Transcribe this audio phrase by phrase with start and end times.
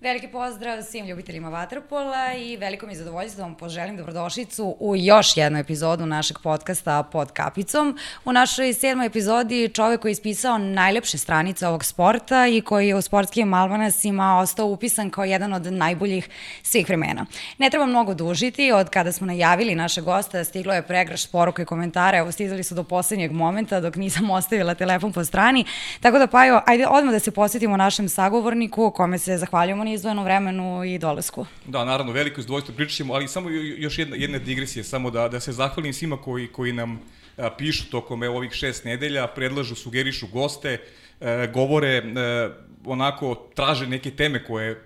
[0.00, 4.96] Veliki pozdrav svim ljubiteljima Vatrpola i veliko mi je zadovoljstvo da vam poželim dobrodošlicu u
[4.96, 7.98] još jednu epizodu našeg podcasta Pod kapicom.
[8.24, 12.94] U našoj sedmoj epizodi čovek koji je ispisao najlepše stranice ovog sporta i koji je
[12.94, 16.28] u sportskim almanasima ostao upisan kao jedan od najboljih
[16.62, 17.26] svih vremena.
[17.58, 21.66] Ne treba mnogo dužiti, od kada smo najavili naše gosta stiglo je pregraš poruka i
[21.66, 25.64] komentara, evo stizali su do poslednjeg momenta dok nisam ostavila telefon po strani,
[26.00, 30.24] tako da Pajo, ajde odmah da se posjetimo našem sagovorniku kome se zahvaljujemo na izdvojenom
[30.24, 31.46] vremenu i dolasku.
[31.66, 35.52] Da, naravno, veliko izdvojstvo pričat ali samo još jedna, jedna digresija, samo da, da se
[35.52, 37.00] zahvalim svima koji, koji nam
[37.36, 40.78] a, pišu tokom evo, ovih šest nedelja, predlažu, sugerišu goste,
[41.20, 42.50] a, govore, a,
[42.84, 44.84] onako traže neke teme koje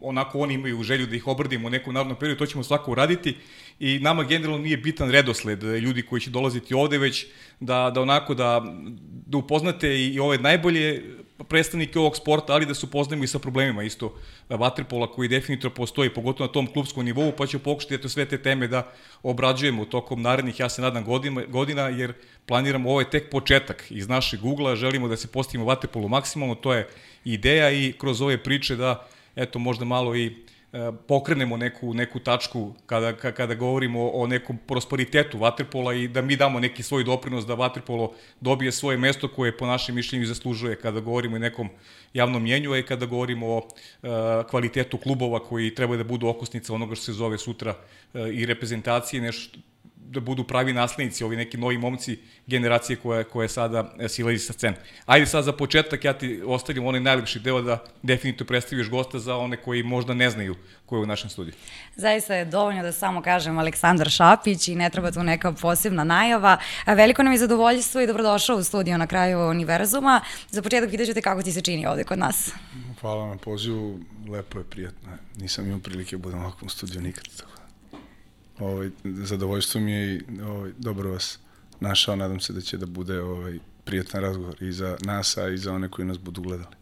[0.00, 3.36] onako oni imaju želju da ih obradimo u nekom narodnom periodu, to ćemo svako uraditi
[3.80, 7.26] i nama generalno nije bitan redosled ljudi koji će dolaziti ovde, već
[7.60, 8.62] da, da onako da,
[9.26, 11.02] da upoznate i ove najbolje
[11.44, 14.14] predstavnike ovog sporta, ali da se upoznamo i sa problemima isto
[14.48, 18.42] vaterpola koji definitivno postoji, pogotovo na tom klubskom nivou, pa ću pokušati eto sve te
[18.42, 22.12] teme da obrađujemo tokom narednih, ja se nadam, godina, godina jer
[22.46, 26.74] planiramo, ovo je tek početak iz našeg ugla, želimo da se postavimo vaterpolu maksimalno, to
[26.74, 26.88] je
[27.24, 30.47] ideja i kroz ove priče da, eto, možda malo i E,
[31.06, 36.60] pokrenemo neku, neku tačku kada, kada govorimo o nekom prosperitetu Vaterpola i da mi damo
[36.60, 41.36] neki svoj doprinos da Vaterpolo dobije svoje mesto koje po našem mišljenju zaslužuje kada govorimo
[41.36, 41.68] o nekom
[42.14, 44.08] javnom mjenju, i kada govorimo o e,
[44.50, 47.74] kvalitetu klubova koji treba da budu okosnica onoga što se zove sutra
[48.14, 49.58] e, i reprezentacije, nešto
[50.10, 54.52] da budu pravi naslednici, ovi neki novi momci generacije koje, koje sada e, silazi sa
[54.52, 54.76] scene.
[55.06, 59.36] Ajde sad za početak, ja ti ostavljam onaj najlepši deo da definitivno predstaviš gosta za
[59.36, 61.54] one koji možda ne znaju ko je u našem studiju.
[61.96, 66.56] Zaista je dovoljno da samo kažem Aleksandar Šapić i ne treba tu neka posebna najava.
[66.86, 70.20] Veliko nam je zadovoljstvo i dobrodošao u studiju na kraju univerzuma.
[70.50, 72.50] Za početak pitaću te kako ti se čini ovde kod nas.
[73.00, 75.08] Hvala na pozivu, lepo je, prijatno.
[75.36, 77.24] Nisam imao prilike da budem ovakvom studiju nikad.
[77.36, 77.57] Tako
[78.60, 81.38] ovaj, zadovoljstvo mi je i ovaj, dobro vas
[81.80, 85.58] našao, nadam se da će da bude ovaj, prijatan razgovor i za nas, a i
[85.58, 86.76] za one koji nas budu gledali.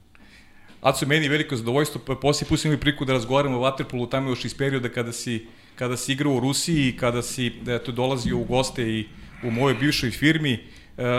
[0.81, 4.45] Aco, meni je veliko zadovoljstvo, poslije pustimo mi priku da razgovaramo o Waterpolu tamo još
[4.45, 8.83] iz perioda kada si, kada si igrao u Rusiji, kada si eto, dolazio u goste
[8.83, 9.07] i
[9.43, 10.59] u mojoj bivšoj firmi,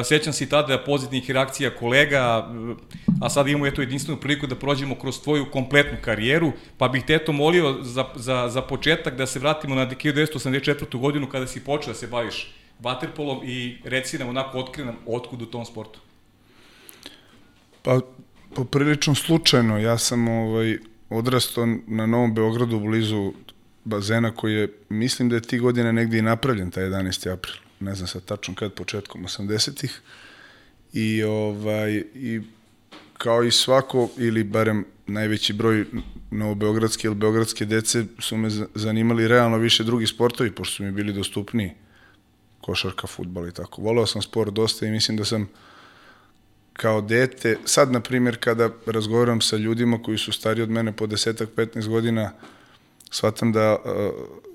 [0.04, 2.50] sećam se i tada pozitivnih reakcija kolega,
[3.22, 7.16] a sad imamo eto jedinstvenu priliku da prođemo kroz tvoju kompletnu karijeru, pa bih te
[7.16, 11.00] eto molio za, za, za početak da se vratimo na 1984.
[11.00, 15.42] godinu kada si počeo da se baviš vaterpolom i reci nam onako otkri nam otkud
[15.42, 16.00] u tom sportu.
[17.82, 18.00] Pa,
[18.56, 19.78] poprilično slučajno.
[19.78, 20.78] Ja sam ovaj,
[21.10, 23.34] odrastao na Novom Beogradu blizu
[23.84, 27.34] bazena koji je, mislim da je ti godine negde i napravljen, taj 11.
[27.34, 30.02] april ne znam sad tačno kad, početkom 80-ih.
[30.94, 32.42] I, ovaj, I
[33.18, 35.86] kao i svako, ili barem najveći broj
[36.32, 41.14] novobeogradske ili beogradske dece su me zanimali realno više drugi sportovi, pošto su mi bili
[41.14, 41.76] dostupni
[42.62, 43.82] košarka, futbal i tako.
[43.82, 45.50] Voleo sam sport dosta i mislim da sam
[46.74, 51.08] kao dete, sad na primjer kada razgovaram sa ljudima koji su stari od mene po
[51.08, 52.32] desetak, 15 godina,
[53.12, 54.47] shvatam da uh,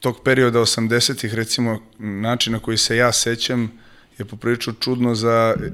[0.00, 3.82] tog perioda 80-ih, recimo, način na koji se ja sećam
[4.18, 5.70] je poprilično čudno za e,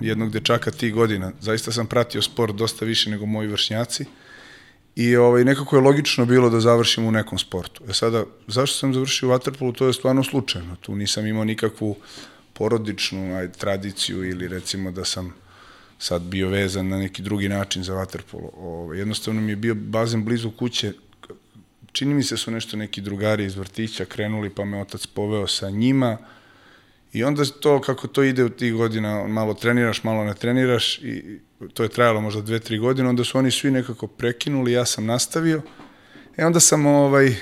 [0.00, 1.32] jednog dečaka tih godina.
[1.40, 4.04] Zaista sam pratio sport dosta više nego moji vršnjaci
[4.96, 7.84] i ovaj, nekako je logično bilo da završim u nekom sportu.
[7.88, 10.76] E sada, zašto sam završio u Waterpolu, to je stvarno slučajno.
[10.76, 11.96] Tu nisam imao nikakvu
[12.52, 15.34] porodičnu aj, tradiciju ili recimo da sam
[15.98, 18.48] sad bio vezan na neki drugi način za Waterpolo.
[18.56, 20.92] Ovaj, jednostavno mi je bio bazen blizu kuće
[21.94, 25.70] čini mi se su nešto neki drugari iz vrtića krenuli, pa me otac poveo sa
[25.70, 26.18] njima
[27.12, 31.38] i onda to, kako to ide u tih godina, malo treniraš, malo ne treniraš i
[31.74, 35.06] to je trajalo možda dve, tri godine, onda su oni svi nekako prekinuli, ja sam
[35.06, 35.62] nastavio.
[36.36, 37.36] E onda sam ovaj,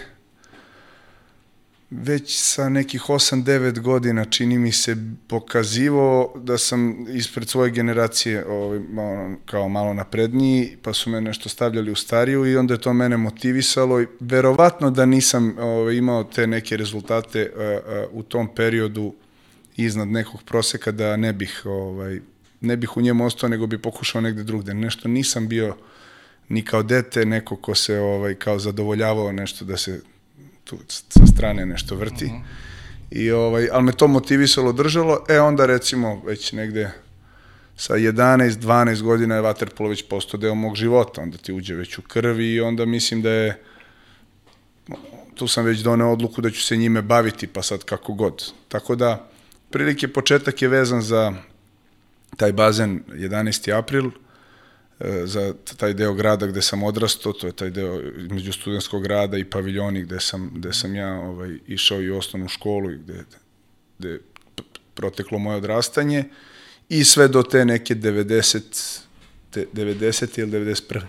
[1.92, 8.78] već sa nekih 8-9 godina čini mi se pokazivo da sam ispred svoje generacije ovaj,
[8.78, 12.92] malo, kao malo napredniji, pa su me nešto stavljali u stariju i onda je to
[12.92, 18.54] mene motivisalo i verovatno da nisam ovaj, imao te neke rezultate a, a, u tom
[18.54, 19.14] periodu
[19.76, 22.20] iznad nekog proseka da ne bih ovaj,
[22.60, 24.74] ne bih u njemu ostao nego bi pokušao negde drugde.
[24.74, 25.76] Nešto nisam bio
[26.48, 30.00] ni kao dete neko ko se ovaj kao zadovoljavao nešto da se
[30.76, 32.24] tu sa strane nešto vrti.
[32.24, 32.40] Uh mhm.
[32.40, 32.72] -huh.
[33.10, 36.90] I ovaj, ali me to motivisalo, držalo, e onda recimo već negde
[37.76, 41.98] sa 11, 12 godina je vaterpolo već postao deo mog života, onda ti uđe već
[41.98, 43.62] u krvi i onda mislim da je
[45.34, 48.52] tu sam već doneo odluku da ću se njime baviti, pa sad kako god.
[48.68, 49.28] Tako da,
[49.70, 51.32] prilike početak je vezan za
[52.36, 53.78] taj bazen 11.
[53.78, 54.10] april,
[55.24, 58.00] za taj deo grada gde sam odrastao, to je taj deo
[58.30, 62.90] među studentskog grada i paviljoni gde sam, gde sam ja ovaj, išao i osnovnu školu
[62.90, 63.24] i gde,
[63.98, 64.20] gde je
[64.94, 66.24] proteklo moje odrastanje
[66.88, 69.00] i sve do te neke 90,
[69.50, 71.02] te, 90 ili 91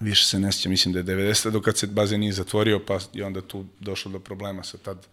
[0.00, 1.50] više se ne sjećam, mislim da je 90.
[1.50, 5.06] dok kad se bazen nije zatvorio, pa i onda tu došlo do problema sa tad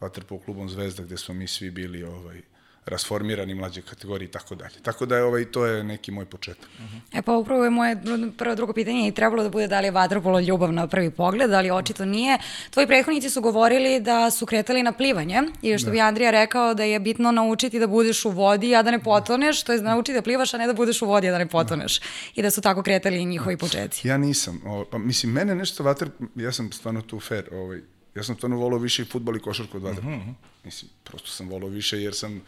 [0.00, 2.42] vaterpol klubom Zvezda, gde smo mi svi bili ovaj,
[2.86, 4.74] rasformirani mlađe kategorije i tako dalje.
[4.82, 6.68] Tako da je ovaj to je neki moj početak.
[7.12, 7.96] E pa upravo je moje
[8.38, 11.52] prvo drugo pitanje i trebalo da bude da li je vaterpolo ljubav na prvi pogled,
[11.52, 12.38] ali očito nije.
[12.70, 15.92] Tvoji prethodnici su govorili da su kretali na plivanje i što da.
[15.92, 19.62] bi Andrija rekao da je bitno naučiti da budeš u vodi, a da ne potoneš,
[19.62, 22.00] to je naučiti da plivaš, a ne da budeš u vodi, a da ne potoneš.
[22.00, 22.06] Da.
[22.34, 24.08] I da su tako kretali i njihovi početci.
[24.08, 24.62] Ja nisam.
[24.66, 27.80] O, pa, mislim, mene nešto vater, ja sam stvarno tu fair, ovaj,
[28.14, 30.16] ja sam stvarno volao više i futbol i košarku od vaterpola.
[30.16, 30.34] Mm -hmm.
[30.64, 32.42] Mislim, prosto sam volao više jer sam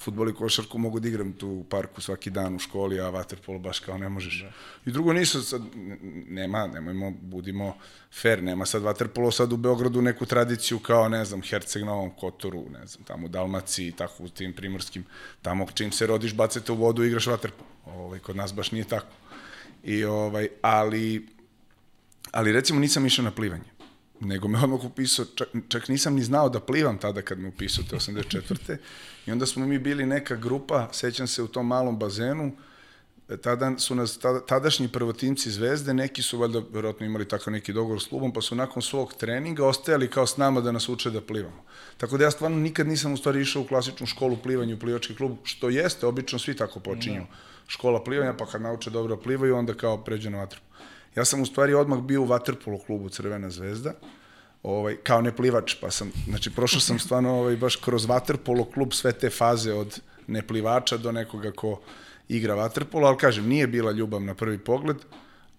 [0.00, 3.58] futbol i košarku mogu da igram tu u parku svaki dan u školi, a vaterpolo
[3.58, 4.40] baš kao ne možeš.
[4.42, 4.52] Da.
[4.86, 5.62] I drugo nisu sad,
[6.28, 7.76] nema, nemojmo, budimo
[8.22, 12.64] fair, nema sad vaterpolo sad u Beogradu neku tradiciju kao, ne znam, Herceg Novom Kotoru,
[12.70, 15.04] ne znam, tamo u Dalmaciji, tako u tim primorskim,
[15.42, 17.70] tamo čim se rodiš, bacete u vodu i igraš vaterpolo.
[17.86, 19.12] Ovaj, kod nas baš nije tako.
[19.84, 21.26] I, ovaj, ali,
[22.30, 23.69] ali recimo nisam išao na plivanje
[24.20, 27.84] nego me odmah upisao, čak, čak nisam ni znao da plivam tada kad me upisao
[27.90, 28.76] te 84.
[29.26, 32.52] I onda smo mi bili neka grupa, sećam se u tom malom bazenu,
[33.28, 37.72] e, tada su nas tada, tadašnji prvotimci Zvezde, neki su valjda verovatno imali tako neki
[37.72, 41.10] dogovor s klubom, pa su nakon svog treninga ostajali kao s nama da nas uče
[41.10, 41.64] da plivamo.
[41.96, 45.16] Tako da ja stvarno nikad nisam u stvari išao u klasičnu školu plivanja u plivački
[45.16, 47.26] klub, što jeste, obično svi tako počinju.
[47.66, 50.60] Škola plivanja, pa kad nauče dobro da plivaju, onda kao pređe na vatru.
[51.16, 53.94] Ja sam u stvari odmah bio u Waterpolo klubu Crvena zvezda,
[54.62, 59.12] ovaj, kao neplivač, pa sam, znači prošao sam stvarno ovaj, baš kroz Waterpolo klub sve
[59.12, 61.80] te faze od neplivača do nekoga ko
[62.28, 64.96] igra Waterpolo, ali kažem, nije bila ljubav na prvi pogled,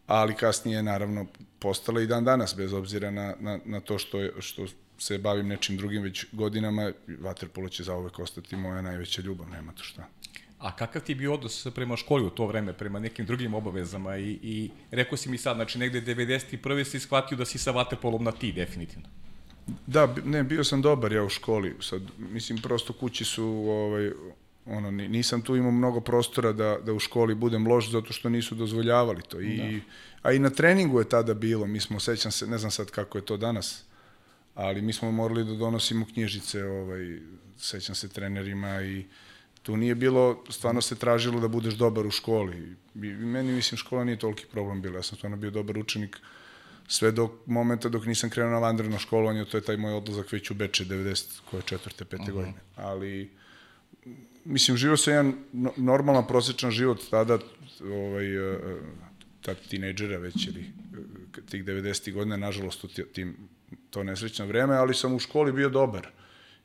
[0.08, 1.26] ali kasnije naravno
[1.60, 4.66] postala i dan danas, bez obzira na, na, na to što, je, što
[4.98, 9.84] se bavim nečim drugim već godinama, Waterpolo će zauvek ostati moja najveća ljubav, nema to
[9.84, 10.08] šta.
[10.62, 14.18] A kakav ti je bio odnos prema školi u to vreme, prema nekim drugim obavezama
[14.18, 16.84] i, i rekao si mi sad, znači negde 91.
[16.84, 19.08] si shvatio da si sa vaterpolom na ti, definitivno.
[19.88, 24.12] Da, ne, bio sam dobar ja u školi, sad, mislim, prosto kući su, ovaj,
[24.66, 28.56] ono, nisam tu imao mnogo prostora da, da u školi budem loš zato što nisu
[28.56, 29.40] dozvoljavali to.
[29.40, 30.30] I, da.
[30.30, 33.18] A i na treningu je tada bilo, mi smo, sećam se, ne znam sad kako
[33.18, 33.84] je to danas,
[34.56, 37.20] ali mi smo morali da donosimo knjižice, ovaj,
[37.58, 39.06] sećam se trenerima i
[39.64, 42.76] tu nije bilo, stvarno se tražilo da budeš dobar u školi.
[42.96, 44.98] I meni, mislim, škola nije toliki problem bila.
[44.98, 46.20] Ja sam stvarno bio dobar učenik
[46.88, 50.52] sve do momenta dok nisam krenuo na vanredno školovanje, to je taj moj odlazak već
[50.52, 52.34] u Beče, 90, koje četvrte, pete uh -huh.
[52.34, 52.60] godine.
[52.76, 53.30] Ali,
[54.46, 55.34] mislim, živo se jedan
[55.78, 57.40] normalan, prosječan život tada,
[57.82, 58.60] ovaj, e,
[59.42, 60.66] tad tinejdžera već, ili
[61.50, 62.14] tih 90.
[62.14, 63.38] godina, nažalost, u tim,
[63.90, 66.08] to nesrećno vreme, ali sam u školi bio dobar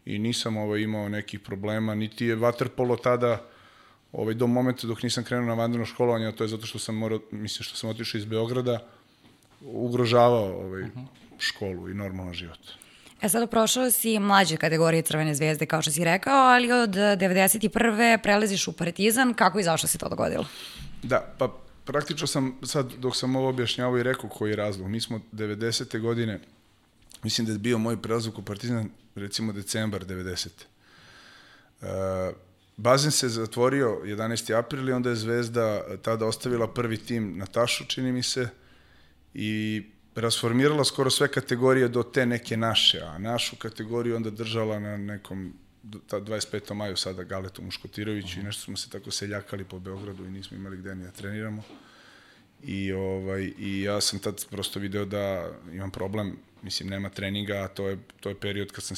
[0.07, 3.43] i nisam ovaj, imao nekih problema, niti je vaterpolo tada
[4.13, 6.97] ovaj, do momenta dok nisam krenuo na vanredno školovanje, a to je zato što sam
[6.97, 8.79] morao, mislim što sam otišao iz Beograda,
[9.61, 11.01] ugrožavao ovaj, uh mhm.
[11.01, 11.07] -huh.
[11.39, 12.59] školu i normalan život.
[13.23, 18.19] E sada prošao si mlađe kategorije Crvene zvezde, kao što si rekao, ali od 91.
[18.23, 19.35] prelaziš u Partizan.
[19.35, 20.47] Kako i zašto se to dogodilo?
[21.03, 21.53] Da, pa
[21.85, 24.89] praktično sam sad, dok sam ovo objašnjavao i rekao koji je razlog.
[24.89, 26.01] Mi smo 90.
[26.01, 26.41] godine,
[27.23, 30.49] mislim da je bio moj prelazak u Partizan recimo decembar 90.
[31.81, 31.89] Uh,
[32.77, 34.59] bazen se zatvorio 11.
[34.59, 38.49] april i onda je Zvezda tada ostavila prvi tim na Tašu, čini mi se,
[39.35, 39.83] i
[40.15, 45.53] rasformirala skoro sve kategorije do te neke naše, a našu kategoriju onda držala na nekom
[46.07, 46.75] ta 25.
[46.75, 48.41] maju sada Galetom Muškotiroviću uh -huh.
[48.41, 51.63] i nešto smo se tako seljakali po Beogradu i nismo imali gde ni da treniramo.
[52.63, 57.69] I, ovaj, I ja sam tad prosto video da imam problem mislim, nema treninga, a
[57.69, 58.97] to je, to je period kad sam,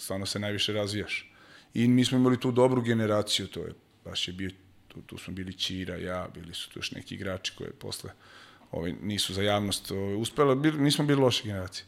[0.00, 1.32] stvarno se najviše razvijaš.
[1.74, 3.74] I mi smo imali tu dobru generaciju, to je,
[4.04, 4.50] baš je bio,
[4.88, 8.10] tu, tu smo bili Ćira, ja, bili su tu još neki igrači koje posle
[8.70, 11.84] ovaj, nisu za javnost ovaj, uspela, bili, nismo bili loše generacije.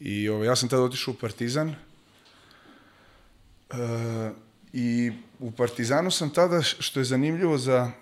[0.00, 1.76] I ovaj, ja sam tada otišao u Partizan, e,
[4.72, 7.92] i u Partizanu sam tada, što je zanimljivo za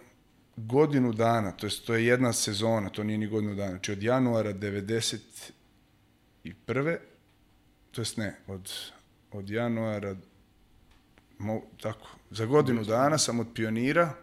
[0.57, 4.03] godinu dana, to je, to je jedna sezona, to nije ni godinu dana, znači od
[4.03, 5.19] januara 90
[6.45, 7.01] i prve,
[7.91, 8.73] to jest ne, od,
[9.33, 10.17] od januara,
[11.39, 14.15] mo, tako, za godinu dana sam od pionira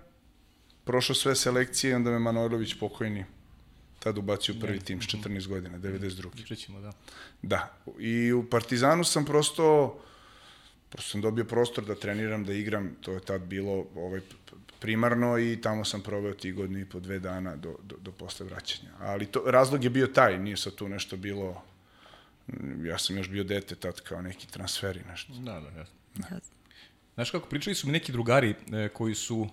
[0.83, 3.25] prošao sve selekcije i onda me Manojlović pokojni
[3.99, 6.29] tad ubacio prvi tim s 14 godina, 92.
[6.29, 6.91] Pričećemo, da.
[7.41, 7.77] Da.
[7.99, 9.99] I u Partizanu sam prosto
[10.89, 14.21] prosto sam dobio prostor da treniram, da igram, to je tad bilo ovaj,
[14.79, 18.45] primarno i tamo sam proveo ti godinu i po dve dana do, do, do posle
[18.45, 18.89] vraćanja.
[18.99, 21.63] Ali to, razlog je bio taj, nije sad tu nešto bilo,
[22.85, 25.33] ja sam još bio dete tad kao neki transferi, nešto.
[25.33, 25.95] Da, da, jasno.
[26.15, 26.39] Da.
[27.15, 29.47] Znaš kako, pričali su mi neki drugari e, koji su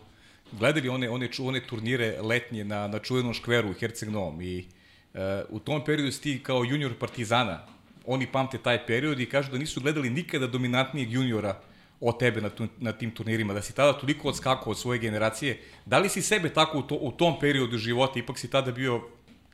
[0.53, 4.67] gledali one, one, one turnire letnje na, na čuvenom škveru u Herceg Novom i
[5.15, 7.67] e, u tom periodu si ti kao junior Partizana,
[8.07, 11.61] oni pamte taj period i kažu da nisu gledali nikada dominantnijeg juniora
[12.01, 15.61] od tebe na, tu, na tim turnirima, da si tada toliko odskakao od svoje generacije.
[15.87, 19.03] Da li si sebe tako u, to, u tom periodu života, ipak si tada bio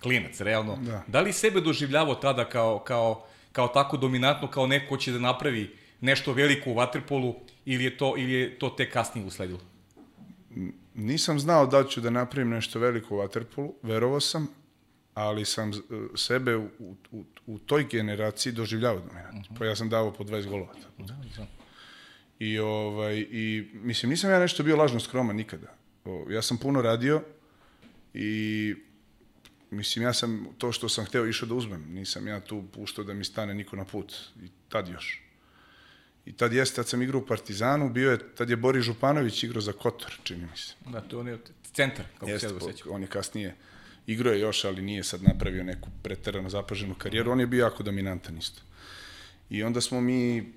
[0.03, 4.89] klinac, realno, da, da li sebe doživljavao tada kao, kao, kao tako dominantno, kao neko
[4.89, 7.35] ko će da napravi nešto veliko u Waterpolu
[7.65, 9.61] ili je to, ili je to te kasnije usledilo?
[10.95, 14.49] Nisam znao da ću da napravim nešto veliko u Waterpolu, verovao sam,
[15.15, 15.73] ali sam
[16.17, 16.69] sebe u,
[17.11, 19.41] u, u toj generaciji doživljavao dominantno.
[19.41, 19.59] Uh -huh.
[19.59, 20.75] Pa ja sam davao po 20 golova.
[20.99, 21.47] Da, da.
[22.39, 25.75] I, ovaj, I, mislim, nisam ja nešto bio lažno skroman nikada.
[26.05, 27.23] O, ja sam puno radio
[28.15, 28.75] i
[29.75, 31.85] mislim, ja sam to što sam hteo išao da uzmem.
[31.89, 34.15] Nisam ja tu puštao da mi stane niko na put.
[34.43, 35.21] I tad još.
[36.27, 39.61] I tad jeste, tad sam igrao u Partizanu, bio je, tad je Boris Županović igrao
[39.61, 40.75] za Kotor, čini mi se.
[40.87, 41.39] Da, to on je
[41.73, 42.93] centar, kako jeste, se sećam.
[42.93, 43.55] On je kasnije
[44.07, 47.33] igrao je još, ali nije sad napravio neku preterano zapaženu karijeru.
[47.33, 48.63] On je bio jako dominantan isto.
[49.51, 50.53] I onda smo mi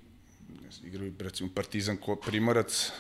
[0.84, 2.92] igraju recimo Partizan Primorac,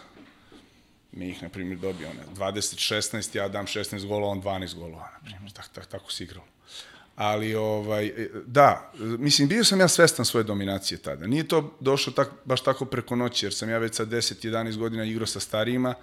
[1.17, 5.19] mi ih, na primjer, dobio one 20-16, ja dam 16 golova, on 12 golova, na
[5.25, 6.45] primjer, tak, tak, tako se igralo.
[7.15, 8.11] Ali, ovaj,
[8.45, 11.27] da, mislim, bio sam ja svestan svoje dominacije tada.
[11.27, 15.03] Nije to došlo tak, baš tako preko noći, jer sam ja već sa 10-11 godina
[15.03, 15.93] igrao sa starijima,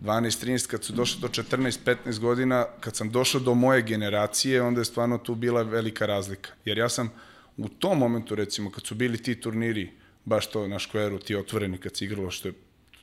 [0.00, 4.84] 12-13, kad su došli do 14-15 godina, kad sam došao do moje generacije, onda je
[4.84, 6.50] stvarno tu bila velika razlika.
[6.64, 7.12] Jer ja sam
[7.56, 9.90] u tom momentu, recimo, kad su bili ti turniri,
[10.24, 12.54] baš to na škveru, ti otvoreni kad se igralo, što je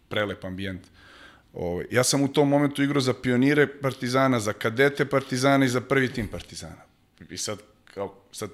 [0.10, 0.82] prelep ambijent.
[1.54, 5.82] Ovaj, ja sam u tom momentu igrao za pionire Partizana, za kadete Partizana i za
[5.82, 6.82] prvi tim Partizana.
[7.30, 7.60] I sad,
[7.94, 8.50] kao, sad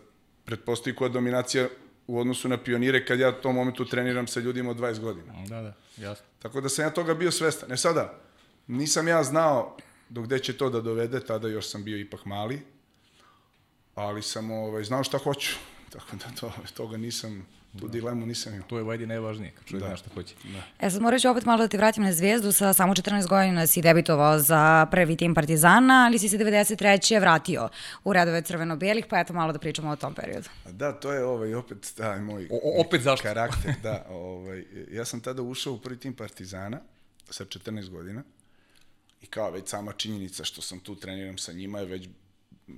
[0.46, 1.68] pretpostoji koja dominacija
[2.08, 5.34] u odnosu na pionire kad ja u tom momentu treniram sa ljudima od 20 godina.
[5.48, 6.25] Da, da, jasno.
[6.40, 7.72] Tako da sam ja toga bio svestan.
[7.72, 8.20] E sada,
[8.68, 9.78] nisam ja znao
[10.10, 12.62] do gde će to da dovede, tada još sam bio ipak mali,
[13.96, 15.56] ali sam ovaj, znao šta hoću.
[15.90, 17.48] Tako da to, toga nisam
[17.79, 17.91] Tu da.
[17.91, 18.67] dilemu nisam imao.
[18.67, 19.88] To je vajdi najvažnije, kad čovjek da.
[19.88, 20.36] zna šta hoće.
[20.44, 20.88] Da.
[20.88, 23.67] E sad morat ću opet malo da ti vratim na Zvijezdu, sa samo 14 godina
[23.67, 27.20] si debitovao za prvi tim Partizana, ali si se 93.
[27.20, 27.70] vratio
[28.03, 30.50] u redove crveno-belih, pa eto malo da pričamo o tom periodu.
[30.72, 33.24] Da, to je ovaj, opet taj moj o, opet zašto?
[33.24, 33.74] karakter.
[33.84, 36.79] da, ovaj, ja sam tada ušao u prvi tim Partizana
[37.29, 38.24] sa 14 godina
[39.22, 42.10] i kao već sama činjenica što sam tu treniram sa njima je već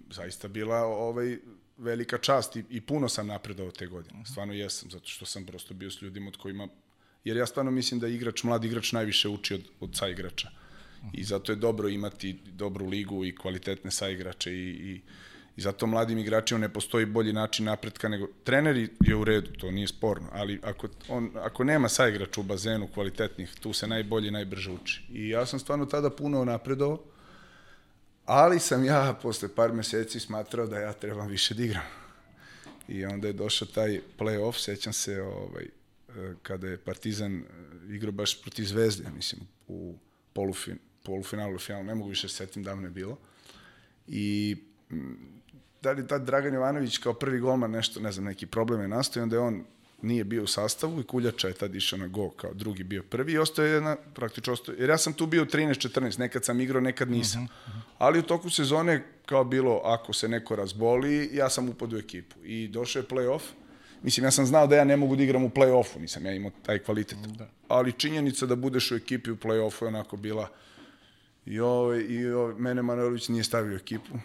[0.10, 1.38] zaista bila ovaj,
[1.78, 4.26] velika čast i, i puno sam napredao te godine.
[4.26, 6.68] Stvarno jesam, zato što sam prosto bio s ljudima od kojima...
[7.24, 10.50] Jer ja stvarno mislim da igrač, mladi igrač najviše uči od, od saigrača.
[11.14, 15.02] I zato je dobro imati dobru ligu i kvalitetne saigrače i, i,
[15.58, 18.28] i zato mladim igračima ne postoji bolji način napretka nego...
[18.44, 22.88] Treneri je u redu, to nije sporno, ali ako, on, ako nema saigrača u bazenu
[22.94, 25.04] kvalitetnih, tu se najbolje najbrže uči.
[25.10, 27.04] I ja sam stvarno tada puno napredovao,
[28.28, 31.84] Ali sam ja posle par meseci smatrao da ja trebam više da igram.
[32.88, 37.44] I onda je došao taj play-off, sećam se ovaj, e, kada je Partizan e,
[37.96, 39.96] igrao baš protiv Zvezde, mislim, u
[40.34, 43.18] polufin, polufinalu, finalu, ne mogu više setim, davno je bilo.
[44.08, 44.58] I
[45.82, 49.22] da li tad Dragan Jovanović kao prvi golman nešto, ne znam, neki problem je nastao
[49.22, 49.66] i onda je on
[50.02, 53.32] nije bio u sastavu i Kuljača je tad išao na go kao drugi bio prvi
[53.32, 56.82] i ostao je jedna, praktično ostao, jer ja sam tu bio 13-14, nekad sam igrao,
[56.82, 57.44] nekad nisam.
[57.44, 57.82] Uh -huh, uh -huh.
[57.98, 62.36] Ali u toku sezone kao bilo, ako se neko razboli, ja sam upad u ekipu
[62.44, 63.42] i došao je play-off.
[64.04, 66.52] Mislim, ja sam znao da ja ne mogu da igram u play-offu, nisam ja imao
[66.66, 67.18] taj kvalitet.
[67.20, 67.50] Da.
[67.68, 70.50] Ali činjenica da budeš u ekipi u play-offu je onako bila
[71.46, 74.20] i, ovaj, i ovaj, mene Manojlović nije stavio ekipu,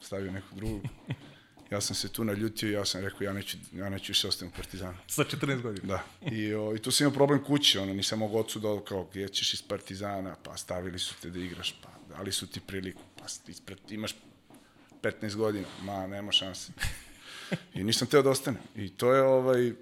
[0.00, 0.80] stavio neku drugu.
[1.70, 4.54] Ja sam se tu naljutio i ja sam rekao ja neću, ja neću više ostaviti
[4.54, 4.98] u Partizanu.
[5.06, 5.86] Sa 14 godina?
[5.86, 6.04] Da.
[6.30, 9.28] I, o, i tu sam imao problem kući, ono, nisam mogao ocu da, kao, gdje
[9.28, 13.24] ćeš iz Partizana, pa stavili su te da igraš, pa dali su ti priliku, pa
[13.48, 14.14] ispred, imaš
[15.02, 16.72] 15 godina, ma, nema šanse.
[17.74, 18.62] I nisam teo da ostanem.
[18.76, 19.72] I to je, ovaj,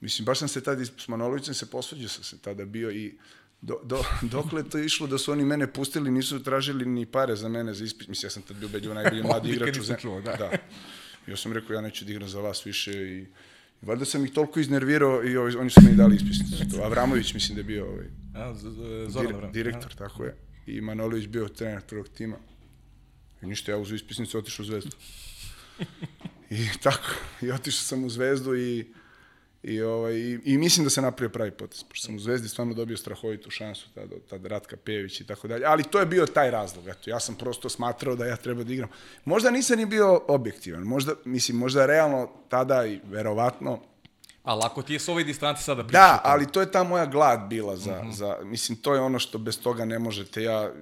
[0.00, 3.18] mislim, baš sam se tada, s Manolovićem se posvađao sam se tada bio i
[3.60, 4.02] do, do,
[4.36, 7.84] dokle to išlo da su oni mene pustili, nisu tražili ni pare za mene za
[7.84, 8.08] ispit.
[8.08, 10.22] Mislim, ja sam tad bio beđu najbolji mladi igrač u zemlji.
[10.24, 10.36] Da.
[10.36, 10.50] da.
[11.26, 13.26] I ja sam rekao, ja neću da igram za vas više i,
[13.82, 16.82] valjda sam ih toliko iznervirao i ovaj, oni su mi dali ispisnicu.
[16.82, 18.54] Avramović mislim da je bio ovaj, A,
[19.08, 19.98] Zoran dir, direktor, Aha.
[19.98, 20.36] tako je.
[20.66, 22.36] I Manojlović bio trener prvog tima.
[23.42, 24.96] I ništa, ja uzu ispisnicu, otišao u Zvezdu.
[26.50, 27.10] I tako,
[27.42, 28.86] i otišao sam u Zvezdu i
[29.62, 32.74] I, ovaj, i, I mislim da se napravio pravi potez, pošto sam u Zvezdi stvarno
[32.74, 35.64] dobio strahovitu šansu, tada, tada Ratka Pejević i tako dalje.
[35.66, 38.72] Ali to je bio taj razlog, eto, ja sam prosto smatrao da ja treba da
[38.72, 38.88] igram.
[39.24, 43.80] Možda nisam ni bio objektivan, možda, mislim, možda realno tada i verovatno
[44.48, 45.98] Ali ako ti je s ove distanci sada priča...
[45.98, 48.12] Da, ali to je ta moja glad bila za, uh -huh.
[48.12, 50.42] za, mislim, to je ono što bez toga ne možete.
[50.42, 50.72] Ja,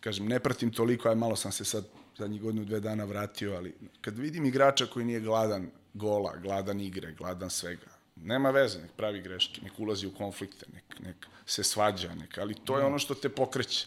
[0.00, 1.84] kažem, ne pratim toliko, aj malo sam se sad
[2.18, 7.12] zadnjih godinu, dve dana vratio, ali kad vidim igrača koji nije gladan gola, gladan igre,
[7.12, 7.86] gladan svega,
[8.22, 12.54] nema veze, nek pravi greške, nek ulazi u konflikte, nek, nek se svađa, nek, ali
[12.54, 13.86] to je ono što te pokreće.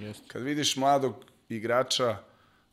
[0.00, 0.24] Jeste.
[0.28, 2.16] Kad vidiš mladog igrača,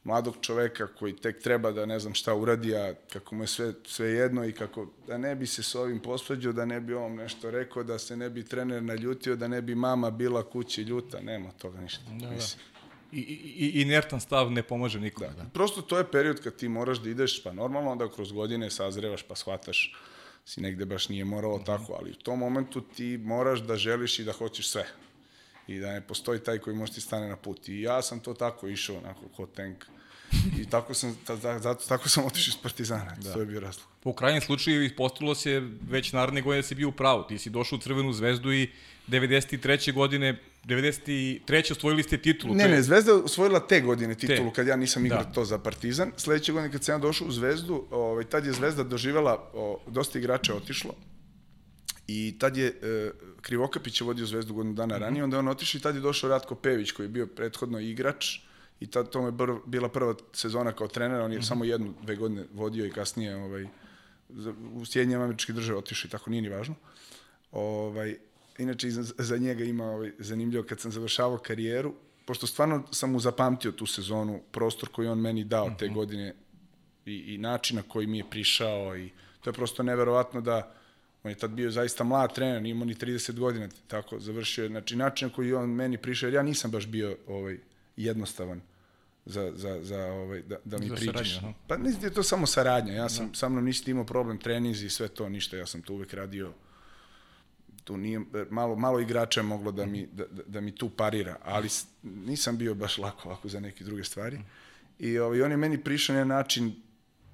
[0.04, 3.74] mladog čoveka koji tek treba da ne znam šta uradi, a kako mu je sve,
[3.86, 7.16] sve jedno i kako da ne bi se s ovim posveđao, da ne bi ovom
[7.16, 11.20] nešto rekao, da se ne bi trener naljutio, da ne bi mama bila kući ljuta,
[11.22, 12.04] nema toga ništa.
[12.20, 12.36] Da, da.
[13.12, 15.28] I, i, inertan stav ne pomaže nikom.
[15.28, 15.44] Da.
[15.44, 15.50] da.
[15.54, 19.24] Prosto to je period kad ti moraš da ideš, pa normalno da kroz godine sazrevaš
[19.24, 19.96] pa shvataš
[20.48, 21.66] si negde baš nije moralo -hmm.
[21.66, 24.88] tako, ali u tom momentu ti moraš da želiš i da hoćeš sve.
[25.68, 27.70] I da ne postoji taj koji može ti stane na put.
[27.70, 29.86] I ja sam to tako išao, onako, ko tank.
[30.60, 33.34] I tako sam, ta, zato, tako sam otišao iz Partizana, da.
[33.34, 33.88] to je bio razlog.
[34.04, 37.24] Po krajnjem slučaju ispostavilo se već naredne godine da si bio u pravu.
[37.28, 38.70] Ti si došao u Crvenu zvezdu i
[39.08, 39.94] 93.
[39.94, 41.72] godine 93.
[41.72, 42.56] osvojili ste titulu.
[42.56, 44.56] Ne, ne, Zvezda je osvojila te godine titulu te.
[44.56, 45.32] kad ja nisam igrao da.
[45.32, 46.12] to za Partizan.
[46.18, 50.20] Sledeće godine kad sam ja došao u Zvezdu, ovaj, tad je Zvezda doživela, o, dosta
[50.20, 50.96] igrača otišlo.
[52.08, 55.02] I tad je e, Krivokapić je vodio Zvezdu godinu dana mm -hmm.
[55.02, 57.80] ranije, onda je on otišao i tad je došao Ratko Pević koji je bio prethodno
[57.80, 58.40] igrač
[58.80, 61.48] i tad to je br, bila prva sezona kao trener, on je mm -hmm.
[61.48, 63.68] samo jednu, dve godine vodio i kasnije ovaj,
[64.74, 66.76] u Sjedinjama američke države otišao i tako nije ni važno.
[67.52, 68.18] Ovaj,
[68.58, 71.94] inače za, njega ima ovaj, zanimljivo kad sam završavao karijeru,
[72.26, 75.96] pošto stvarno sam mu zapamtio tu sezonu, prostor koji on meni dao te mhm.
[75.96, 76.34] godine
[77.06, 79.10] i, i način na koji mi je prišao i
[79.42, 80.74] to je prosto neverovatno da
[81.24, 84.70] on je tad bio zaista mlad trener, nije imao ni 30 godina, tako završio je,
[84.70, 87.58] znači način na koji on meni prišao, jer ja nisam baš bio ovaj,
[87.98, 88.62] jednostavan
[89.26, 91.36] za, za, za ovaj, da, da mi za pričaš.
[91.36, 93.34] Saradnja, pa nisi je to samo saradnja, ja sam, da.
[93.34, 96.54] sa mnom nisi imao problem trenizi i sve to, ništa, ja sam to uvek radio
[97.88, 101.38] tu nije, malo, malo igrača je moglo da mi, da, da, da mi tu parira,
[101.44, 101.70] ali
[102.04, 104.40] nisam bio baš lako ovako za neke druge stvari.
[105.00, 106.74] I ovaj, on je meni prišao na način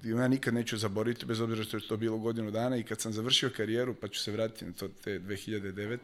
[0.02, 3.12] ja nikad neću zaboraviti, bez obzira što je to bilo godinu dana i kad sam
[3.12, 5.98] završio karijeru, pa ću se vratiti na to te 2009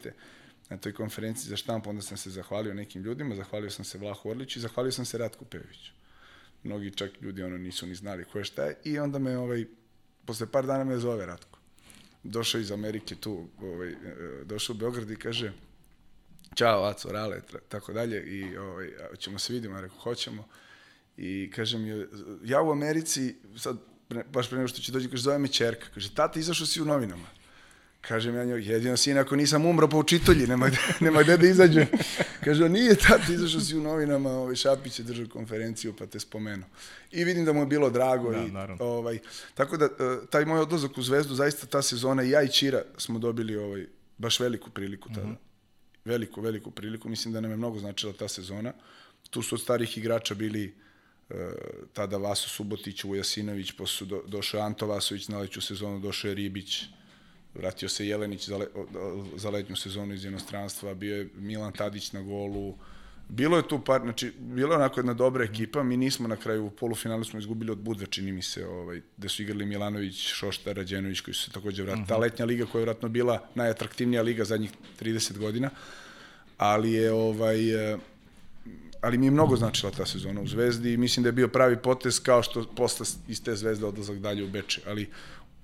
[0.71, 4.31] na toj konferenciji za štamp, onda sam se zahvalio nekim ljudima, zahvalio sam se Vlahu
[4.31, 5.93] Orliću i zahvalio sam se Ratku Peviću.
[6.63, 9.65] Mnogi čak ljudi ono nisu ni znali ko je šta je i onda me ovaj,
[10.25, 11.60] posle par dana me zove Ratko.
[12.23, 13.97] Došao iz Amerike tu, ovaj, e,
[14.45, 15.53] došao u Beograd i kaže
[16.55, 20.49] Ćao, Aco, Rale, tako dalje i ovaj, ćemo se vidimo, ja rekao, hoćemo.
[21.17, 22.07] I kaže mi,
[22.45, 23.77] ja u Americi, sad,
[24.33, 26.85] baš pre nego što će dođi, kaže, zove me čerka, kaže, tata, izašao si u
[26.85, 27.40] novinama.
[28.01, 31.47] Kažem ja njoj, jedino sin ako nisam umro po učitolji, nema, gde, nema gde da
[31.47, 31.87] izađe.
[32.45, 36.65] Kaže, nije tata, izašao si u novinama, ovaj, Šapić je držao konferenciju pa te spomenu.
[37.11, 38.31] I vidim da mu je bilo drago.
[38.33, 38.85] Da, i, naravno.
[38.85, 39.19] ovaj,
[39.55, 43.19] tako da, e, taj moj odlazak u Zvezdu, zaista ta sezona, ja i Čira smo
[43.19, 43.87] dobili ovaj,
[44.19, 45.27] baš veliku priliku tada.
[45.27, 45.51] Mm -hmm.
[46.05, 47.09] Veliku, veliku priliku.
[47.09, 48.73] Mislim da nam je mnogo značila ta sezona.
[49.31, 50.75] Tu su od starih igrača bili
[51.29, 51.37] uh,
[51.93, 56.35] tada Vaso Subotić, Vujasinović, posle su do, došao Anto Vasović na leću sezonu, došao je
[56.35, 56.85] Ribić,
[57.55, 58.67] vratio se Jelenić za, le,
[59.37, 62.75] za letnju sezonu iz inostranstva, bio je Milan Tadić na golu,
[63.31, 66.67] bilo je tu par, znači, bilo je onako jedna dobra ekipa, mi nismo na kraju
[66.67, 70.73] u polufinalu smo izgubili od Budve, čini mi se, ovaj, gde su igrali Milanović, Šošta,
[70.73, 72.03] Rađenović, koji su se takođe vratili.
[72.03, 72.09] Uh -huh.
[72.09, 72.23] Ta mhm.
[72.23, 75.71] letnja liga koja je vratno bila najatraktivnija liga zadnjih 30 godina,
[76.59, 77.99] ali je ovaj, eh,
[79.01, 81.77] ali mi je mnogo značila ta sezona u Zvezdi i mislim da je bio pravi
[81.77, 85.11] potez kao što posle iz te Zvezde odlazak dalje u Beče, ali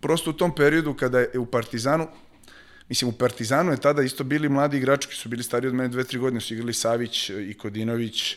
[0.06, 2.06] prosto u tom periodu kada je u Partizanu,
[2.88, 5.88] mislim u Partizanu je tada isto bili mladi igrači koji su bili stari od mene
[5.88, 8.36] dve, tri godine, su igrali Savić i Kodinović,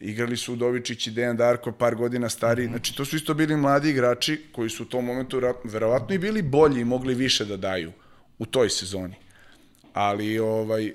[0.00, 2.70] igrali su Udovičić i Dejan Darko, par godina stari, mm -hmm.
[2.70, 6.42] znači to su isto bili mladi igrači koji su u tom momentu verovatno i bili
[6.42, 7.92] bolji i mogli više da daju
[8.38, 9.14] u toj sezoni.
[9.92, 10.92] Ali, ovaj,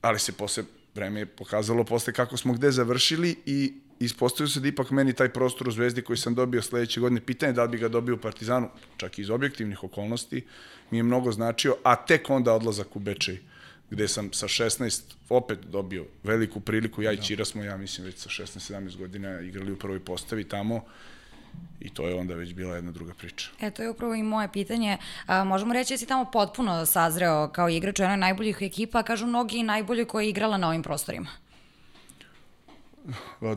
[0.00, 4.68] ali se posle vreme je pokazalo posle kako smo gde završili i ispostavio se da
[4.68, 7.78] ipak meni taj prostor u Zvezdi koji sam dobio sledeće godine, pitanje da li bi
[7.78, 10.44] ga dobio u Partizanu, čak i iz objektivnih okolnosti,
[10.90, 13.38] mi je mnogo značio, a tek onda odlazak u Bečej,
[13.90, 17.44] gde sam sa 16 opet dobio veliku priliku, ja i Čira da.
[17.44, 20.84] smo, ja mislim, već sa 16-17 godina igrali u prvoj postavi tamo,
[21.80, 23.48] I to je onda već bila jedna druga priča.
[23.60, 24.98] E, to je upravo i moje pitanje.
[25.26, 29.26] A, možemo reći da si tamo potpuno sazreo kao igrač u jednoj najboljih ekipa, kažu
[29.26, 31.30] mnogi najbolji koja je igrala na ovim prostorima.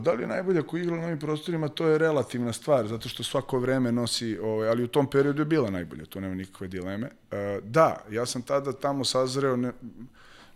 [0.00, 3.22] Da li je najbolje ako igra na ovim prostorima, to je relativna stvar, zato što
[3.22, 7.10] svako vreme nosi, ovaj, ali u tom periodu je bila najbolja, to nema nikakve dileme.
[7.30, 9.72] E, da, ja sam tada tamo sazreo, ne,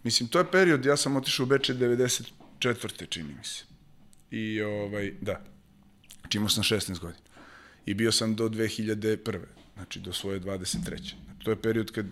[0.05, 3.09] mislim, to je period, ja sam otišao u Beče 94.
[3.09, 3.65] čini mi se.
[4.31, 5.41] I, ovaj, da,
[6.29, 7.23] čimo sam 16 godina.
[7.87, 9.39] I bio sam do 2001.
[9.75, 10.79] Znači, do svoje 23.
[10.79, 12.07] Znači, to je period kad,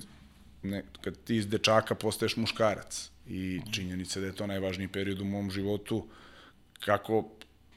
[0.62, 3.10] ne, kad ti iz dečaka postaješ muškarac.
[3.28, 6.06] I činjenica da je to najvažniji period u mom životu,
[6.84, 7.18] kako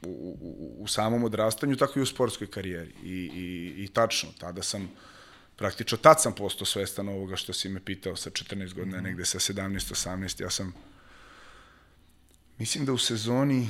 [0.05, 2.93] u, u, u samom odrastanju, tako i u sportskoj karijeri.
[3.03, 4.91] I, i, i tačno, tada sam,
[5.55, 9.03] praktično tad sam postao svestan ovoga što si me pitao sa 14 godina, mm -hmm.
[9.03, 10.73] negde sa 17, 18, ja sam,
[12.57, 13.69] mislim da u sezoni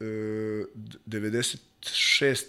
[0.00, 0.04] e,
[1.06, 1.58] 96,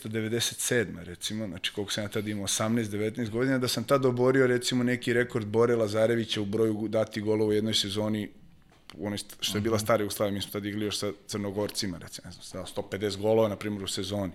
[0.07, 4.47] 97, recimo, znači koliko sam ja tada imao, 18, 19 godina, da sam tada oborio
[4.47, 8.29] recimo neki rekord Bore Lazarevića u broju dati golova u jednoj sezoni
[8.97, 9.83] onaj što je bila mhm.
[9.83, 13.55] stara Jugoslavija, mi smo tada igli još sa Crnogorcima, recimo, ne znam, 150 golova, na
[13.55, 14.33] primjer, u sezoni.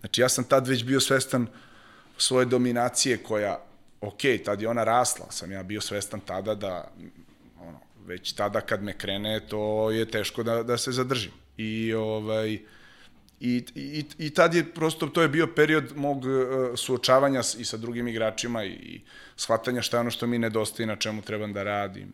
[0.00, 1.46] Znači, ja sam tad već bio svestan
[2.18, 3.64] svoje dominacije koja,
[4.00, 6.92] ok, tad je ona rasla, sam ja bio svestan tada da,
[7.60, 11.32] ono, već tada kad me krene, to je teško da, da se zadržim.
[11.56, 12.58] I, ovaj,
[13.40, 16.32] I, i, I tad je prosto, to je bio period mog uh,
[16.76, 19.00] suočavanja i sa drugim igračima i, i
[19.36, 22.12] shvatanja šta je ono što mi nedostaje na čemu trebam da radim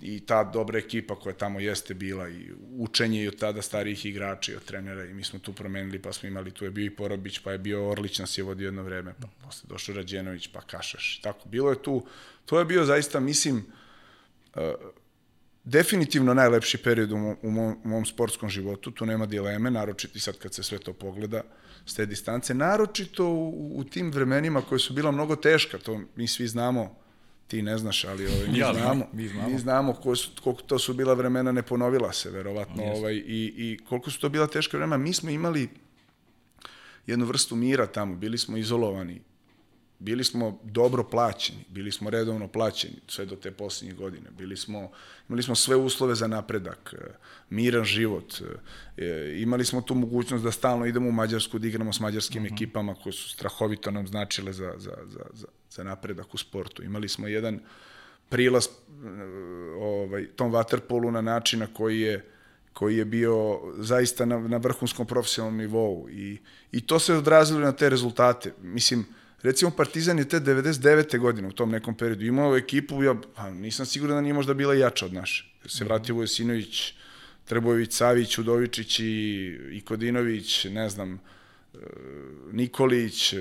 [0.00, 4.52] i ta dobra ekipa koja tamo jeste bila i učenje i od tada starijih igrača
[4.52, 6.90] i od trenera i mi smo tu promenili pa smo imali, tu je bio i
[6.90, 10.60] Porobić, pa je bio Orlić nas je vodio jedno vreme, pa posle došao Rađenović, pa
[10.60, 11.20] Kašaš.
[11.22, 12.06] Tako, bilo je tu,
[12.44, 13.64] to je bio zaista, mislim,
[14.54, 14.62] uh,
[15.64, 20.20] definitivno najlepši period u mom, u mom, mom sportskom životu, tu nema dileme, naročito i
[20.20, 21.42] sad kad se sve to pogleda
[21.86, 26.28] s te distance, naročito u, u tim vremenima koje su bila mnogo teška, to mi
[26.28, 27.05] svi znamo,
[27.46, 30.62] ti ne znaš, ali ovaj, mi, ja, znamo, mi znamo, mi znamo ko su, koliko
[30.62, 32.96] to su bila vremena, ne ponovila se, verovatno, yes.
[32.98, 34.96] ovaj, i, i koliko su to bila teška vremena.
[34.96, 35.68] Mi smo imali
[37.06, 39.20] jednu vrstu mira tamo, bili smo izolovani,
[39.98, 44.30] bili smo dobro plaćeni, bili smo redovno plaćeni sve do te poslednje godine.
[44.38, 44.90] Bili smo,
[45.28, 47.12] imali smo sve uslove za napredak, e,
[47.50, 48.34] miran život.
[48.96, 52.46] E, imali smo tu mogućnost da stalno idemo u Mađarsku, da igramo s mađarskim uh
[52.46, 52.54] mhm.
[52.54, 52.56] -huh.
[52.56, 56.82] ekipama koje su strahovito nam značile za, za, za, za, za napredak u sportu.
[56.82, 57.60] Imali smo jedan
[58.28, 58.70] prilaz e,
[59.80, 62.24] ovaj, tom vaterpolu na način na koji je
[62.76, 66.38] koji je bio zaista na, na vrhunskom profesionalnom nivou i,
[66.72, 68.52] i to se odrazilo na te rezultate.
[68.62, 69.06] Mislim,
[69.42, 71.18] recimo Partizan je te 99.
[71.18, 74.74] godine u tom nekom periodu imao ekipu, ja pa, nisam siguran da nije možda bila
[74.74, 75.44] jača od naše.
[75.66, 75.92] Se mhm.
[75.92, 76.94] vratio Vojsinović,
[77.44, 79.04] Trebojević, Savić, Udovičić i,
[79.72, 81.78] i Kodinović, ne znam, e,
[82.52, 83.34] Nikolić,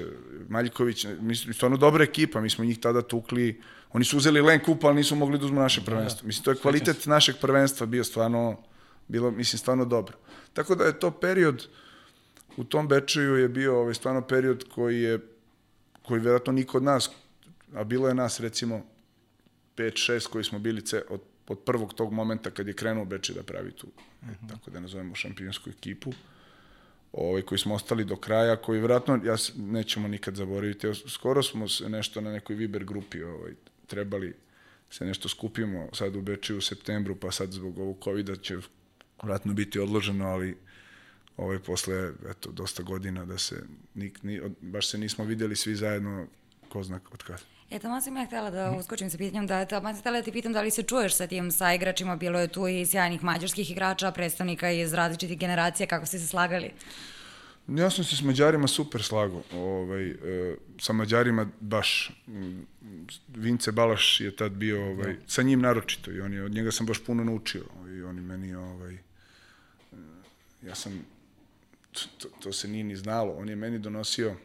[0.49, 4.84] Maljković, mislim, stvarno dobra ekipa, mi smo njih tada tukli, oni su uzeli Len Kup,
[4.84, 6.21] ali nisu mogli da uzmu naše da, prvenstvo.
[6.21, 6.27] Da.
[6.27, 8.58] Mislim, to je kvalitet našeg prvenstva bio stvarno,
[9.08, 10.17] bilo, mislim, stvarno dobro.
[10.53, 11.67] Tako da je to period,
[12.58, 15.19] u tom Bečeju je bio ovaj, stvarno period koji je
[16.07, 17.09] koji verovatno niko od nas,
[17.73, 18.85] a bilo je nas recimo
[19.77, 23.43] 5-6 koji smo bili ce, od, od prvog tog momenta kad je krenuo Beče da
[23.43, 23.87] pravi tu,
[24.21, 24.49] uh -huh.
[24.49, 26.13] tako da nazovemo šampionsku ekipu,
[27.13, 31.89] ovaj, koji smo ostali do kraja, koji verovatno, ja nećemo nikad zaboraviti, skoro smo se
[31.89, 33.53] nešto na nekoj Viber grupi ovaj,
[33.87, 34.33] trebali
[34.89, 38.57] se nešto skupimo sad u Beči u septembru, pa sad zbog ovog COVID-a će
[39.23, 40.57] vratno biti odloženo, ali
[41.38, 46.28] ovaj, posle eto, dosta godina da se, ni, ni, baš se nismo videli svi zajedno,
[46.69, 47.43] ko zna od kada.
[47.71, 50.32] E, tamo sam ja htela da uskočim sa pitanjem, da, tamo sam htela da ti
[50.32, 53.71] pitam da li se čuješ sa tim sa igračima, bilo je tu i sjajnih mađarskih
[53.71, 56.71] igrača, predstavnika iz različitih generacija, kako ste se slagali?
[57.67, 59.41] Ja sam se s Mađarima super slago.
[59.54, 62.12] Ovaj, e, sa Mađarima baš,
[63.28, 65.19] Vince Balaš je tad bio, ovaj, da.
[65.28, 67.63] sa njim naročito i on je, od njega sam baš puno naučio
[67.98, 68.98] i oni meni, ovaj,
[70.62, 71.06] ja sam
[72.17, 73.34] to, to se nije ni znalo.
[73.34, 74.36] On je meni donosio,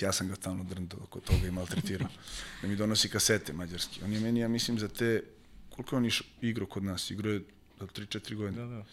[0.00, 2.08] ja sam ga stalno drndo oko toga i maltretirao,
[2.62, 4.00] da mi donosi kasete mađarski.
[4.04, 5.22] On je meni, ja mislim, za te,
[5.70, 7.10] koliko on iš, igrao kod nas?
[7.10, 7.40] Igrao je
[7.80, 8.66] do 3-4 godine.
[8.66, 8.84] Da, da.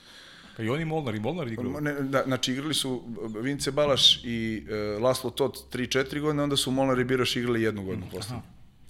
[0.57, 1.79] Pa i oni Molnar, i Molnar igrao.
[1.79, 3.03] Ne, da, znači igrali su
[3.41, 4.63] Vince Balaš i
[4.95, 8.35] uh, Laslo Tot 3-4 godine, onda su Molnar i Biroš igrali jednu godinu mm, posle.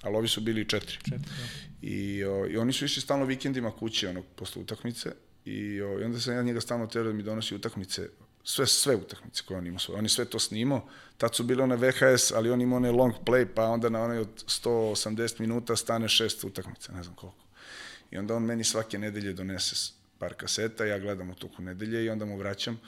[0.02, 0.96] Ali ovi su bili četiri.
[0.96, 1.48] četiri da.
[1.82, 5.12] I, o, I oni su išli stalno vikendima kući, ono, posle utakmice.
[5.44, 8.08] I, o, I onda sam ja njega stalno teo da mi donosi utakmice
[8.44, 9.98] sve, sve utakmice koje on ima svoje.
[9.98, 10.88] On je sve to snimao.
[11.16, 14.18] Tad su bile one VHS, ali on ima one long play, pa onda na onaj
[14.18, 17.44] od 180 minuta stane šest utakmica, ne znam koliko.
[18.10, 22.10] I onda on meni svake nedelje donese par kaseta, ja gledam u toku nedelje i
[22.10, 22.80] onda mu vraćam.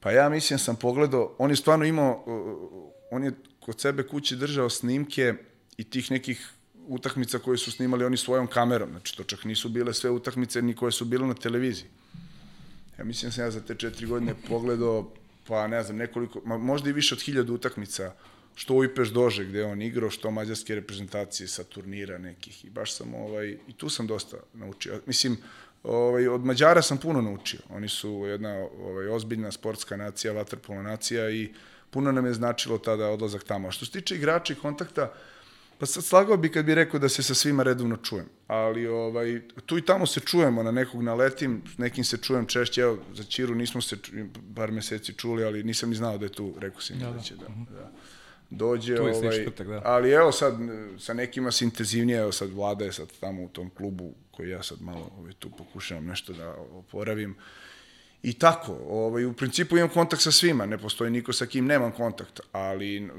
[0.00, 2.24] Pa ja mislim sam pogledao, on je stvarno imao,
[3.10, 5.34] on je kod sebe kući držao snimke
[5.76, 6.50] i tih nekih
[6.86, 10.76] utakmica koje su snimali oni svojom kamerom, znači to čak nisu bile sve utakmice ni
[10.76, 11.88] koje su bile na televiziji
[12.98, 15.12] Ja mislim da sam ja za te četiri godine pogledao,
[15.46, 18.12] pa ne znam, nekoliko, ma, možda i više od hiljada utakmica,
[18.54, 22.94] što u Ipeš Dože gde on igrao, što mađarske reprezentacije sa turnira nekih i baš
[22.94, 25.00] sam ovaj, i tu sam dosta naučio.
[25.06, 25.36] Mislim,
[25.82, 27.60] ovaj, od Mađara sam puno naučio.
[27.68, 31.52] Oni su jedna ovaj, ozbiljna sportska nacija, vaterpolna nacija i
[31.90, 33.68] puno nam je značilo tada odlazak tamo.
[33.68, 35.12] A što se tiče igrača i kontakta,
[35.78, 39.40] Pa sad slagao bi kad bi rekao da se sa svima redovno čujem, ali ovaj,
[39.66, 43.54] tu i tamo se čujemo, na nekog naletim, nekim se čujem češće, evo, za Čiru
[43.54, 43.96] nismo se
[44.56, 47.20] par meseci čuli, ali nisam ni znao da je tu, rekao si mi da, da
[47.20, 47.90] će da, da
[48.50, 48.96] dođe.
[48.96, 49.82] Tu je ovaj, četvrtak, da.
[49.84, 50.54] Ali evo sad,
[50.98, 54.62] sa nekima se intenzivnije, evo sad vlada je sad tamo u tom klubu koji ja
[54.62, 57.36] sad malo ovaj, tu pokušavam nešto da oporavim.
[58.22, 61.92] I tako, ovaj, u principu imam kontakt sa svima, ne postoji niko sa kim nemam
[61.92, 63.10] kontakt, ali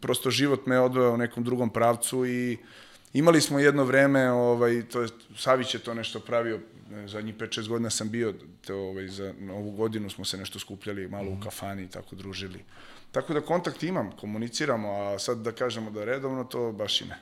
[0.00, 2.58] prosto život me odveo u nekom drugom pravcu i
[3.12, 6.60] imali smo jedno vreme, ovaj, to je, Savić je to nešto pravio,
[7.06, 8.34] zadnjih 5-6 godina sam bio,
[8.66, 12.64] te, ovaj, za ovu godinu smo se nešto skupljali malo u kafani i tako družili.
[13.12, 17.18] Tako da kontakt imam, komuniciramo, a sad da kažemo da redovno, to baš i ne.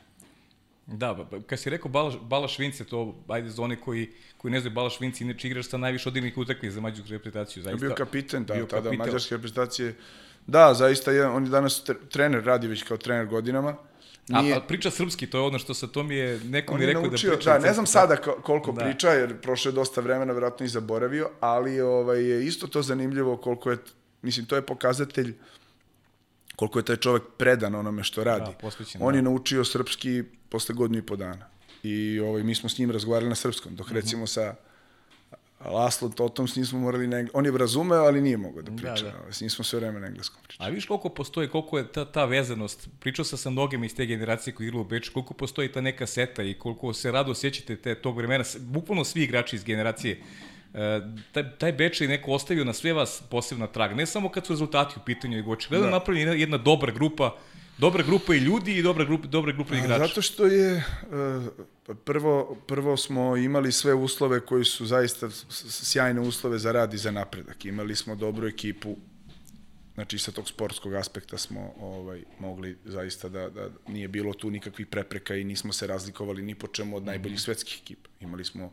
[0.87, 4.75] Da, kad si rekao Balaš, Balaš Vince, to, ajde, za one koji, koji ne znaju
[4.75, 7.87] Balaš Vince, inače igraš sa najviše odigranih utakmica za mađarsku reprezentaciju, zaista.
[7.87, 9.07] Bio kapiten, da, bio tada kapitan.
[9.07, 9.95] mađarske reprezentacije.
[10.47, 13.77] Da, zaista, je, on je danas trener, radi već kao trener godinama.
[14.29, 14.55] Nije...
[14.55, 16.87] A, a priča srpski, to je ono što sa to mi je, neko mi je
[16.87, 17.59] rekao da naučio, da priča.
[17.59, 18.85] Da, ne znam sada koliko da.
[18.85, 23.37] priča, jer prošlo je dosta vremena, verovatno i zaboravio, ali ovaj, je isto to zanimljivo
[23.37, 23.79] koliko je,
[24.23, 25.35] mislim, to je pokazatelj
[26.57, 28.51] koliko je taj čovek predan onome što radi.
[28.63, 29.19] Da, On da.
[29.19, 31.47] je naučio srpski posle godinu i po dana.
[31.83, 33.99] I ovaj, mi smo s njim razgovarali na srpskom, dok uh mhm.
[33.99, 34.03] -huh.
[34.03, 34.55] recimo sa
[35.65, 39.05] Laslo Totom s njim smo morali na On je razumeo, ali nije mogao da priča.
[39.05, 39.33] Da, da.
[39.33, 40.69] S njim smo sve vreme na engleskom pričali.
[40.69, 44.07] A viš koliko postoji, koliko je ta, ta vezanost, pričao sam sa mnogim iz te
[44.07, 47.77] generacije koji igraju u Beču, koliko postoji ta neka seta i koliko se rado sjećate
[47.77, 50.21] te, tog vremena, bukvalno svi igrači iz generacije
[50.75, 51.01] E,
[51.33, 53.95] taj, taj Bečej neko ostavio na sve vas posebna traga.
[53.95, 55.91] Ne samo kad su rezultati u pitanju, nego očigledno da.
[55.91, 57.37] napravljena jedna dobra grupa
[57.79, 60.07] dobra grupa i ljudi i dobra grupa, dobra grupa igrača.
[60.07, 60.85] Zato što je e,
[62.05, 67.11] prvo, prvo smo imali sve uslove koji su zaista sjajne uslove za rad i za
[67.11, 67.65] napredak.
[67.65, 68.97] Imali smo dobru ekipu,
[69.95, 74.87] znači sa tog sportskog aspekta smo ovaj mogli zaista da, da nije bilo tu nikakvih
[74.87, 78.09] prepreka i nismo se razlikovali ni po čemu od najboljih svetskih ekipa.
[78.21, 78.73] Imali smo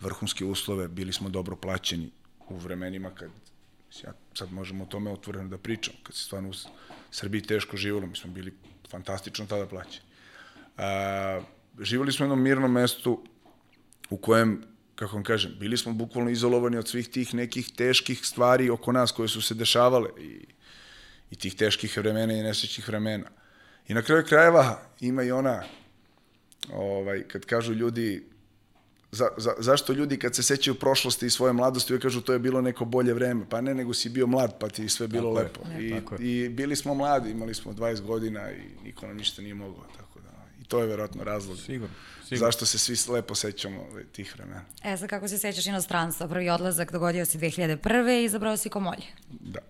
[0.00, 2.10] vrhunske uslove, bili smo dobro plaćeni
[2.48, 3.30] u vremenima kad
[4.04, 6.52] ja sad možemo o tome otvoreno da pričam, kad se stvarno u
[7.10, 8.54] Srbiji teško živalo, mi smo bili
[8.90, 10.06] fantastično tada plaćeni.
[10.76, 11.40] A,
[11.80, 13.24] živali smo u jednom mirnom mestu
[14.10, 14.62] u kojem,
[14.94, 19.12] kako vam kažem, bili smo bukvalno izolovani od svih tih nekih teških stvari oko nas
[19.12, 20.46] koje su se dešavale i,
[21.30, 23.30] i tih teških vremena i nesrećnih vremena.
[23.88, 25.62] I na kraju krajeva ima i ona,
[26.72, 28.29] ovaj, kad kažu ljudi,
[29.12, 32.38] za, za, zašto ljudi kad se sećaju prošlosti i svoje mladosti uvijek kažu to je
[32.38, 35.46] bilo neko bolje vreme, pa ne, nego si bio mlad pa ti sve bilo tako
[35.46, 35.80] lepo.
[35.80, 39.42] Je, I, tako I bili smo mladi, imali smo 20 godina i niko nam ništa
[39.42, 40.30] nije mogao, tako da.
[40.60, 41.58] I to je verovatno razlog.
[41.58, 41.94] Sigurno.
[42.22, 42.46] Sigurno.
[42.46, 44.64] Zašto se svi lepo sećamo tih vremena.
[44.84, 46.28] E, sad kako se sećaš inostranstva?
[46.28, 48.20] Prvi odlazak dogodio si 2001.
[48.20, 49.06] i izabrao si Komolje.
[49.30, 49.60] Da.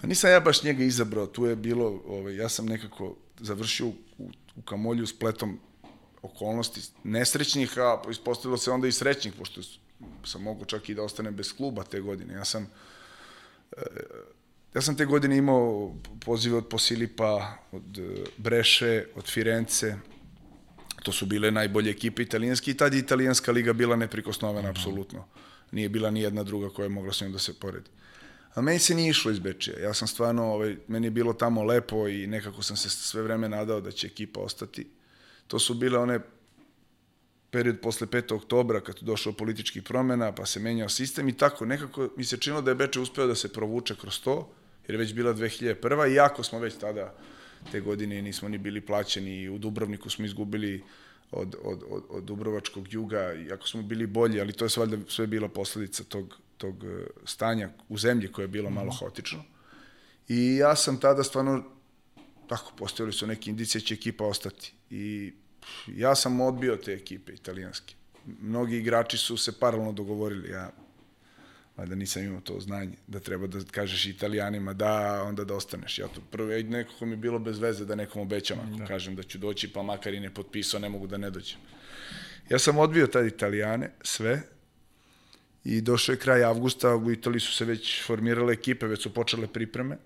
[0.00, 3.94] Pa nisam ja baš njega izabrao, tu je bilo, ovaj, ja sam nekako završio u,
[4.56, 5.60] u Kamolju s pletom
[6.22, 9.60] okolnosti nesrećnih, a ispostavilo se onda i srećnih, pošto
[10.24, 12.34] sam mogu čak i da ostane bez kluba te godine.
[12.34, 12.70] Ja sam
[13.76, 13.82] e,
[14.74, 19.96] ja sam te godine imao pozive od Posilipa, od e, Breše, od Firence,
[21.02, 24.78] to su bile najbolje ekipe italijanske i tad je italijanska liga bila neprikosnovena, mm -hmm.
[24.78, 25.24] apsolutno.
[25.72, 27.90] Nije bila ni jedna druga koja je mogla s njom da se poredi.
[28.54, 29.78] A meni se nije išlo iz Bečija.
[29.78, 33.48] Ja sam stvarno, ovaj, meni je bilo tamo lepo i nekako sam se sve vreme
[33.48, 34.86] nadao da će ekipa ostati
[35.50, 36.20] to su bile one
[37.50, 38.34] period posle 5.
[38.34, 41.66] oktobra kad je došlo političkih promena, pa se menjao sistem i tako.
[41.66, 44.48] Nekako mi se činilo da je Beče uspeo da se provuče kroz to,
[44.86, 46.14] jer je već bila 2001.
[46.14, 47.14] Iako smo već tada
[47.72, 50.84] te godine nismo ni bili plaćeni i u Dubrovniku smo izgubili
[51.30, 55.26] od, od, od, od Dubrovačkog juga, iako smo bili bolji, ali to je sve, sve
[55.26, 58.96] bila posledica tog, tog e, stanja u zemlji koje je bilo malo mhm.
[58.98, 59.44] haotično.
[60.28, 61.64] I ja sam tada stvarno,
[62.48, 64.79] tako, postojali su neke indicije da će ekipa ostati.
[64.90, 65.32] I
[65.86, 67.94] ja sam odbio te ekipe italijanske.
[68.40, 70.70] Mnogi igrači su se paralelno dogovorili, ja
[71.86, 75.98] da nisam imao to znanje, da treba da kažeš italijanima da, onda da ostaneš.
[75.98, 78.86] Ja to prvo, nekako mi je bilo bez veze da nekom obećam, ako da.
[78.86, 81.58] kažem da ću doći, pa makar i ne potpisao, ne mogu da ne dođem.
[82.50, 84.42] Ja sam odbio tad italijane, sve,
[85.64, 89.46] i došao je kraj avgusta, u Italiji su se već formirale ekipe, već su počele
[89.46, 89.96] pripreme,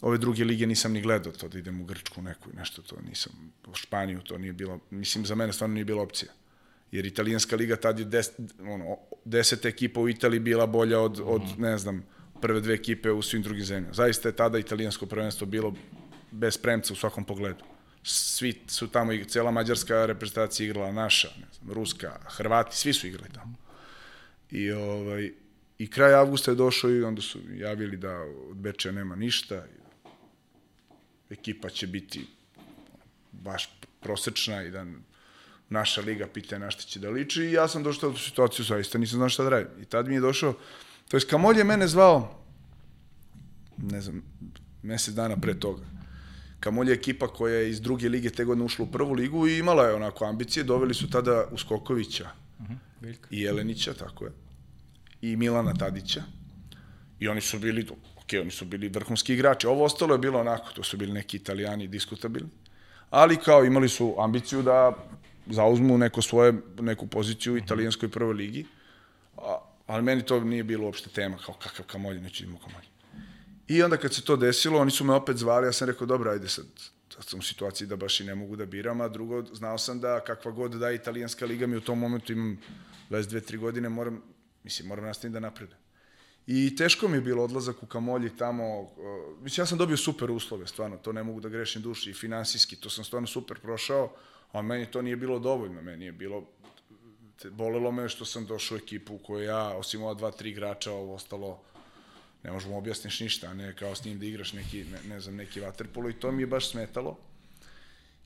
[0.00, 3.52] ove druge lige nisam ni gledao to da idem u Grčku neku nešto to nisam
[3.66, 6.32] u Španiju to nije bilo mislim za mene stvarno nije bila opcija
[6.92, 8.30] Jer italijanska liga tad je des,
[8.60, 12.04] ono, deseta ekipa u Italiji bila bolja od, od ne znam,
[12.40, 13.94] prve dve ekipe u svim drugim zemljama.
[13.94, 15.74] Zaista je tada italijansko prvenstvo bilo
[16.30, 17.64] bez premca u svakom pogledu.
[18.02, 23.06] Svi su tamo, i cela mađarska reprezentacija igrala, naša, ne znam, ruska, Hrvati, svi su
[23.06, 23.54] igrali tamo.
[24.50, 25.32] I, ovaj,
[25.78, 29.64] I kraj avgusta je došao i onda su javili da od Bečeja nema ništa.
[31.30, 32.26] Ekipa će biti
[33.32, 33.68] baš
[34.00, 34.86] prosečna i da
[35.68, 38.98] naša liga pita na šta će da liči i ja sam došao u situaciju zaista
[38.98, 39.82] nisam znao šta da radim.
[39.82, 40.54] I tad mi je došao,
[41.08, 42.46] to je Kamolj je mene zvao
[43.76, 44.22] ne znam,
[44.82, 45.82] mesec dana pre toga.
[46.60, 49.58] Kamolj je ekipa koja je iz druge lige te godine ušla u prvu ligu i
[49.58, 54.32] imala je onako ambicije, doveli su tada Uskokovića uh -huh, i Jelenića, tako je,
[55.22, 56.22] i Milana Tadića.
[57.20, 57.86] I oni su bili,
[58.26, 59.66] ok, oni su bili vrhunski igrači.
[59.66, 62.50] Ovo ostalo je bilo onako, to su bili neki italijani diskutabilni.
[63.10, 64.92] Ali kao imali su ambiciju da
[65.46, 68.66] zauzmu neko svoje, neku poziciju u italijanskoj prvoj ligi.
[69.36, 72.88] A, ali meni to nije bilo uopšte tema, kao kakav kamolje, neću imamo kamolje.
[73.68, 76.30] I onda kad se to desilo, oni su me opet zvali, ja sam rekao, dobro,
[76.30, 76.66] ajde sad,
[77.14, 80.00] sad sam u situaciji da baš i ne mogu da biram, a drugo, znao sam
[80.00, 82.58] da kakva god da je italijanska liga, mi u tom momentu imam
[83.10, 84.22] 22-3 godine, moram,
[84.64, 85.85] mislim, moram nastaviti da napredujem.
[86.46, 88.90] I teško mi je bilo odlazak u Kamolji tamo,
[89.40, 92.76] mislim, ja sam dobio super uslove, stvarno, to ne mogu da grešim duši, i finansijski,
[92.76, 94.12] to sam stvarno super prošao,
[94.52, 96.46] a meni to nije bilo dovoljno, meni je bilo,
[97.50, 100.92] bolelo me što sam došao u ekipu u kojoj ja, osim ova dva, tri igrača,
[100.92, 101.62] ovo ostalo,
[102.42, 105.60] ne možemo objasniš ništa, ne kao s njim da igraš neki, ne, ne znam, neki
[105.60, 107.18] vaterpolo i to mi je baš smetalo.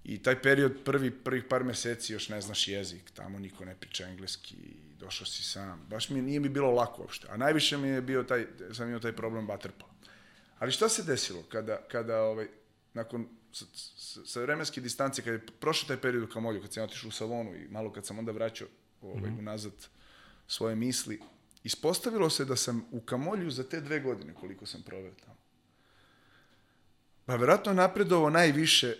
[0.04, 4.08] I taj period, prvi, prvih par meseci još ne znaš jezik, tamo niko ne priča
[4.08, 4.56] engleski,
[5.00, 7.28] došao si sam, baš mi nije mi bilo lako uopšte.
[7.30, 9.92] A najviše mi je bio taj, sam imao taj problem vaterpola.
[10.58, 12.48] Ali šta se desilo kada, kada ovaj,
[12.94, 16.84] nakon sa, sa, sa vremenske distance, kada je prošao taj period u Kamolju, kad sam
[16.84, 18.68] otišao u Savonu i malo kad sam onda vraćao
[19.02, 19.38] ovaj, mm -hmm.
[19.38, 19.72] unazad
[20.46, 21.20] svoje misli,
[21.64, 25.40] ispostavilo se da sam u Kamolju za te dve godine koliko sam proveo tamo.
[27.26, 28.96] Pa verovatno napredovao najviše,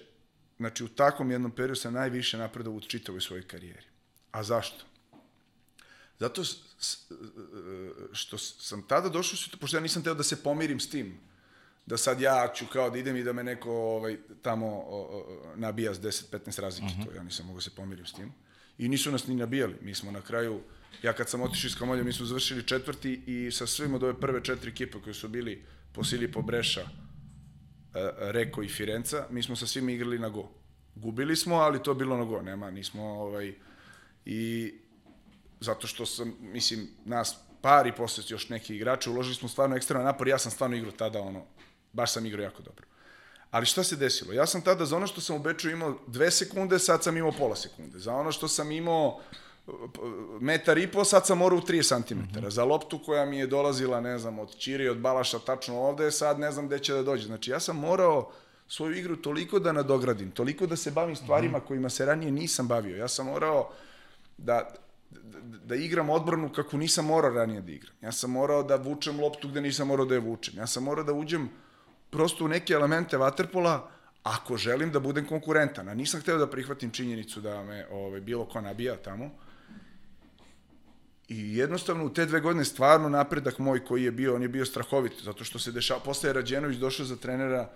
[0.57, 3.87] znači u takvom jednom periodu sam najviše napredovao u čitavoj svojoj karijeri.
[4.31, 4.90] A zašto?
[6.21, 6.43] Zato
[8.13, 11.19] što sam tada došao, pošto ja nisam teo da se pomirim s tim,
[11.87, 15.57] da sad ja ću kao da idem i da me neko ovaj, tamo o, o,
[15.57, 17.07] nabija s 10-15 razlike, uh -huh.
[17.07, 18.33] to ja nisam mogao se pomirim s tim.
[18.79, 20.61] I nisu nas ni nabijali, mi smo na kraju,
[21.03, 24.21] ja kad sam otišao iz Kamolja, mi smo završili četvrti i sa svim od ove
[24.21, 26.89] prve četiri ekipe koje su bili po Silipo Breša, e,
[28.19, 30.51] Reko i Firenca, mi smo sa svim igrali na go.
[30.95, 33.55] Gubili smo, ali to bilo na go, nema, nismo ovaj,
[34.25, 34.75] i
[35.61, 40.05] zato što sam, mislim, nas par i posle još neki igrači, uložili smo stvarno ekstremno
[40.05, 41.43] napor, ja sam stvarno igrao tada ono,
[41.93, 42.87] baš sam igrao jako dobro.
[43.51, 44.33] Ali šta se desilo?
[44.33, 47.33] Ja sam tada za ono što sam u Beču imao dve sekunde, sad sam imao
[47.33, 47.99] pola sekunde.
[47.99, 49.21] Za ono što sam imao
[50.41, 52.15] metar i po, sad sam morao u 3 cm.
[52.15, 52.49] Mm -hmm.
[52.49, 56.39] Za loptu koja mi je dolazila, ne znam, od Čiri, od Balaša, tačno ovde, sad
[56.39, 57.27] ne znam gde će da dođe.
[57.27, 58.33] Znači, ja sam morao
[58.69, 61.67] svoju igru toliko da nadogradim, toliko da se bavim stvarima mm -hmm.
[61.67, 62.97] kojima se ranije nisam bavio.
[62.97, 63.71] Ja sam morao
[64.39, 64.75] da,
[65.65, 67.95] da, igram odbranu kako nisam morao ranije da igram.
[68.03, 70.59] Ja sam morao da vučem loptu gde nisam morao da je vučem.
[70.59, 71.49] Ja sam morao da uđem
[72.11, 73.91] prosto u neke elemente vaterpola
[74.23, 75.89] ako želim da budem konkurentan.
[75.89, 79.31] A nisam hteo da prihvatim činjenicu da me ove, bilo ko nabija tamo.
[81.29, 84.65] I jednostavno u te dve godine stvarno napredak moj koji je bio, on je bio
[84.65, 87.71] strahovit, zato što se dešava, posle je Rađenović došao za trenera,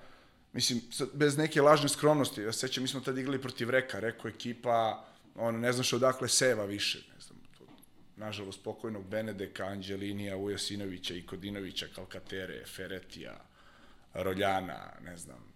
[0.53, 0.81] mislim,
[1.12, 5.61] bez neke lažne skromnosti, ja sećam, mi smo tad igrali protiv Reka, Reko ekipa, on
[5.61, 7.03] ne znaš odakle seva više,
[8.16, 13.44] nažalost pokojnog Benedeka, Anđelinija, Ujasinovića, Ikodinovića, Kalkatere, Feretija,
[14.14, 15.55] Roljana, ne znam,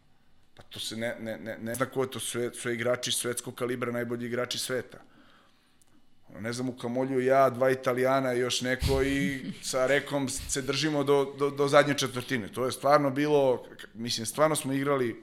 [0.55, 3.55] pa to se ne, ne, ne, ne zna ko je to, sve, sve igrači svetskog
[3.55, 4.99] kalibra, najbolji igrači sveta
[6.41, 11.05] ne znam, u Kamolju ja, dva Italijana i još neko i sa Rekom se držimo
[11.05, 12.49] do, do, do zadnje četvrtine.
[12.49, 15.23] To je stvarno bilo, mislim, stvarno smo igrali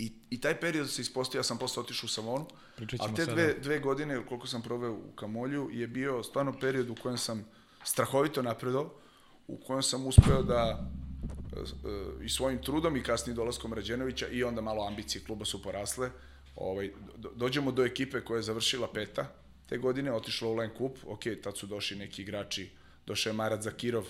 [0.00, 2.46] i, i taj period se ispostavio, ja sam posle otišao u Savonu,
[2.98, 6.94] a te dve, dve godine, koliko sam proveo u Kamolju, je bio stvarno period u
[6.94, 7.44] kojem sam
[7.84, 8.94] strahovito napredao,
[9.46, 10.88] u kojem sam uspeo da
[11.52, 16.10] e, i svojim trudom i kasnije dolaskom Rađenovića i onda malo ambicije kluba su porasle,
[16.56, 16.92] ovaj,
[17.34, 19.26] dođemo do ekipe koja je završila peta,
[19.68, 22.70] te godine, otišla u Len Kup, ok, tad su došli neki igrači,
[23.06, 24.06] došao je Marat Zakirov,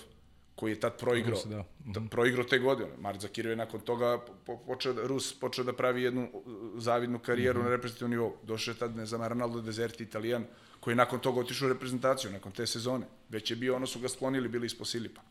[0.55, 1.59] koji je tad proigrao, da.
[1.59, 2.09] Mm -hmm.
[2.09, 2.89] proigrao te godine.
[2.99, 4.19] Marat Zakirov je nakon toga
[4.67, 6.29] počeo, da, Rus počeo da pravi jednu
[6.75, 7.69] zavidnu karijeru mm -hmm.
[7.69, 8.37] na reprezentativnom nivou.
[8.43, 10.45] Došao je tad, ne znam, Ronaldo Deserti, italijan,
[10.79, 13.05] koji je nakon toga otišao u reprezentaciju, nakon te sezone.
[13.29, 15.21] Već je bio, ono su ga sklonili, bili ispod Silipa.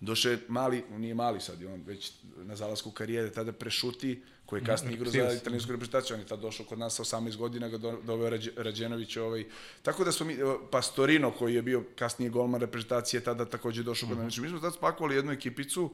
[0.00, 4.66] Doše mali, on nije mali sad, on već na zalasku karijere, tada prešuti, koji je
[4.66, 7.78] kasnije igrao za italijansku reprezentaciju, on je tad došao kod nas sa 18 godina, ga
[7.78, 9.44] do- doveo Rađe, Rađenović, ovaj.
[9.82, 10.36] Tako da smo mi,
[10.70, 14.24] Pastorino, koji je bio kasnije golman reprezentacije, tada takođe došao kod nas.
[14.24, 15.90] Znači, mi smo tad spakovali jednu ekipicu,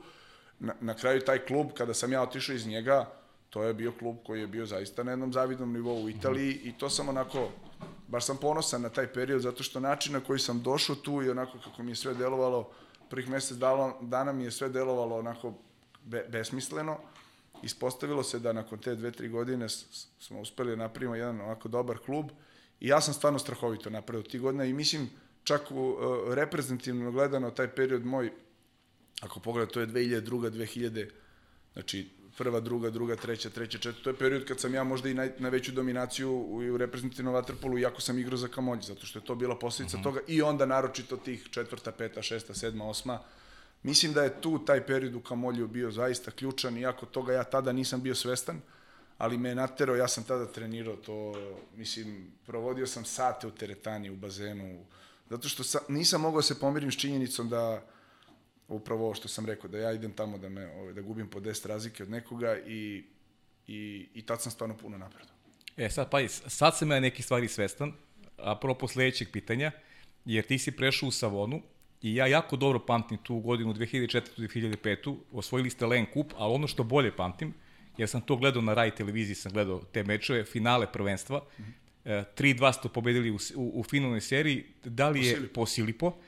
[0.59, 3.13] na, na kraju taj klub, kada sam ja otišao iz njega,
[3.51, 6.73] to je bio klub koji je bio zaista na jednom zavidnom nivou u Italiji i
[6.79, 7.49] to sam onako,
[8.09, 11.31] baš sam ponosan na taj period, zato što način na koji sam došao tu i
[11.31, 12.71] onako kako mi je sve delovalo,
[13.13, 15.53] prvih mesec dalo, dana mi je sve delovalo onako
[16.05, 16.99] be, besmisleno.
[17.63, 21.99] Ispostavilo se da nakon te dve, tri godine smo uspeli da napravimo jedan onako dobar
[21.99, 22.31] klub
[22.81, 25.11] i ja sam stvarno strahovito napravio tih godina i mislim
[25.45, 28.33] čak u, uh, reprezentativno gledano taj period moj
[29.21, 30.51] ako pogledate, to je 2002.
[30.51, 31.09] 2000,
[31.73, 32.09] znači
[32.39, 35.33] prva, druga, druga, treća, treća, četvrta, to je period kad sam ja možda i naj,
[35.39, 39.35] najveću dominaciju u, u reprezentativnom vaterpolu, iako sam igrao za Kamolj, zato što je to
[39.35, 40.05] bila posledica uh -huh.
[40.05, 40.21] toga.
[40.27, 43.19] I onda naročito tih četvrta, peta, šesta, sedma, osma,
[43.83, 47.73] Mislim da je tu taj period u Kamolju bio zaista ključan, iako toga ja tada
[47.73, 48.61] nisam bio svestan,
[49.19, 51.35] ali me je naterao, ja sam tada trenirao to,
[51.77, 54.85] mislim, provodio sam sate u teretani, u bazenu,
[55.31, 57.83] zato što sa, nisam mogao da se pomirim s činjenicom da,
[58.69, 61.41] upravo ovo što sam rekao, da ja idem tamo da, me, ovaj, da gubim po
[61.41, 63.05] 10 razlike od nekoga i,
[63.67, 65.35] i, i tad sam stvarno puno napredao.
[65.77, 67.93] E, sad, pa, sad sam ja neki stvari svestan,
[68.37, 69.71] apropo sledećeg pitanja,
[70.25, 71.63] jer ti si prešao u Savonu
[72.03, 76.85] i ja jako dobro pamtim tu godinu 2004-2005, osvojili ste Len Kup, ali ono što
[76.85, 77.55] bolje pamtim,
[77.97, 81.83] jer sam to gledao na Rai televiziji, sam gledao te mečeve, finale prvenstva, mm -hmm.
[82.05, 86.19] 3-2 ste pobedili u, u, u finalnoj seriji, da li je po Silipo,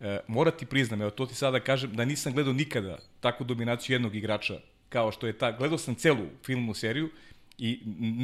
[0.00, 3.94] e, mora ti priznam, evo to ti sada kažem, da nisam gledao nikada takvu dominaciju
[3.94, 7.08] jednog igrača kao što je ta, gledao sam celu filmnu seriju
[7.58, 7.80] i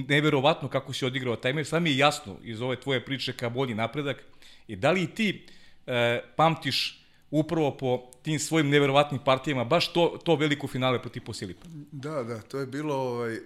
[0.08, 3.48] neverovatno kako si odigrao taj meč, sad mi je jasno iz ove tvoje priče ka
[3.48, 4.22] bolji napredak
[4.66, 5.46] i da li ti
[5.86, 11.66] e, pamtiš upravo po tim svojim neverovatnim partijama, baš to, to veliko finale protiv Posilipa.
[11.92, 13.38] Da, da, to je bilo, ovaj, e,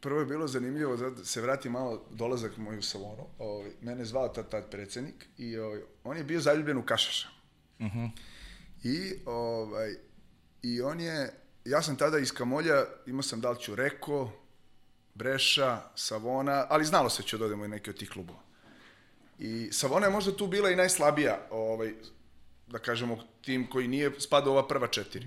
[0.00, 4.04] prvo je bilo zanimljivo, da se vrati malo dolazak moj u Savonu, ovaj, mene je
[4.04, 7.28] zvao tad, tad predsednik i ovaj, on je bio zaljubljen u Kašaša.
[7.78, 8.10] Uh -huh.
[8.82, 9.94] I, ovaj,
[10.62, 11.32] I on je,
[11.64, 14.30] ja sam tada iz Kamolja, imao sam da li ću Reko,
[15.14, 18.38] Breša, Savona, ali znalo se ću da odemo i neke od tih klubova.
[19.38, 21.94] I Savona je možda tu bila i najslabija, ovaj,
[22.66, 25.26] da kažemo, tim koji nije spadao ova prva četiri.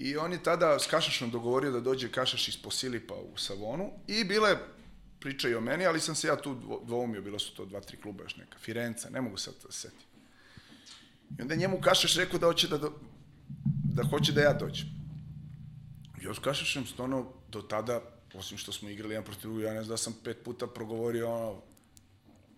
[0.00, 4.24] I on je tada s Kašašom dogovorio da dođe Kašaš iz Posilipa u Savonu i
[4.24, 4.56] bile
[5.20, 7.96] priča i o meni, ali sam se ja tu dvoumio, bilo su to dva, tri
[7.96, 10.06] kluba još neka, Firenca, ne mogu sad da se setim.
[11.38, 12.92] I onda njemu Kašaš rekao da hoće da, do,
[13.94, 14.88] da hoće da ja dođem.
[16.22, 18.00] Ja s Kašašem stvarno do tada,
[18.34, 21.34] osim što smo igrali jedan protiv drugo, ja ne znam da sam pet puta progovorio
[21.34, 21.62] ono,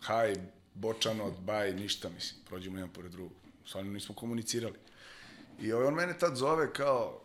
[0.01, 0.35] haj,
[0.75, 3.33] bočano, baj, ništa, mislim, prođemo jedan pored drugog.
[3.67, 4.79] Stvarno nismo komunicirali.
[5.61, 7.22] I on mene tad zove kao,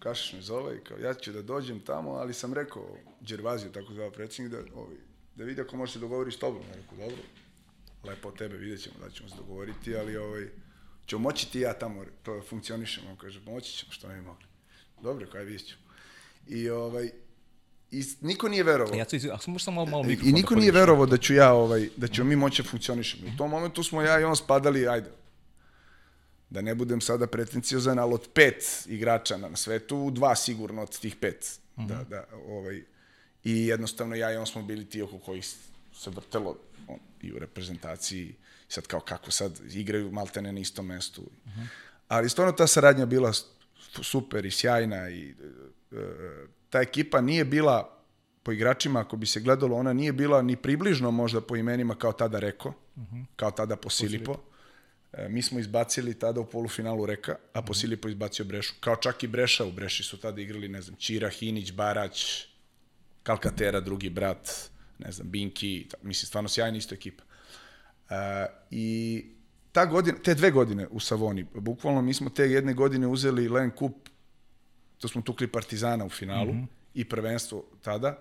[0.00, 3.92] Kašaš me zove i kao, ja ću da dođem tamo, ali sam rekao, Đervaziju, tako
[3.92, 4.96] zove predsjednik, da, ovaj,
[5.34, 6.62] da vidi ako može se dogovori s tobom.
[6.62, 7.22] Ja rekao, dobro,
[8.04, 10.48] lepo od tebe, vidjet ćemo da ćemo se dogovoriti, ali ovaj,
[11.06, 13.10] ćemo moći ti ja tamo, to funkcionišemo.
[13.10, 14.44] On kaže, moći ćemo, što ne bi mogli.
[15.02, 15.82] Dobro, kaj vidjet ćemo.
[16.46, 17.10] I ovaj,
[17.90, 18.94] I niko nije verovao.
[18.94, 21.88] Ja ću, a samo samo malo, malo I niko nije verovao da ću ja, ovaj,
[21.96, 23.28] da ćemo mi moći da funkcionišemo.
[23.34, 25.10] U tom momentu smo ja i on spadali, ajde,
[26.50, 31.16] da ne budem sada pretenciozan, ali od pet igrača na svetu, dva sigurno od tih
[31.16, 31.60] pet.
[31.76, 31.88] Mm -hmm.
[31.88, 32.82] da, da, ovaj,
[33.44, 35.46] I jednostavno ja i on smo bili ti oko kojih
[35.94, 36.56] se vrtelo
[36.88, 38.34] on, i u reprezentaciji.
[38.68, 41.22] Sad kao kako sad igraju maltene na istom mestu.
[41.22, 41.66] Mm -hmm.
[42.08, 43.32] Ali stvarno ta saradnja bila
[44.02, 45.34] super i sjajna i
[45.92, 45.96] e,
[46.70, 48.00] ta ekipa nije bila
[48.42, 52.12] po igračima, ako bi se gledalo, ona nije bila ni približno možda po imenima kao
[52.12, 53.24] tada Reko, uh -huh.
[53.36, 54.32] kao tada Posilipo.
[54.32, 54.49] E,
[55.28, 58.14] mi smo izbacili tada u polufinalu Reka, a Posilipo uh -huh.
[58.14, 58.74] izbacio Brešu.
[58.80, 62.46] Kao čak i Breša, u Breši su tada igrali, ne znam, Čira, Hinić, Barać,
[63.22, 67.22] Kalkatera, drugi brat, ne znam, Binki, mislim, stvarno sjajna isto ekipa.
[68.10, 69.24] E, I
[69.72, 73.70] ta godina, te dve godine u Savoni, bukvalno mi smo te jedne godine uzeli Len
[73.70, 74.08] Kup,
[74.98, 76.66] to smo tukli Partizana u finalu, mm -hmm.
[76.94, 78.18] i prvenstvo tada,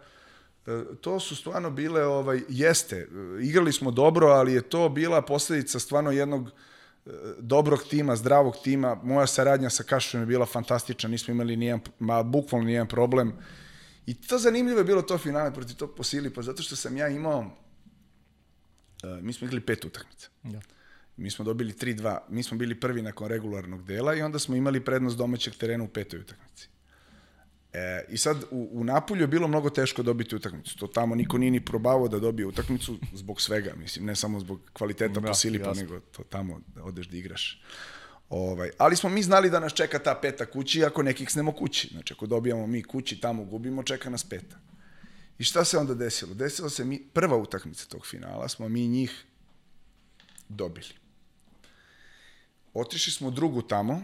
[0.67, 3.07] e, to su stvarno bile, ovaj, jeste,
[3.41, 6.51] igrali smo dobro, ali je to bila posledica stvarno jednog e,
[7.39, 12.23] dobrog tima, zdravog tima, moja saradnja sa Kašom je bila fantastična, nismo imali nijedan, ma,
[12.23, 13.33] bukvalno nijedan problem,
[14.05, 17.39] i to zanimljivo je bilo to finale protiv tog Posilipa, zato što sam ja imao,
[17.39, 20.29] uh, mi smo igrali pet utakmica.
[20.43, 20.61] Ja.
[21.17, 24.85] Mi smo dobili 3-2, mi smo bili prvi nakon regularnog dela i onda smo imali
[24.85, 26.67] prednost domaćeg terena u petoj utakmici.
[27.73, 30.77] E, I sad u, u Napolju je bilo mnogo teško dobiti utakmicu.
[30.77, 34.59] To tamo niko nije ni probavao da dobije utakmicu zbog svega, mislim, ne samo zbog
[34.73, 37.61] kvaliteta ja, Posilipa, nego to tamo da odeš da igraš.
[38.29, 41.87] Ovaj, ali smo mi znali da nas čeka ta peta kući ako nekih snemo kući.
[41.87, 44.57] Znači, ako dobijamo mi kući, tamo gubimo, čeka nas peta.
[45.39, 46.33] I šta se onda desilo?
[46.33, 49.25] Desilo se mi, prva utakmica tog finala, smo mi njih
[50.49, 50.93] dobili.
[52.73, 54.01] Otišli smo drugu tamo,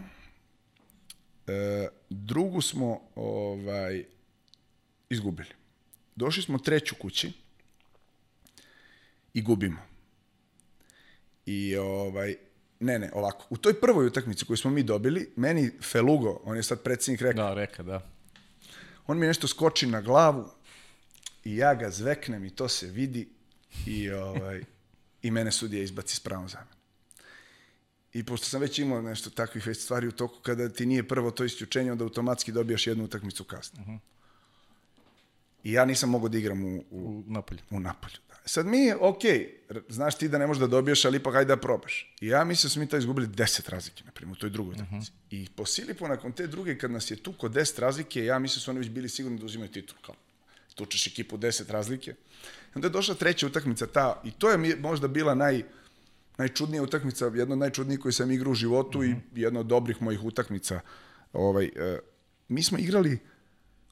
[1.46, 4.04] e, drugu smo ovaj,
[5.10, 5.48] izgubili.
[6.16, 7.32] Došli smo treću kući
[9.34, 9.80] i gubimo.
[11.46, 12.36] I ovaj,
[12.80, 13.46] ne, ne, ovako.
[13.50, 17.42] U toj prvoj utakmici koju smo mi dobili, meni Felugo, on je sad predsjednik reka,
[17.42, 18.10] Da, reka, da.
[19.06, 20.48] on mi nešto skoči na glavu
[21.44, 23.28] i ja ga zveknem i to se vidi
[23.86, 24.62] i, ovaj,
[25.22, 26.75] i mene sudija izbaci s pravom za mene.
[28.16, 31.30] I pošto sam već imao nešto takvih već stvari u toku, kada ti nije prvo
[31.30, 33.82] to isključenje, onda automatski dobijaš jednu utakmicu kasno.
[33.82, 33.98] Uh -huh.
[35.64, 37.60] I ja nisam mogao da igram u, u, U Napolju.
[37.70, 38.16] u Napolju.
[38.28, 38.36] Da.
[38.44, 39.22] Sad mi je, ok,
[39.88, 42.14] znaš ti da ne možeš da dobiješ, ali ipak hajde da probaš.
[42.20, 44.74] I ja mislim da smo mi taj izgubili 10 razlike, na primjer, u toj drugoj
[44.74, 45.12] utakmici.
[45.12, 45.42] Uh -huh.
[45.42, 48.60] I po Silipu, nakon te druge, kad nas je tu kod 10 razlike, ja mislim
[48.60, 49.96] da su oni već bili sigurni da uzimaju titul.
[50.06, 50.14] Kao,
[50.74, 52.14] tučeš ekipu 10 razlike.
[52.74, 55.62] Onda je došla treća utakmica ta, i to je možda bila naj,
[56.38, 59.20] najčudnija utakmica, jedna od najčudnijih koju sam igrao u životu mm -hmm.
[59.34, 60.80] i jedna od dobrih mojih utakmica.
[61.32, 61.98] Ovaj, e,
[62.48, 63.18] mi smo igrali,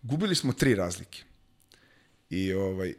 [0.02, 1.22] gubili smo tri razlike.
[2.30, 2.94] I ovaj,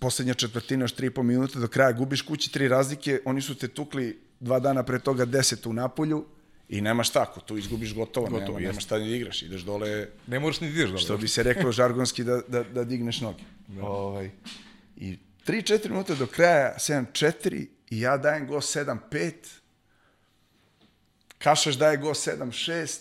[0.00, 3.54] poslednja četvrtina, još tri i po minuta do kraja, gubiš kući tri razlike, oni su
[3.54, 6.24] te tukli dva dana pre toga deset u Napolju
[6.68, 10.40] i nemaš tako, tu izgubiš gotovo, Gotovo, nema, nemaš šta da igraš, ideš dole, Ne
[10.40, 10.98] možeš ni da ideš dobro.
[10.98, 13.42] što bi se reklo žargonski da, da, da digneš noge.
[13.80, 14.30] Ovaj,
[14.96, 19.32] I 3-4 minuta do kraja, 7-4 i ja dajem go 7-5,
[21.38, 22.98] Kašaš daje go 7-6,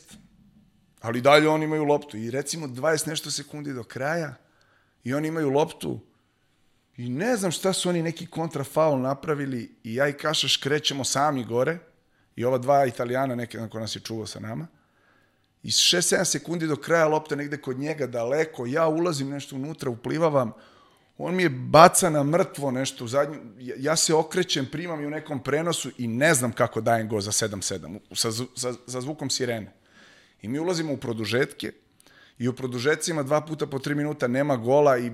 [1.01, 2.17] ali dalje oni imaju loptu.
[2.17, 4.35] I recimo 20 nešto sekundi do kraja
[5.03, 5.99] i oni imaju loptu
[6.97, 11.43] i ne znam šta su oni neki kontrafaul napravili i ja i Kašaš krećemo sami
[11.43, 11.77] gore
[12.35, 14.67] i ova dva italijana neke ko nas je čuvao sa nama.
[15.63, 20.51] I 6-7 sekundi do kraja lopta negde kod njega daleko, ja ulazim nešto unutra, uplivavam,
[21.25, 25.09] on mi je baca na mrtvo nešto u zadnju, ja, se okrećem, primam i u
[25.09, 29.71] nekom prenosu i ne znam kako dajem go za 7-7, sa, sa, sa zvukom sirene.
[30.41, 31.71] I mi ulazimo u produžetke
[32.37, 35.11] i u produžetcima dva puta po tri minuta nema gola i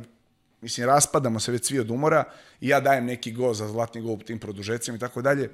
[0.62, 2.24] mislim, raspadamo se već svi od umora
[2.62, 5.50] i ja dajem neki go za zlatni gol u tim produžecima i tako dalje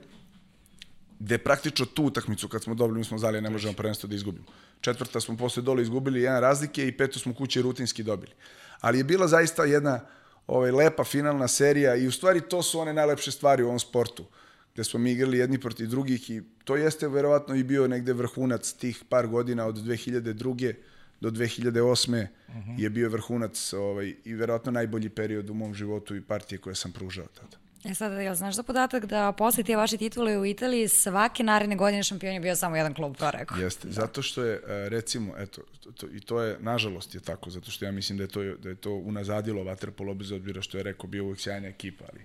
[1.20, 4.46] gde praktično tu utakmicu kad smo dobili, mi smo znali ne možemo prvenstvo da izgubimo.
[4.82, 8.32] Četvrta smo posle dole izgubili jedan razlike i petu smo kuće rutinski dobili.
[8.80, 10.00] Ali je bila zaista jedna
[10.48, 14.26] ovaj, lepa finalna serija i u stvari to su one najlepše stvari u ovom sportu
[14.74, 18.74] gde smo mi igrali jedni protiv drugih i to jeste verovatno i bio negde vrhunac
[18.74, 20.74] tih par godina od 2002
[21.22, 22.28] do 2008.
[22.48, 22.80] Uh -huh.
[22.80, 26.92] je bio vrhunac ovaj, i verovatno najbolji period u mom životu i partije koje sam
[26.92, 27.58] pružao tada.
[27.86, 31.76] E sad, jel znaš za podatak da posle te vaše titule u Italiji svake naredne
[31.76, 33.58] godine šampion je bio samo jedan klub, to rekao?
[33.58, 37.50] Jeste, zato što je, e, recimo, eto, to, to, i to je, nažalost je tako,
[37.50, 40.78] zato što ja mislim da je to, da je to unazadilo Vaterpolo bez obzira što
[40.78, 42.22] je rekao bio uvijek sjajna ekipa, ali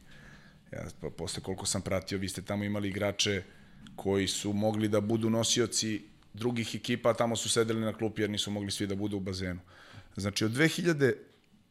[0.73, 3.43] ja pa, posle koliko sam pratio, vi ste tamo imali igrače
[3.97, 6.03] koji su mogli da budu nosioci
[6.35, 9.21] drugih ekipa, a tamo su sedeli na klupi jer nisu mogli svi da budu u
[9.21, 9.61] bazenu.
[10.17, 11.13] Znači, od 2000,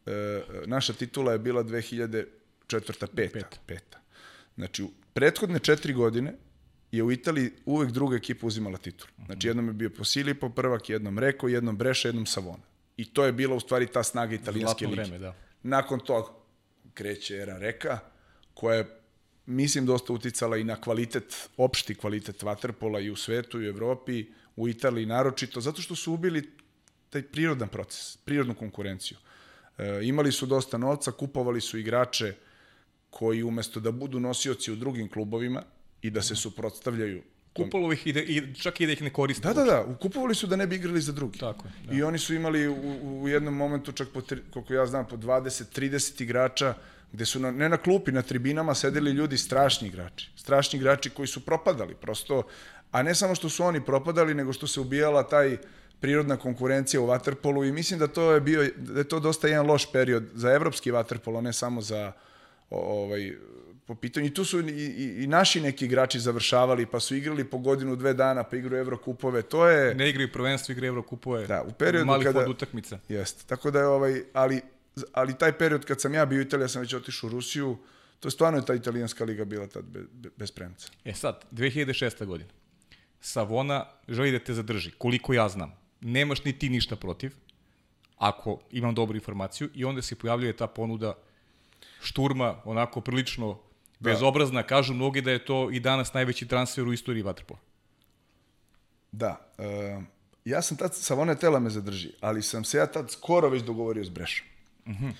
[0.06, 1.62] e, naša titula je bila
[2.70, 3.06] 2004.
[3.16, 3.32] peta.
[3.32, 3.56] Peta.
[3.66, 3.98] peta.
[4.56, 6.34] Znači, u prethodne četiri godine
[6.92, 9.10] je u Italiji uvek druga ekipa uzimala titulu.
[9.26, 12.62] Znači, jednom je bio Posilipo prvak, jednom Reko, jednom Breša, jednom Savona.
[12.96, 15.02] I to je bila u stvari ta snaga italijanske Zlatno lige.
[15.02, 15.34] vreme, da.
[15.62, 16.28] Nakon toga
[16.94, 17.98] kreće era Reka,
[18.54, 19.00] koja je
[19.46, 24.26] mislim dosta uticala i na kvalitet, opšti kvalitet vaterpola i u svetu i u Evropi,
[24.56, 26.50] u Italiji naročito, zato što su ubili
[27.10, 29.18] taj prirodan proces, prirodnu konkurenciju.
[29.78, 32.34] E, imali su dosta novca, kupovali su igrače
[33.10, 35.62] koji umesto da budu nosioci u drugim klubovima
[36.02, 39.48] i da se suprotstavljaju Kupalo ih i, da, i čak i da ih ne koriste.
[39.48, 41.38] Da, da, da, kupovali su da ne bi igrali za drugi.
[41.38, 41.94] Tako je, da.
[41.94, 45.16] I oni su imali u, u jednom momentu čak po, tri, koliko ja znam, po
[45.16, 46.74] 20-30 igrača,
[47.12, 50.30] gde su na, ne na klupi, na tribinama sedeli ljudi strašni igrači.
[50.36, 52.42] Strašni igrači koji su propadali, prosto,
[52.90, 55.58] a ne samo što su oni propadali, nego što se ubijala taj
[56.00, 59.66] prirodna konkurencija u vaterpolu i mislim da to je bio da je to dosta jedan
[59.66, 62.12] loš period za evropski vaterpol, a ne samo za
[62.70, 63.32] ovaj
[63.86, 67.44] po pitanju i tu su i, i, i naši neki igrači završavali pa su igrali
[67.44, 71.46] po godinu dve dana pa igraju Evrokupove to je Ne igraju prvenstvo, igraju Evrokupove.
[71.46, 72.50] Da, u periodu malih kada- kada...
[72.50, 72.98] utakmica.
[73.08, 73.44] Jeste.
[73.46, 74.60] Tako da je ovaj, ali,
[75.12, 77.76] ali taj period kad sam ja bio u Italiji, ja sam već otišao u Rusiju,
[78.20, 80.88] to je stvarno ta italijanska liga bila tad be, be, bez premca.
[81.04, 82.24] E sad, 2006.
[82.24, 82.50] godina.
[83.20, 85.72] Savona želi da te zadrži, koliko ja znam.
[86.00, 87.32] Nemaš ni ti ništa protiv,
[88.16, 91.14] ako imam dobru informaciju, i onda se pojavljuje ta ponuda
[92.02, 93.58] šturma, onako prilično
[93.98, 97.60] bezobrazna, kažu mnogi da je to i danas najveći transfer u istoriji Vatrpola.
[99.12, 99.52] Da.
[99.58, 100.04] Uh,
[100.44, 104.04] ja sam tad, Savone tela me zadrži, ali sam se ja tad skoro već dogovorio
[104.04, 104.46] s Brešom.
[104.86, 105.12] Uh -huh.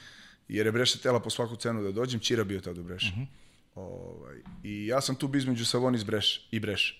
[0.48, 3.12] Jer je Breša tela po svaku cenu da dođem, Čira bio tad u Breša.
[3.12, 3.26] Uh -huh.
[3.74, 6.94] ovaj, I ja sam tu bi između Savoni iz Breš, i Breša.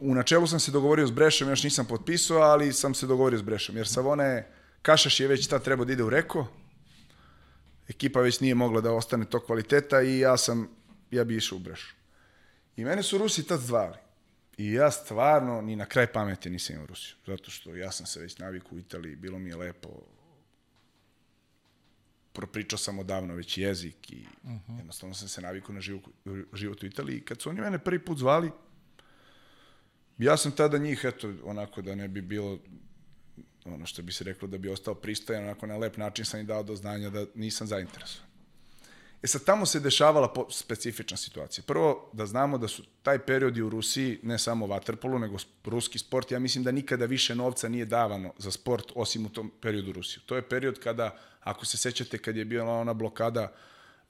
[0.00, 3.42] U načelu sam se dogovorio s Brešom, još nisam potpisao, ali sam se dogovorio s
[3.42, 4.46] Brešom, jer Savone,
[4.82, 6.46] Kašaš je već tad trebao da ide u Reko,
[7.88, 10.68] ekipa već nije mogla da ostane to kvaliteta i ja sam,
[11.10, 11.94] ja bi išao u Brešu.
[12.76, 13.96] I mene su Rusi tad zvali.
[14.56, 17.16] I ja stvarno ni na kraj pameti nisam imao Rusiju.
[17.26, 19.88] Zato što ja sam se već naviku u Italiji, bilo mi je lepo.
[22.32, 24.76] Propričao sam odavno već jezik i uh -huh.
[24.76, 26.02] jednostavno sam se naviku na život,
[26.52, 27.16] život u Italiji.
[27.16, 28.50] I kad su oni mene prvi put zvali,
[30.18, 32.58] ja sam tada njih, eto, onako da ne bi bilo
[33.74, 36.44] ono što bi se reklo da bi ostao pristojan, onako na lep način sam i
[36.44, 38.26] dao do znanja da nisam zainteresovan.
[39.22, 41.64] E sad, tamo se dešavala po, specifična situacija.
[41.66, 45.98] Prvo, da znamo da su taj period i u Rusiji, ne samo vaterpolu, nego ruski
[45.98, 49.90] sport, ja mislim da nikada više novca nije davano za sport, osim u tom periodu
[49.90, 50.22] u Rusiju.
[50.26, 53.52] To je period kada, ako se sećate, kad je bila ona blokada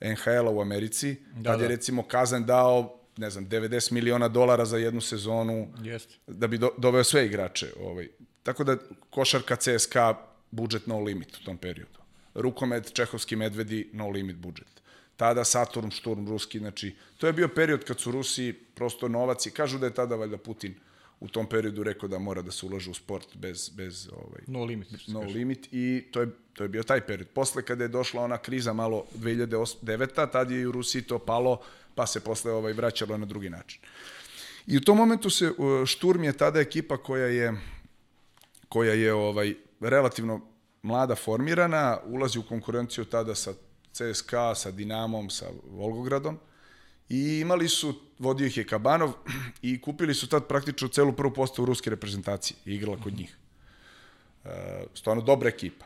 [0.01, 1.65] NHL-a u Americi, da, kad da.
[1.65, 6.19] je recimo Kazan dao ne znam, 90 miliona dolara za jednu sezonu Jest.
[6.27, 7.73] da bi do, doveo sve igrače.
[7.81, 8.09] Ovaj.
[8.47, 8.77] Tako da
[9.11, 10.15] košarka CSKA
[10.51, 11.99] budžet no limit u tom periodu.
[12.35, 14.77] Rukomet, Čehovski medvedi, no limit budžet
[15.17, 19.51] tada Saturn, Šturm, ruski, znači, to je bio period kad su Rusi prosto novac i
[19.51, 20.75] kažu da je tada valjda Putin
[21.21, 24.65] u tom periodu rekao da mora da se ulaže u sport bez, bez ovaj, no
[24.65, 24.89] limit.
[25.07, 27.29] No limit i to je, to je bio taj period.
[27.29, 30.31] Posle kada je došla ona kriza malo 2009.
[30.33, 31.61] tad je i u Rusiji to palo,
[31.95, 33.81] pa se posle ovaj, vraćalo na drugi način.
[34.67, 35.53] I u tom momentu se
[35.87, 37.55] Šturm je tada ekipa koja je
[38.69, 40.41] koja je ovaj relativno
[40.83, 43.55] mlada formirana, ulazi u konkurenciju tada sa
[43.93, 46.39] CSKA, sa Dinamom, sa Volgogradom
[47.09, 49.13] i imali su, vodio ih je Kabanov
[49.63, 53.37] i kupili su tad praktično celu prvu postavu ruske reprezentacije i igrala kod njih.
[54.45, 55.85] E, stvarno dobra ekipa.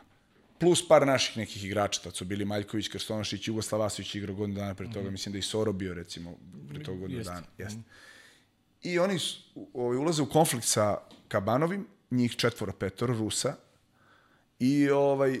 [0.59, 4.75] Plus par naših nekih igrača, tad su bili Maljković, Krstonošić, Jugoslav Vasović igrao godinu dana
[4.75, 5.11] pre toga, mm -hmm.
[5.11, 6.35] mislim da i Soro bio recimo
[6.69, 7.43] pre toga godinu dana.
[7.57, 7.79] Jeste.
[7.79, 8.91] Mm -hmm.
[8.91, 13.55] I oni su, ovaj, ulaze u konflikt sa Kabanovim, njih četvora, petoro, Rusa,
[14.59, 15.39] i ovaj,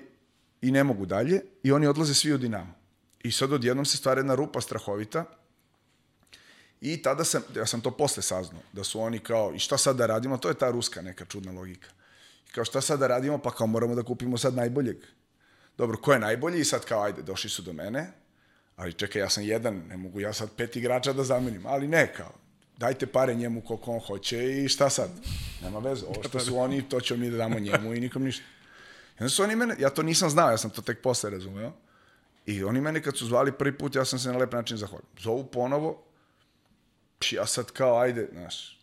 [0.61, 2.73] i ne mogu dalje i oni odlaze svi u Dinamo.
[3.23, 5.25] I sad odjednom se stvara jedna rupa strahovita
[6.81, 9.95] i tada sam, ja sam to posle saznao, da su oni kao, i šta sad
[9.95, 11.89] da radimo, to je ta ruska neka čudna logika.
[12.49, 14.97] I kao šta sad da radimo, pa kao moramo da kupimo sad najboljeg.
[15.77, 18.11] Dobro, ko je najbolji i sad kao, ajde, došli su do mene,
[18.75, 22.13] ali čekaj, ja sam jedan, ne mogu ja sad pet igrača da zamenim, ali ne,
[22.13, 22.33] kao,
[22.81, 25.09] dajte pare njemu koliko on hoće i šta sad?
[25.63, 28.43] Nema veze, ovo što su oni, to ćemo mi da damo njemu i nikom ništa.
[29.19, 31.71] I onda su oni mene, ja to nisam znao, ja sam to tek posle razumeo.
[32.45, 35.05] I oni mene kad su zvali prvi put, ja sam se na lep način zahvalio.
[35.19, 36.03] Zovu ponovo,
[37.31, 38.79] ja sad kao, ajde, znaš,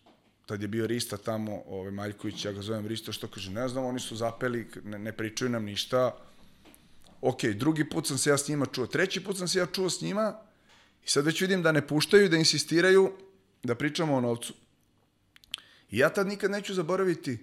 [0.46, 3.84] tad je bio Rista tamo, ovaj, Maljković, ja ga zovem Risto, što kaže, ne znam,
[3.84, 6.14] oni su zapeli, ne, ne pričaju nam ništa.
[7.20, 9.90] Ok, drugi put sam se ja s njima čuo, treći put sam se ja čuo
[9.90, 10.38] s njima
[11.04, 13.12] i sad već vidim da ne puštaju, da insistiraju
[13.62, 14.54] da pričamo o novcu.
[15.90, 17.38] I ja tad nikad neću zaboraviti,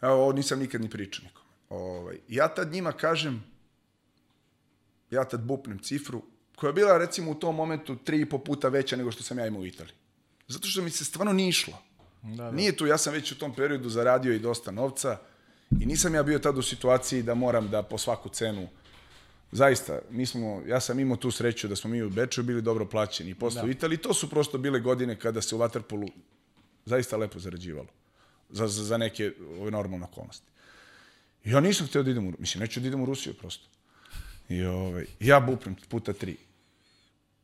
[0.00, 1.42] evo, ovo nisam nikad ni pričao nikom.
[1.68, 3.44] Ovaj, ja tad njima kažem,
[5.10, 6.22] ja tad bupnem cifru,
[6.56, 9.38] koja je bila recimo u tom momentu tri i po puta veća nego što sam
[9.38, 9.94] ja imao u Italiji.
[10.48, 11.78] Zato što mi se stvarno nije išlo.
[12.22, 12.50] Da, da.
[12.50, 15.18] Nije tu, ja sam već u tom periodu zaradio i dosta novca
[15.80, 18.68] i nisam ja bio tad u situaciji da moram da po svaku cenu
[19.54, 22.86] Zaista, mi smo, ja sam imao tu sreću da smo mi u Beču bili dobro
[22.86, 23.66] plaćeni i posle da.
[23.66, 23.98] u Italiji.
[23.98, 26.10] To su prosto bile godine kada se u Waterpolu
[26.84, 27.88] zaista lepo zarađivalo.
[28.50, 30.46] Za, za, za neke ove normalne okolnosti.
[31.44, 33.68] I ja nisam hteo da idem u, mislim, neću da idem u Rusiju prosto.
[34.48, 36.36] I ovaj, ja bupnem puta tri.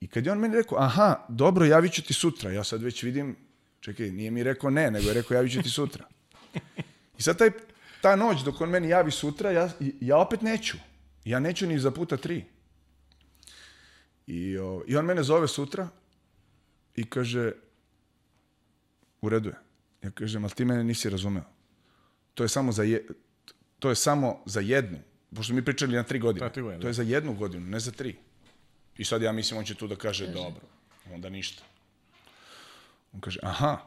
[0.01, 2.51] I kad je on meni rekao, aha, dobro, javit ću ti sutra.
[2.51, 3.37] Ja sad već vidim,
[3.81, 6.05] čekaj, nije mi rekao ne, nego je rekao javit ću ti sutra.
[7.19, 7.51] I sad taj,
[8.01, 10.77] ta noć dok on meni javi sutra, ja, ja opet neću.
[11.25, 12.45] Ja neću ni za puta tri.
[14.27, 15.89] I, o, I on mene zove sutra
[16.97, 17.53] i kaže,
[19.21, 19.57] u redu je.
[20.03, 21.45] Ja kažem, ali ti mene nisi razumeo.
[22.35, 23.07] To je samo za, je,
[23.79, 24.99] to je samo za jednu,
[25.35, 26.93] pošto mi pričali na tri godine, godine to je da.
[26.93, 28.17] za jednu godinu, ne za tri.
[28.97, 30.39] I sad ja mislim on će tu da kaže, kaže.
[30.39, 30.63] dobro,
[31.13, 31.63] onda ništa.
[33.13, 33.79] On kaže, aha,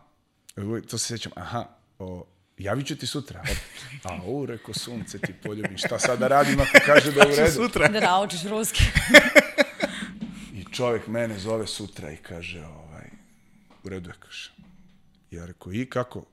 [0.89, 1.65] to se sećam, aha,
[1.99, 2.25] o,
[2.63, 3.43] javit ću ti sutra.
[4.03, 7.35] A, u, reko, sunce ti poljubim, šta sad da radim ako kaže da je u
[7.35, 7.51] redu?
[7.51, 7.87] sutra.
[7.87, 8.83] Da naučiš ruski.
[10.53, 13.07] I čovjek mene zove sutra i kaže, ovaj,
[13.83, 14.51] u redu je, kaže.
[15.31, 16.25] Ja rekao, i kako?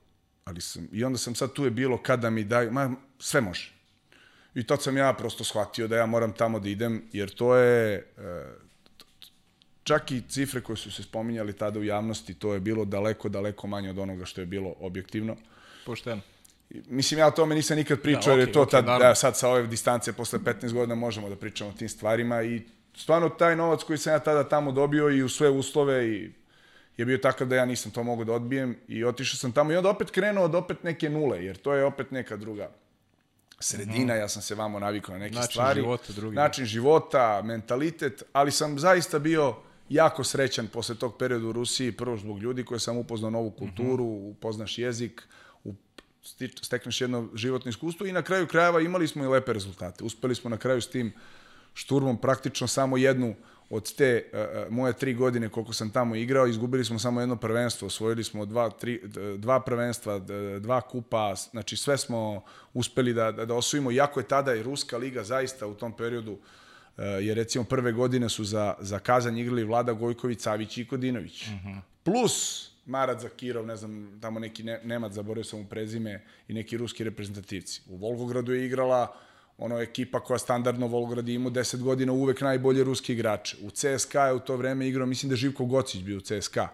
[0.45, 3.73] Ali sam, I onda sam sad tu je bilo kada mi daju, ma, sve može.
[4.55, 7.95] I tad sam ja prosto shvatio da ja moram tamo da idem, jer to je,
[7.95, 8.03] e,
[9.83, 13.67] čak i cifre koje su se spominjali tada u javnosti, to je bilo daleko, daleko
[13.67, 15.35] manje od onoga što je bilo objektivno.
[15.91, 16.21] Pošteno.
[16.87, 19.07] Mislim, ja o tome nisam nikad pričao, Da, jer je to okej, tad, naravno.
[19.07, 22.61] da, sad sa ove distance, posle 15 godina možemo da pričamo o tim stvarima i
[22.95, 26.31] stvarno taj novac koji sam ja tada tamo dobio i u sve uslove i
[26.97, 29.75] je bio takav da ja nisam to mogao da odbijem i otišao sam tamo i
[29.75, 32.69] onda opet krenuo od opet neke nule, jer to je opet neka druga
[33.59, 35.81] sredina, ja sam se vamo navikao na neke Način stvari.
[35.81, 36.35] života drugi.
[36.35, 39.55] Način života, mentalitet, ali sam zaista bio
[39.89, 44.03] jako srećan posle tog perioda u Rusiji, prvo zbog ljudi koje sam upoznao novu kulturu,
[44.05, 45.31] upoznaš jezik, u, stič-
[46.61, 50.03] stekneš jedno životno iskustvo i na kraju krajeva imali smo i lepe rezultate.
[50.03, 51.13] Uspeli smo na kraju s tim
[51.73, 53.35] šturmom praktično samo jednu
[53.69, 57.85] od te uh, moje tri godine koliko sam tamo igrao, izgubili smo samo jedno prvenstvo,
[57.85, 59.01] osvojili smo dva, tri,
[59.37, 60.19] dva prvenstva,
[60.59, 62.43] dva kupa, znači sve smo
[62.73, 66.31] uspeli da, da, da osvojimo, iako je tada i Ruska liga zaista u tom periodu,
[66.31, 66.39] uh,
[67.21, 71.47] jer recimo prve godine su za, za Kazanj igrali Vlada Gojković, Savić i Kodinović.
[71.47, 71.79] Uh -huh.
[72.03, 76.77] Plus Marat Zakirov, ne znam, tamo neki ne, Nemac, zaboravio sam mu prezime, i neki
[76.77, 77.81] ruski reprezentativci.
[77.89, 79.15] U Volgogradu je igrala
[79.57, 83.57] ono ekipa koja standardno Volgograd je imao 10 godina uvek najbolje ruski igrače.
[83.61, 86.67] U CSKA je u to vreme igrao, mislim da Živko Gocić bio u CSKA.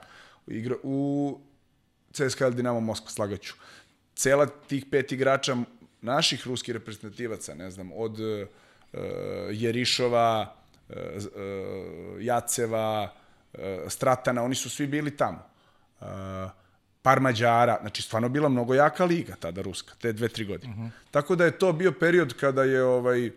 [0.47, 1.39] Igra, u
[2.11, 3.53] CSKA ili Dinamo Moskva, slagaću.
[4.15, 5.57] Cela tih pet igrača
[6.01, 8.47] naših ruskih reprezentativaca, ne znam, od uh,
[9.51, 10.55] Jerišova,
[10.89, 13.13] uh, uh, Jaceva,
[13.53, 15.56] uh, Stratana, oni su svi bili tamo.
[15.99, 16.07] Uh,
[17.01, 20.73] par Mađara, znači stvarno bila mnogo jaka liga tada ruska, te dve, tri godine.
[20.73, 20.89] Uh -huh.
[21.11, 23.31] Tako da je to bio period kada je ovaj,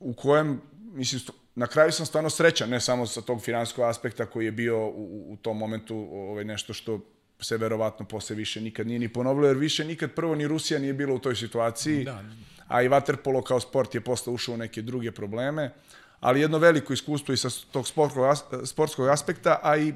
[0.00, 0.60] u kojem,
[0.92, 1.22] mislim,
[1.54, 5.32] na kraju sam stvarno srećan, ne samo sa tog finanskog aspekta koji je bio u,
[5.32, 7.00] u tom momentu ovaj, nešto što
[7.40, 10.92] se verovatno posle više nikad nije ni ponovilo, jer više nikad prvo ni Rusija nije
[10.92, 12.24] bila u toj situaciji, da.
[12.68, 15.72] a i Waterpolo kao sport je posle ušao u neke druge probleme,
[16.20, 19.94] ali jedno veliko iskustvo i sa tog sportskog, sportskog aspekta, a i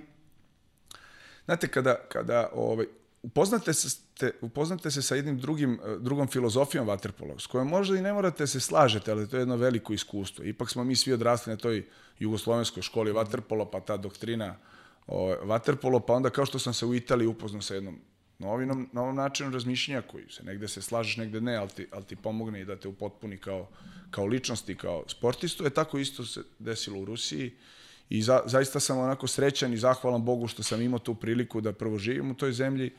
[1.51, 2.87] Znate, kada, kada ovaj,
[3.23, 8.03] upoznate, se, te, upoznate se sa jednim drugim, drugom filozofijom vaterpola, s kojom možda i
[8.03, 10.45] ne morate se slažete, ali to je jedno veliko iskustvo.
[10.45, 11.87] Ipak smo mi svi odrasli na toj
[12.19, 14.55] jugoslovenskoj školi vaterpola, pa ta doktrina
[15.07, 17.99] ovaj, vaterpolo, pa onda kao što sam se u Italiji upoznao sa jednom
[18.39, 22.17] novinom, novom načinu razmišljenja koji se negde se slažeš, negde ne, ali ti, ali ti
[22.17, 23.69] pomogne i da te upotpuni kao,
[24.11, 25.65] kao ličnost i kao sportistu.
[25.65, 27.53] Je tako isto se desilo u Rusiji
[28.11, 31.73] i za, zaista sam onako srećan i zahvalan Bogu što sam imao tu priliku da
[31.73, 32.93] prvo živim u toj zemlji,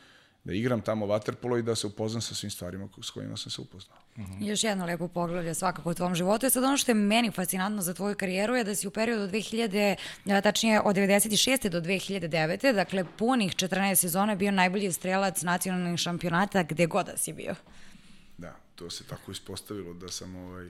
[0.43, 3.61] da igram tamo vaterpolo i da se upoznam sa svim stvarima s kojima sam se
[3.61, 3.97] upoznao.
[4.17, 4.49] Mm -hmm.
[4.49, 6.45] Još jedno lepo poglavlje svakako u tvom životu.
[6.45, 9.23] Je sad ono što je meni fascinantno za tvoju karijeru je da si u periodu
[9.23, 11.69] od 2000, tačnije od 96.
[11.69, 12.73] do 2009.
[12.73, 17.55] Dakle, punih 14 sezona bio najbolji strelac nacionalnih šampionata gde god da si bio.
[18.37, 20.69] Da, to se tako ispostavilo da sam ovaj,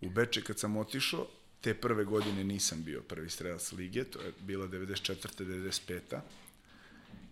[0.00, 1.26] u Beče kad sam otišao,
[1.60, 5.44] te prve godine nisam bio prvi strelac lige, to je bila 94.
[5.44, 6.20] 95.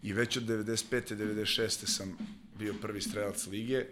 [0.02, 1.16] I već od 95.
[1.16, 1.86] 96.
[1.86, 2.18] sam
[2.58, 3.84] bio prvi strelac lige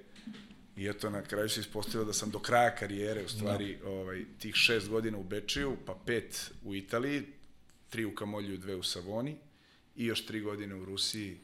[0.77, 3.91] i eto na kraju se ispostavilo da sam do kraja karijere u stvari no.
[3.91, 7.23] ovaj, tih šest godina u Bečiju, pa pet u Italiji,
[7.91, 9.37] tri u Kamolju, dve u Savoni
[9.97, 11.39] i još tri godine u Rusiji.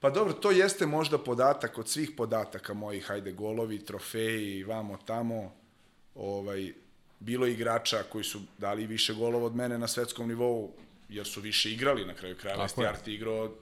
[0.00, 5.54] Pa dobro, to jeste možda podatak od svih podataka mojih, hajde, golovi, trofeji, vamo, tamo,
[6.14, 6.72] ovaj,
[7.20, 10.72] bilo je igrača koji su dali više golova od mene na svetskom nivou,
[11.08, 12.68] jer su više igrali na kraju krajeva.
[12.68, 13.54] Stjarti igrao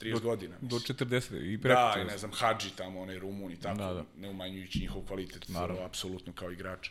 [0.00, 0.56] 30 do, godina.
[0.60, 0.68] Mislim.
[0.98, 3.94] Do 40 i preko Da, i ne znam, Hadži tamo, onaj Rumun i tako, da,
[3.94, 4.04] da.
[4.16, 5.82] ne umanjujući njihov kvalitet, Naravno.
[5.82, 6.88] apsolutno kao igrač.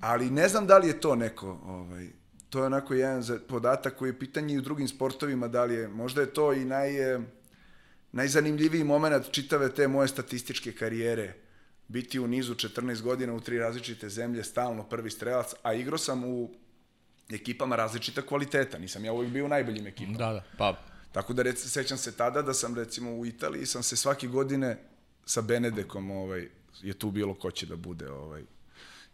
[0.00, 2.08] Ali ne znam da li je to neko, ovaj,
[2.50, 5.88] to je onako jedan podatak koji je pitanje i u drugim sportovima, da li je,
[5.88, 6.90] možda je to i naj,
[8.12, 11.34] najzanimljiviji moment čitave te moje statističke karijere,
[11.88, 16.24] biti u nizu 14 godina u tri različite zemlje, stalno prvi strelac, a igrao sam
[16.24, 16.50] u
[17.30, 20.18] ekipama različita kvaliteta, nisam ja uvijek bio u najboljim ekipama.
[20.18, 20.80] Da, da, pa...
[21.12, 24.78] Tako da rec, sećam se tada da sam recimo u Italiji, sam se svake godine
[25.26, 26.48] sa Benedekom, ovaj,
[26.82, 28.42] je tu bilo ko će da bude, ovaj,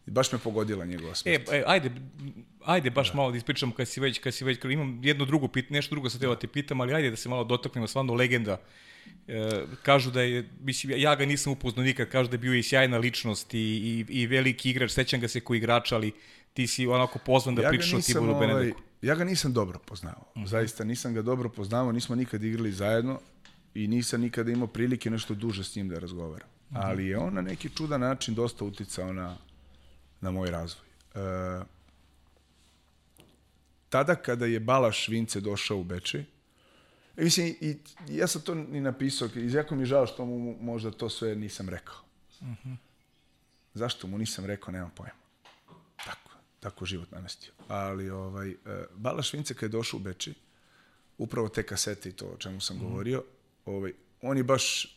[0.06, 1.48] baš me pogodila njegova smrt.
[1.48, 1.90] E, e ajde,
[2.64, 3.16] ajde baš da.
[3.16, 6.10] malo da ispričamo kad si već, kad si već, imam jedno drugo pit, nešto drugo
[6.10, 8.60] sa teba da te pitam, ali ajde da se malo dotaknemo, stvarno legenda.
[9.28, 12.62] E, kažu da je, mislim, ja ga nisam upoznao nikad, kažu da je bio i
[12.62, 16.12] sjajna ličnost i, i, i veliki igrač, sećam ga se koji igrač, ali
[16.54, 18.80] ti si onako pozvan da ja pričaš o Tiboru ovaj, Benedeku.
[19.02, 20.46] Ja ga nisam dobro poznao, uh -huh.
[20.46, 23.20] zaista nisam ga dobro poznao, nismo nikad igrali zajedno
[23.74, 26.48] i nisam nikada imao prilike nešto duže s njim da razgovaram.
[26.70, 26.80] Uh -huh.
[26.82, 29.36] Ali je on na neki čudan način dosta uticao na,
[30.20, 30.86] na moj razvoj.
[31.14, 31.64] E,
[33.88, 36.24] tada kada je Balaš Vince došao u Bečej,
[37.24, 37.76] mislim, i,
[38.08, 41.36] ja sam to ni napisao, i jako mi je žao što mu možda to sve
[41.36, 41.96] nisam rekao.
[42.40, 42.76] Uh -huh.
[43.74, 45.20] Zašto mu nisam rekao, nemam pojma.
[46.04, 46.30] Tako.
[46.60, 47.52] tako život namestio.
[47.68, 48.56] Ali ovaj, e,
[48.94, 50.34] Balaš Vince kad je došao u Beči,
[51.18, 52.80] upravo te kasete i to o čemu sam mm.
[52.80, 53.24] govorio,
[53.64, 53.92] ovaj,
[54.22, 54.96] on je baš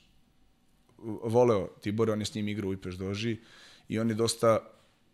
[1.23, 3.37] voleo Tibora, on je s njim igrao u Ipeš Doži
[3.87, 4.59] i on je dosta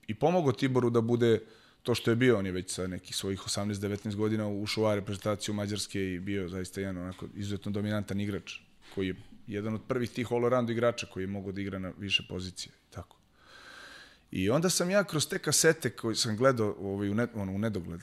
[0.07, 1.41] i pomogao Tiboru da bude
[1.83, 5.53] to što je bio, on je već sa nekih svojih 18-19 godina ušao u reprezentaciju
[5.55, 8.53] Mađarske i bio zaista jedan onako izuzetno dominantan igrač,
[8.95, 9.15] koji je
[9.47, 12.73] jedan od prvih tih all-around igrača koji je mogao da igra na više pozicije.
[12.89, 13.17] Tako.
[14.31, 17.57] I onda sam ja kroz te kasete koje sam gledao ovaj, u, ne, ono, u
[17.57, 18.01] nedogled,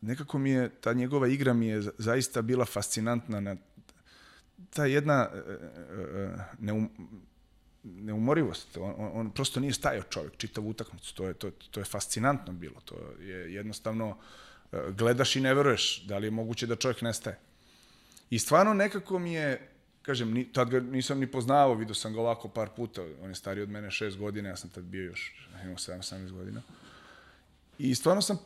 [0.00, 3.56] nekako mi je, ta njegova igra mi je zaista bila fascinantna na
[4.70, 5.52] ta jedna e, e,
[6.22, 6.90] e, neum,
[7.82, 8.76] neumorivost.
[8.76, 11.14] On, on prosto nije stajao čovjek čitavu utakmicu.
[11.14, 12.80] To je, to, to je fascinantno bilo.
[12.84, 14.16] To je jednostavno
[14.72, 17.38] gledaš i ne veruješ da li je moguće da čovjek nestaje.
[18.30, 19.68] I stvarno nekako mi je,
[20.02, 23.34] kažem, ni, tad ga nisam ni poznavao, vidio sam ga ovako par puta, on je
[23.34, 26.62] stariji od mene šest godina, ja sam tad bio još, imao 7-18 godina.
[27.78, 28.38] I stvarno sam,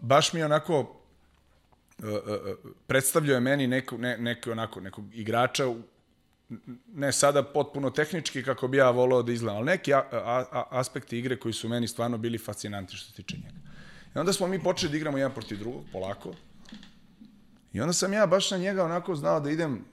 [0.00, 5.74] baš mi je onako, uh, uh, predstavljao je meni neko, ne, neko, onako, nekog igrača,
[6.94, 11.18] ne sada potpuno tehnički kako bi ja volao da izgledam, ali neki a, a, aspekti
[11.18, 13.58] igre koji su meni stvarno bili fascinanti što se tiče njega.
[14.14, 16.34] I onda smo mi počeli da igramo jedan protiv drugog, polako.
[17.72, 19.84] I onda sam ja baš na njega onako znao da idem,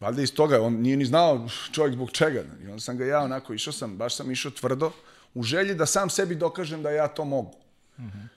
[0.00, 2.44] valjda iz toga, on nije ni znao čovjek zbog čega.
[2.62, 4.92] I onda sam ga ja onako, išao sam, baš sam išao tvrdo,
[5.34, 7.54] u želji da sam sebi dokažem da ja to mogu.
[7.98, 8.28] Mm -hmm.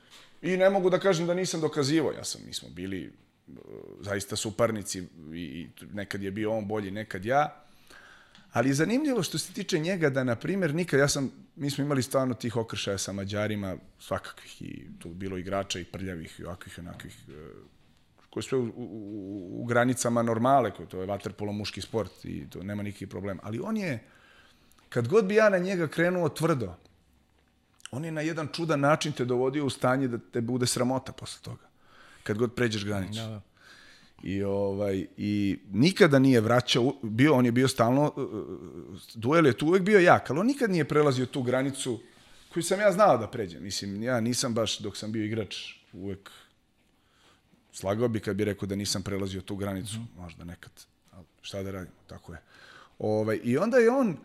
[0.41, 2.11] I ne mogu da kažem da nisam dokazivo.
[2.11, 3.13] Ja sam, mi smo bili
[4.01, 7.63] zaista suparnici i, nekad je bio on bolji, nekad ja.
[8.51, 11.83] Ali je zanimljivo što se tiče njega da, na primjer, nikad, ja sam, mi smo
[11.83, 16.77] imali stvarno tih okršaja sa Mađarima, svakakvih i tu bilo igrača i prljavih i ovakvih
[16.77, 17.35] i onakvih, uh,
[18.29, 22.63] koji su u, u, u granicama normale, koji to je vaterpolo muški sport i to
[22.63, 23.41] nema nikakvih problema.
[23.43, 24.03] Ali on je,
[24.89, 26.75] kad god bi ja na njega krenuo tvrdo,
[27.91, 31.41] on je na jedan čudan način te dovodio u stanje da te bude sramota posle
[31.41, 31.68] toga.
[32.23, 33.21] Kad god pređeš granicu.
[33.21, 33.41] Da, da.
[34.23, 38.13] I ovaj i nikada nije vraćao, bio on je bio stalno
[39.15, 41.99] duel je tu uvek bio jak, ali on nikad nije prelazio tu granicu
[42.53, 43.63] koju sam ja znao da pređem.
[43.63, 46.29] Mislim, ja nisam baš dok sam bio igrač uvek
[47.71, 50.21] slagao bi kad bi rekao da nisam prelazio tu granicu, mm -hmm.
[50.21, 50.71] možda nekad.
[51.11, 52.41] Ali šta da radim, tako je.
[52.99, 54.17] Ovaj i onda je on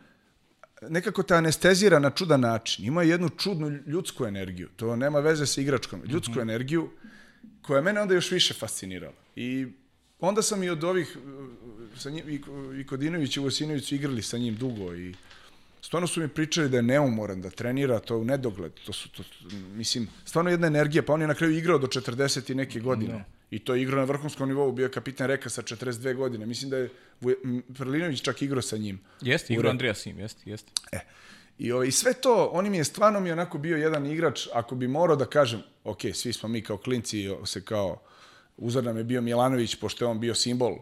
[0.88, 2.84] nekako te anestezira na čudan način.
[2.84, 4.68] Ima jednu čudnu ljudsku energiju.
[4.76, 6.02] To nema veze sa igračkom.
[6.06, 6.42] Ljudsku mm -hmm.
[6.42, 6.90] energiju
[7.66, 9.14] koja mene onda još više fascinirala.
[9.36, 9.66] I
[10.20, 11.16] onda sam i od ovih,
[11.96, 12.40] sa njim, i,
[12.80, 15.14] i Kodinović i Vosinović su igrali sa njim dugo i
[15.82, 18.72] stvarno su mi pričali da je neumoran, da trenira to u nedogled.
[18.86, 19.22] To su, to,
[19.74, 23.12] mislim, stvarno jedna energija, pa on je na kraju igrao do 40 i neke godine.
[23.12, 23.18] No.
[23.18, 23.24] Da.
[23.50, 26.46] I to je igrao na vrhunskom nivou, bio je kapitan Reka sa 42 godine.
[26.46, 26.90] Mislim da je
[27.74, 29.00] Prlinović čak igrao sa njim.
[29.20, 30.72] Jeste, igrao Andrija Sim, jeste, jeste.
[30.92, 30.98] E,
[31.58, 34.88] I, ovaj, sve to, on mi je stvarno mi onako bio jedan igrač, ako bi
[34.88, 38.00] morao da kažem, ok, svi smo mi kao klinci, se kao,
[38.56, 40.76] uzor nam je bio Milanović, pošto je on bio simbol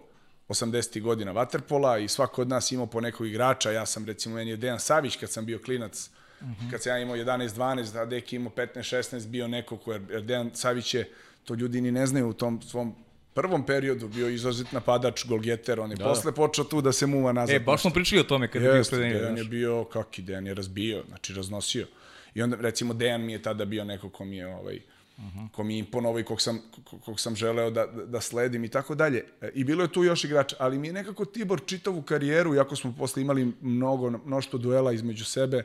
[0.49, 1.01] 80.
[1.03, 4.57] godina Waterpola i svako od nas imao po nekog igrača, ja sam recimo, meni je
[4.57, 6.11] Dejan Savić kad sam bio klinac,
[6.43, 6.53] mhm.
[6.53, 6.71] -huh.
[6.71, 10.95] kad sam ja imao 11-12, a Deki imao 15-16, bio neko ko je, Dejan Savić
[10.95, 11.11] je
[11.45, 12.95] to ljudi ni ne znaju u tom svom
[13.35, 17.33] prvom periodu bio izrazit napadač, golgeter, on je da, posle počeo tu da se muva
[17.33, 17.57] nazad.
[17.57, 18.99] E, baš smo pričali o tome kada je bio.
[18.99, 21.87] Dejan je bio, kaki, Dejan je razbio, znači raznosio.
[22.35, 24.77] I onda, recimo, Dejan mi je tada bio neko ko mi je, ovaj,
[25.19, 25.51] uh -huh.
[25.51, 26.61] ko mi je imponovao i kog sam,
[27.05, 29.25] kog sam želeo da, da sledim i tako dalje.
[29.41, 32.77] E, I bilo je tu još igrača, ali mi je nekako Tibor čitavu karijeru, iako
[32.77, 35.63] smo posle imali mnogo, mnoštvo duela između sebe,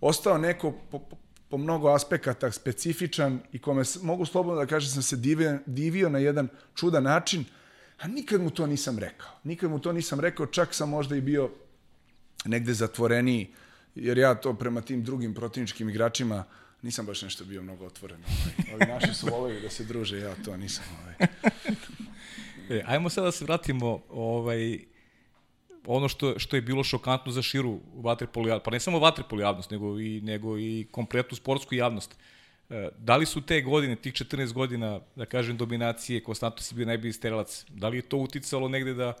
[0.00, 1.16] ostao neko po, po
[1.58, 6.48] mnogo aspekata specifičan i kome mogu slobodno da kažem sam se divio, divio na jedan
[6.74, 7.44] čudan način,
[7.98, 9.30] a nikad mu to nisam rekao.
[9.44, 11.50] Nikad mu to nisam rekao, čak sam možda i bio
[12.44, 13.50] negde zatvoreniji,
[13.94, 16.44] jer ja to prema tim drugim protivničkim igračima
[16.82, 18.20] nisam baš nešto bio mnogo otvoren.
[18.24, 18.74] Ovaj.
[18.74, 20.84] Ovi naši su voleli da se druže, ja to nisam.
[21.00, 21.14] Ovaj.
[22.70, 24.78] E, ajmo sad da se vratimo ovaj,
[25.86, 29.70] ono što, što je bilo šokantno za širu vaterpolu javnost, pa ne samo vaterpolu javnost,
[29.70, 32.16] nego i, nego i kompletnu sportsku javnost.
[32.70, 36.86] E, da li su te godine, tih 14 godina, da kažem, dominacije, konstantno si bio
[36.86, 39.14] najbolji strelac, da li je to uticalo negde da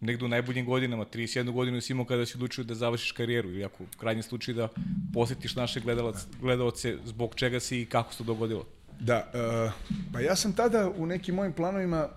[0.00, 3.64] negde u najboljim godinama, 31 godinu si imao kada si odlučio da završiš karijeru ili
[3.64, 4.68] ako u krajnjem slučaju da
[5.14, 8.66] posetiš naše gledalac, gledalce zbog čega si i kako se to dogodilo?
[9.00, 9.72] Da, uh,
[10.12, 12.08] pa ja sam tada u nekim mojim planovima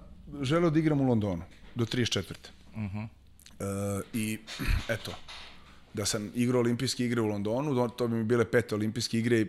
[0.42, 1.44] želeo da igram u Londonu
[1.76, 2.34] do 34.
[2.76, 3.08] Uh -huh.
[3.60, 3.66] Uh,
[4.14, 4.38] I
[4.96, 5.12] eto,
[5.94, 9.48] da sam igrao olimpijske igre u Londonu, to bi mi bile pete olimpijske igre i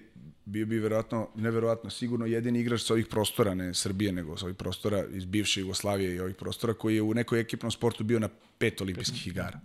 [0.49, 4.57] bio bi verovatno, neverovatno, sigurno jedini igrač sa ovih prostora, ne Srbije, nego sa ovih
[4.57, 8.29] prostora iz bivše Jugoslavije i ovih prostora, koji je u nekoj ekipnom sportu bio na
[8.59, 9.61] pet olimpijskih igara.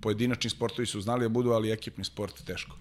[0.00, 2.76] Pojedinačni sportovi su znali da budu, ali ekipni sport teško.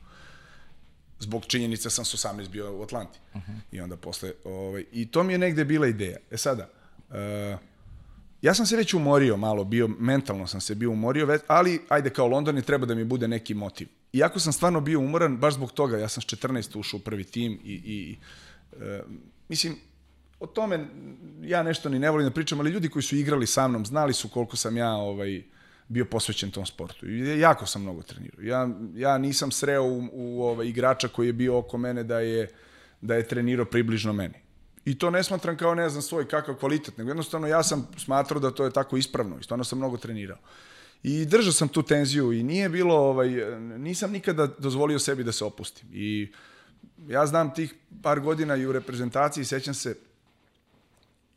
[1.19, 3.19] zbog činjenice sam s 18 bio u Atlanti.
[3.33, 3.59] Uh -huh.
[3.71, 6.17] I onda posle, ovaj, i to mi je negde bila ideja.
[6.31, 6.69] E sada,
[7.09, 7.15] uh,
[8.45, 12.27] ja sam se već umorio malo, bio, mentalno sam se bio umorio, ali ajde kao
[12.27, 13.87] London je treba da mi bude neki motiv.
[14.13, 17.23] Iako sam stvarno bio umoran, baš zbog toga, ja sam s 14 ušao u prvi
[17.23, 18.17] tim i, i
[18.71, 18.79] uh,
[19.49, 19.75] mislim,
[20.39, 20.85] o tome
[21.41, 24.13] ja nešto ni ne volim da pričam, ali ljudi koji su igrali sa mnom znali
[24.13, 25.43] su koliko sam ja ovaj,
[25.87, 27.09] bio posvećen tom sportu.
[27.09, 28.41] I jako sam mnogo trenirao.
[28.41, 32.49] Ja, ja nisam sreo u, u ovaj, igrača koji je bio oko mene da je,
[33.01, 34.44] da je trenirao približno meni.
[34.85, 38.39] I to ne smatram kao ne znam svoj kakav kvalitet, nego jednostavno ja sam smatrao
[38.39, 40.37] da to je tako ispravno i stvarno sam mnogo trenirao.
[41.03, 43.29] I držao sam tu tenziju i nije bilo, ovaj,
[43.59, 45.89] nisam nikada dozvolio sebi da se opustim.
[45.93, 46.31] I
[47.07, 47.73] ja znam tih
[48.03, 49.95] par godina i u reprezentaciji, sećam se,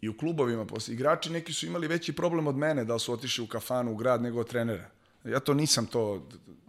[0.01, 3.45] i u klubovima posle igrači neki su imali veći problem od mene da su otišli
[3.45, 4.91] u kafanu u grad nego od trenera.
[5.25, 6.23] Ja to nisam to uh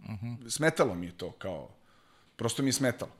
[0.04, 0.50] -huh.
[0.50, 1.68] smetalo mi je to kao
[2.36, 3.12] prosto mi je smetalo.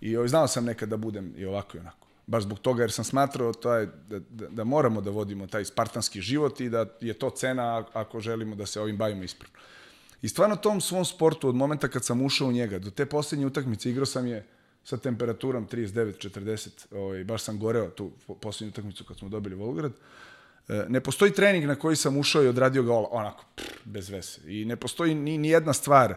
[0.00, 2.07] I ovaj, znao sam nekad da budem i ovako i onako.
[2.28, 5.64] Baš zbog toga jer sam smatrao to je, da, da, da moramo da vodimo taj
[5.64, 9.56] spartanski život i da je to cena ako želimo da se ovim bavimo ispravno.
[10.22, 13.46] I stvarno tom svom sportu od momenta kad sam ušao u njega do te poslednje
[13.46, 14.46] utakmice igrao sam je
[14.84, 18.10] sa temperaturom 39-40, ovaj, baš sam goreo tu
[18.40, 19.92] poslednju utakmicu kad smo dobili Volgrad.
[20.68, 24.40] E, ne postoji trening na koji sam ušao i odradio ga onako, pff, bez vese.
[24.46, 26.14] I ne postoji ni, ni jedna stvar,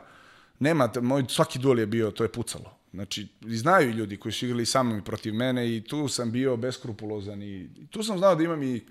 [0.60, 2.81] nema, moj svaki duel je bio, to je pucalo.
[2.94, 6.58] Znači, znaju ljudi koji su igrali sa mnom i protiv mene i tu sam bio
[6.58, 8.82] beskrupulozan i, tu sam znao da imam i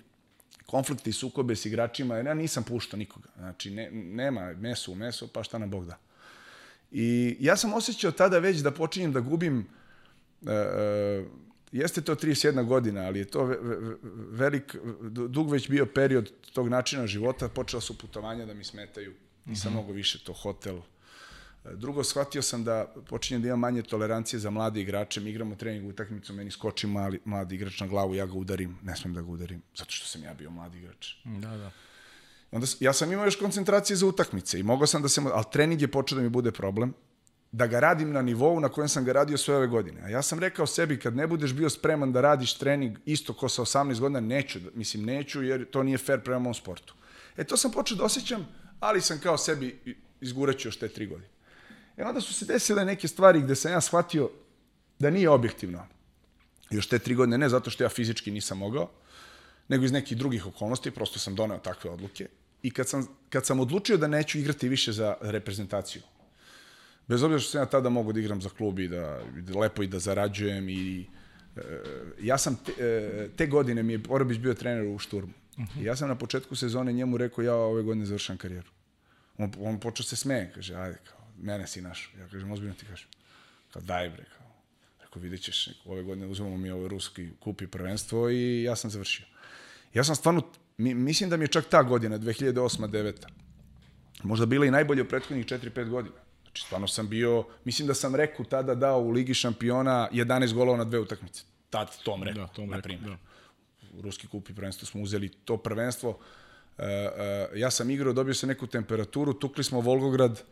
[0.65, 3.29] konflikte i sukobe s igračima, jer ja nisam puštao nikoga.
[3.37, 5.97] Znači, ne, nema meso u meso, pa šta nam Bog da.
[6.91, 9.67] I ja sam osjećao tada već da počinjem da gubim,
[10.47, 11.25] e, e,
[11.71, 13.95] jeste to 31 godina, ali je to ve, ve,
[14.31, 14.75] velik,
[15.29, 19.13] dug već bio period tog načina života, počela su putovanja da mi smetaju,
[19.45, 19.81] nisam mm -hmm.
[19.81, 20.79] mogo više to hotel.
[21.63, 25.89] Drugo, shvatio sam da počinjem da imam manje tolerancije za mlade igrače, mi igramo trening
[25.89, 29.27] utakmicu, meni skoči mali, mladi igrač na glavu, ja ga udarim, ne smem da ga
[29.27, 31.15] udarim, zato što sam ja bio mladi igrač.
[31.23, 31.71] Da, da.
[32.51, 35.81] Onda, ja sam imao još koncentracije za utakmice i mogao sam da se, ali trening
[35.81, 36.93] je počeo da mi bude problem,
[37.51, 40.01] da ga radim na nivou na kojem sam ga radio sve ove godine.
[40.01, 43.49] A ja sam rekao sebi, kad ne budeš bio spreman da radiš trening isto ko
[43.49, 46.95] sa 18 godina, neću, mislim, neću, jer to nije fair prema mom sportu.
[47.37, 48.47] E, to sam počeo da osjećam,
[48.79, 51.30] ali sam kao sebi izguraću još te tri godine.
[52.01, 54.29] E, onda su se desile neke stvari gde sam ja shvatio
[54.99, 55.87] da nije objektivno
[56.69, 58.89] još te tri godine, ne zato što ja fizički nisam mogao,
[59.67, 62.27] nego iz nekih drugih okolnosti, prosto sam doneo takve odluke
[62.63, 66.01] i kad sam, kad sam odlučio da neću igrati više za reprezentaciju,
[67.07, 69.83] bez obzira što sam ja tada mogu da igram za klub i da, da lepo
[69.83, 71.07] i da zarađujem i
[71.55, 71.61] e,
[72.21, 75.33] ja sam te, e, te godine mi je Orobić bio trener u Šturmu.
[75.57, 75.81] Uh -huh.
[75.81, 78.69] I ja sam na početku sezone njemu rekao ja ove godine završam karijeru.
[79.37, 82.19] On, on počeo se smeje, kaže, ajde, kao, mene si našao.
[82.19, 83.07] Ja kažem, ozbiljno ti kažem.
[83.71, 84.47] Kao, daj bre, kao.
[85.01, 88.89] Rekao, vidjet ćeš, ove godine uzmemo mi ovo ruski kup i prvenstvo i ja sam
[88.89, 89.25] završio.
[89.93, 90.41] Ja sam stvarno
[90.77, 93.13] mi, mislim da mi je čak ta godina, 2008-2009,
[94.23, 96.15] možda bila i najbolje u prethodnih 4-5 godina.
[96.43, 100.77] Znači, stvarno sam bio, mislim da sam reku tada dao u Ligi šampiona 11 golova
[100.77, 101.43] na dve utakmice.
[101.69, 103.09] Tad Tom rekao, da, tom na primjer.
[103.09, 103.17] Da.
[103.97, 106.09] U Ruski kup i prvenstvo smo uzeli to prvenstvo.
[106.09, 106.17] Uh,
[106.77, 110.43] uh, ja sam igrao, dobio sam neku temperaturu, tukli smo Volgograd,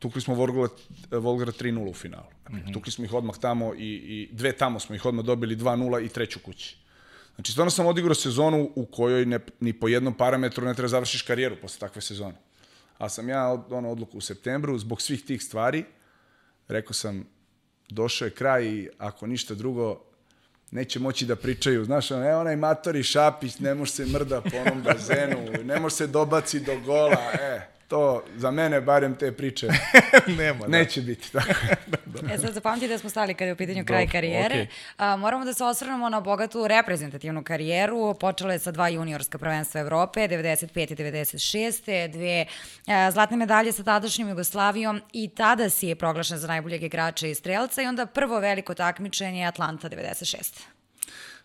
[0.00, 0.70] tukli smo Volgograd,
[1.10, 2.26] Volgograd 3-0 u finalu.
[2.50, 2.72] Mm -hmm.
[2.72, 6.08] Tukli smo ih odmah tamo i, i dve tamo smo ih odmah dobili 2-0 i
[6.08, 6.76] treću kući.
[7.34, 11.22] Znači, stvarno sam odigrao sezonu u kojoj ne, ni po jednom parametru ne treba završiš
[11.22, 12.34] karijeru posle takve sezone.
[12.98, 15.84] A sam ja ono odluku u septembru, zbog svih tih stvari,
[16.68, 17.24] rekao sam,
[17.88, 20.04] došao je kraj i ako ništa drugo,
[20.70, 21.84] neće moći da pričaju.
[21.84, 25.94] Znaš, on, e, onaj matori Šapić ne može se mrda po onom bazenu, ne može
[25.94, 29.68] se dobaci do gola, e, to za mene barem te priče
[30.38, 30.68] Nema, da.
[30.68, 31.52] neće biti tako.
[32.06, 32.34] da.
[32.34, 34.54] E sad zapamtite da smo stali kada je u pitanju kraj Dobro, karijere.
[34.54, 34.66] Okay.
[34.96, 38.14] A, moramo da se osvrnemo na bogatu reprezentativnu karijeru.
[38.14, 40.92] Počela je sa dva juniorska prvenstva Evrope, 95.
[40.92, 42.08] i 96.
[42.08, 42.46] Dve
[42.86, 47.34] a, zlatne medalje sa tadašnjom Jugoslavijom i tada si je proglašen za najboljeg igrača i
[47.34, 50.60] strelca i onda prvo veliko takmičenje Atlanta 96.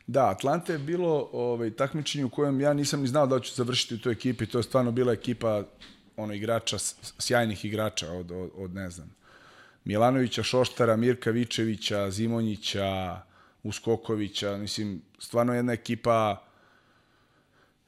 [0.07, 3.95] Da, Atlanta je bilo ovaj, takmičenje u kojem ja nisam ni znao da ću završiti
[3.95, 4.45] u toj ekipi.
[4.45, 5.63] To je stvarno bila ekipa
[6.17, 6.77] ono igrača,
[7.19, 9.15] sjajnih igrača od, od, od ne znam,
[9.85, 13.21] Milanovića, Šoštara, Mirka Vičevića, Zimonjića,
[13.63, 16.45] Uskokovića, mislim, stvarno jedna ekipa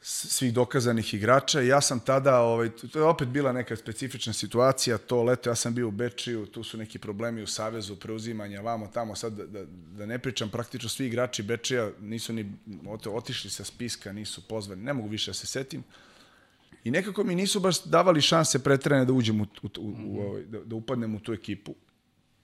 [0.01, 1.61] svih dokazanih igrača.
[1.61, 5.73] Ja sam tada, ovaj, to je opet bila neka specifična situacija, to leto ja sam
[5.75, 9.65] bio u Bečiju, tu su neki problemi u Savezu, preuzimanja, vamo, tamo, sad da, da,
[9.97, 12.51] da ne pričam, praktično svi igrači Bečija nisu ni
[13.05, 15.83] otišli sa spiska, nisu pozvani, ne mogu više da se setim,
[16.87, 20.43] I nekako mi nisu baš davali šanse pretrene da uđem u, u, u, u, ovaj,
[20.43, 21.75] da, da upadnem u tu ekipu.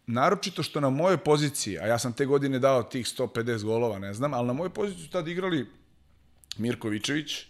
[0.07, 4.13] naročito što na mojoj poziciji, a ja sam te godine dao tih 150 golova, ne
[4.13, 5.67] znam, ali na mojoj poziciji su tada igrali
[6.57, 7.45] Mirko Vičević,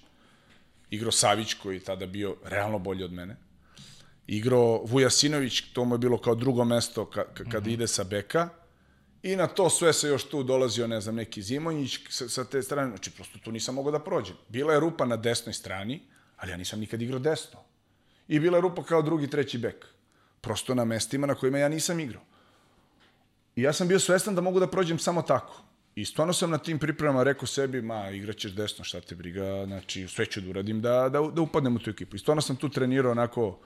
[0.90, 3.38] igrao Savić koji je tada bio realno bolji od mene,
[4.28, 7.74] igrao Vujasinović, to mu je bilo kao drugo mesto ka, ka, kad mm -hmm.
[7.74, 8.50] ide sa beka,
[9.24, 12.62] I na to sve se još tu dolazio, ne znam, neki Zimonjić sa, sa te
[12.62, 12.90] strane.
[12.90, 14.36] Znači, prosto tu nisam mogao da prođem.
[14.50, 16.02] Bila je rupa na desnoj strani,
[16.44, 17.60] ali ja nisam nikad igrao desno.
[18.28, 19.86] I bila je rupa kao drugi, treći bek.
[20.42, 22.22] Prosto na mestima na kojima ja nisam igrao.
[23.56, 25.64] I ja sam bio svestan da mogu da prođem samo tako.
[25.96, 30.08] I stvarno sam na tim pripremama rekao sebi, ma, igraćeš desno, šta te briga, znači,
[30.08, 32.16] sve ću da uradim da, da, da upadnem u tu ekipu.
[32.16, 33.60] I stvarno sam tu trenirao onako,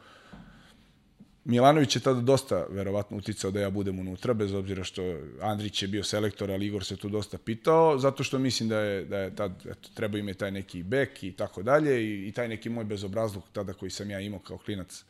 [1.47, 5.01] Milanović je tada dosta verovatno uticao da ja budem unutra, bez obzira što
[5.41, 9.05] Andrić je bio selektor, ali Igor se tu dosta pitao, zato što mislim da je,
[9.05, 12.47] da je tad, eto, treba ime taj neki bek i tako dalje, i, i taj
[12.47, 15.03] neki moj bezobrazluk tada koji sam ja imao kao klinac.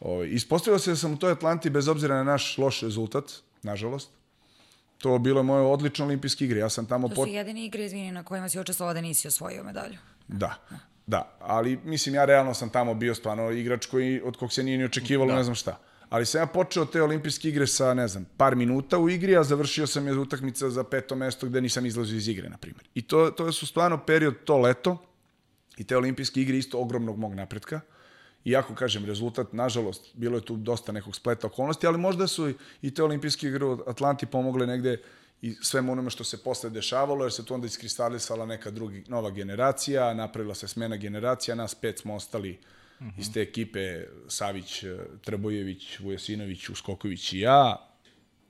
[0.00, 3.24] O, ispostavilo se da sam u toj Atlanti, bez obzira na naš loš rezultat,
[3.62, 4.10] nažalost,
[4.98, 6.60] to bilo moje odlične olimpijske igre.
[6.60, 7.08] Ja sam tamo...
[7.08, 7.28] To su pot...
[7.28, 9.98] jedine igre, izvini, na kojima si učestvovao da nisi osvojio medalju.
[10.28, 10.54] Da.
[11.08, 14.78] Da, ali mislim ja realno sam tamo bio stvarno igrač koji, od kog se nije
[14.78, 15.36] ni očekivalo, da.
[15.36, 15.78] ne znam šta.
[16.08, 19.42] Ali sam ja počeo te olimpijske igre sa, ne znam, par minuta u igri, a
[19.44, 22.88] završio sam je utakmica za peto mesto gde nisam izlazio iz igre, na primjer.
[22.94, 24.98] I to, to su stvarno period, to leto,
[25.76, 27.80] i te olimpijske igre isto ogromnog mog napretka.
[28.44, 32.52] Iako, kažem, rezultat, nažalost, bilo je tu dosta nekog spleta okolnosti, ali možda su
[32.82, 35.00] i te olimpijske igre od Atlanti pomogle negde
[35.42, 39.30] i svemu onome što se posle dešavalo, jer se tu onda iskristalisala neka drugi, nova
[39.30, 42.58] generacija, napravila se smena generacija, nas pet smo ostali
[43.00, 43.20] uh -huh.
[43.20, 44.84] iz te ekipe, Savić,
[45.24, 47.88] Trbojević, Vujasinović, Uskoković i ja,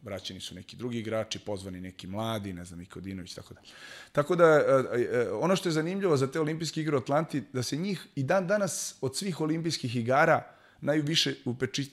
[0.02, 3.60] vraćeni su neki drugi igrači, pozvani neki mladi, ne znam, Nikodinović, tako da.
[4.12, 7.62] Tako da, e, e, ono što je zanimljivo za te olimpijske igre u Atlanti, da
[7.62, 11.34] se njih i dan danas od svih olimpijskih igara najviše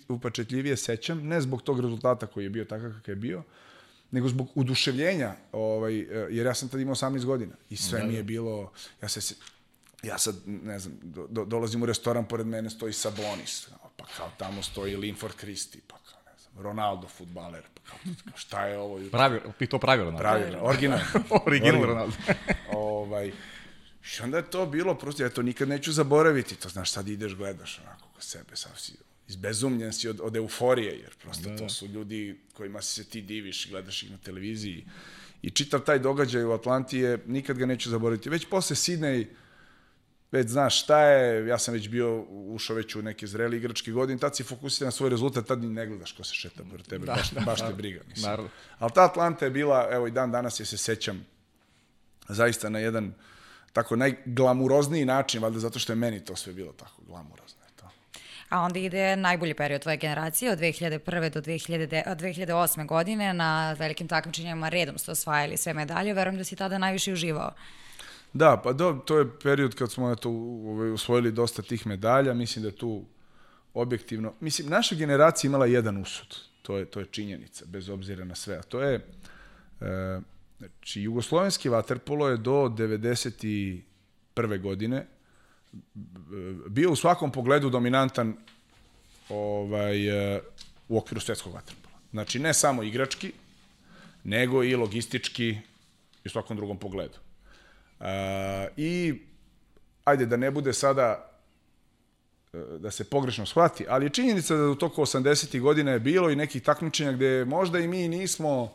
[0.08, 3.44] upečetljivije sećam, ne zbog tog rezultata koji je bio takav kakav je bio,
[4.12, 8.06] nego zbog uduševljenja, ovaj, e, jer ja sam tad imao 18 godina i sve da,
[8.06, 8.28] mi je da.
[8.28, 9.36] bilo, ja se,
[10.04, 14.32] ja sad, ne znam, do, do, dolazim u restoran, pored mene stoji Sabonis, pa kao
[14.38, 17.98] tamo stoji Linford Christie, pa kao, ne znam, Ronaldo, futbaler, pa kao,
[18.30, 19.00] kao šta je ovo?
[19.12, 20.18] Pravi, i to pravi Ronaldo.
[20.18, 21.00] Pravi, original.
[21.46, 22.16] original Ronaldo.
[22.74, 23.28] ovaj,
[24.18, 27.36] I onda je to bilo, prosto, ja to nikad neću zaboraviti, to znaš, sad ideš,
[27.36, 28.98] gledaš onako ko sebe, sav si
[29.28, 31.70] izbezumljen si od, od euforije, jer prosto da, to da.
[31.70, 34.86] su ljudi kojima se ti diviš, gledaš ih na televiziji.
[35.42, 38.30] I čitav taj događaj u Atlanti je, nikad ga neću zaboraviti.
[38.30, 39.26] Već posle Sidney,
[40.32, 44.20] već znaš šta je, ja sam već bio, ušao već u neke zreli igračke godine,
[44.20, 47.06] tad si fokusiran na svoj rezultat, tad ni ne gledaš ko se šeta pored tebe,
[47.06, 48.02] da, baš, da, baš da, te briga.
[48.08, 48.30] Mislim.
[48.30, 48.52] Naravno.
[48.80, 51.26] Ali ta Atlanta je bila, evo i dan danas je se sećam,
[52.28, 53.14] zaista na jedan
[53.74, 57.65] tako najglamurozniji način, valjda zato što je meni to sve bilo tako glamurozno
[58.50, 61.30] a onda ide najbolji period tvoje generacije od 2001.
[61.30, 62.88] do 2000, 2008.
[62.88, 67.52] godine na velikim takmičenjima redom ste osvajali sve medalje, verujem da si tada najviše uživao.
[68.34, 70.30] Da, pa do, to je period kad smo eto,
[70.94, 73.06] usvojili dosta tih medalja, mislim da tu
[73.74, 78.36] objektivno, mislim, naša generacija imala jedan usud, to je, to je činjenica, bez obzira na
[78.36, 79.02] sve, a to je, e,
[80.58, 83.82] znači, jugoslovenski vaterpolo je do 91.
[84.62, 85.06] godine
[86.68, 88.36] bio u svakom pogledu dominantan
[89.30, 90.42] ovaj, e,
[90.90, 91.96] u okviru svetskog vaterpola.
[92.12, 93.32] Znači, ne samo igrački,
[94.24, 95.50] nego i logistički
[96.24, 97.18] i u svakom drugom pogledu.
[98.00, 98.06] Uh,
[98.78, 99.22] I,
[100.04, 101.32] ajde, da ne bude sada
[102.54, 105.60] e, da se pogrešno shvati, ali je činjenica da u toku 80.
[105.60, 108.74] godina je bilo i nekih takmičenja gde možda i mi nismo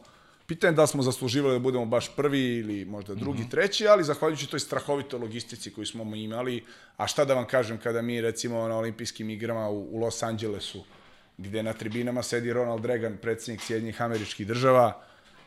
[0.50, 3.50] Pitanje da smo zasluživali da budemo baš prvi ili možda drugi, mm -hmm.
[3.50, 6.64] treći, ali zahvaljujući toj strahovitoj logistici koju smo imali,
[6.96, 10.84] a šta da vam kažem kada mi recimo na olimpijskim igrama u, u Los Angelesu,
[11.38, 15.02] gde na tribinama sedi Ronald Reagan, predsednik Sjedinjih američkih država,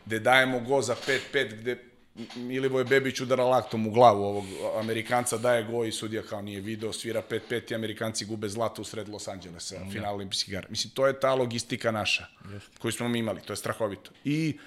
[0.06, 1.78] gde dajemo go za 5-5, gde
[2.36, 4.44] Milivoje Bebić udara laktom u glavu ovog
[4.80, 8.84] Amerikanca, daje go i sudija kao nije video, svira 5-5 i Amerikanci gube zlato u
[8.84, 10.66] sred Los Angelesa, mm, final olimpijskih igara.
[10.70, 12.60] Mislim, to je ta logistika naša, yes.
[12.78, 14.10] koju smo mi imali, to je strahovito.
[14.24, 14.58] I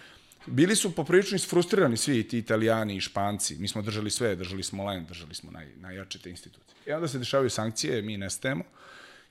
[0.48, 3.56] bili su poprilično isfrustrirani svi ti italijani i španci.
[3.56, 6.76] Mi smo držali sve, držali smo len, držali smo naj, najjače te institucije.
[6.86, 8.64] I onda se dešavaju sankcije, mi nestajemo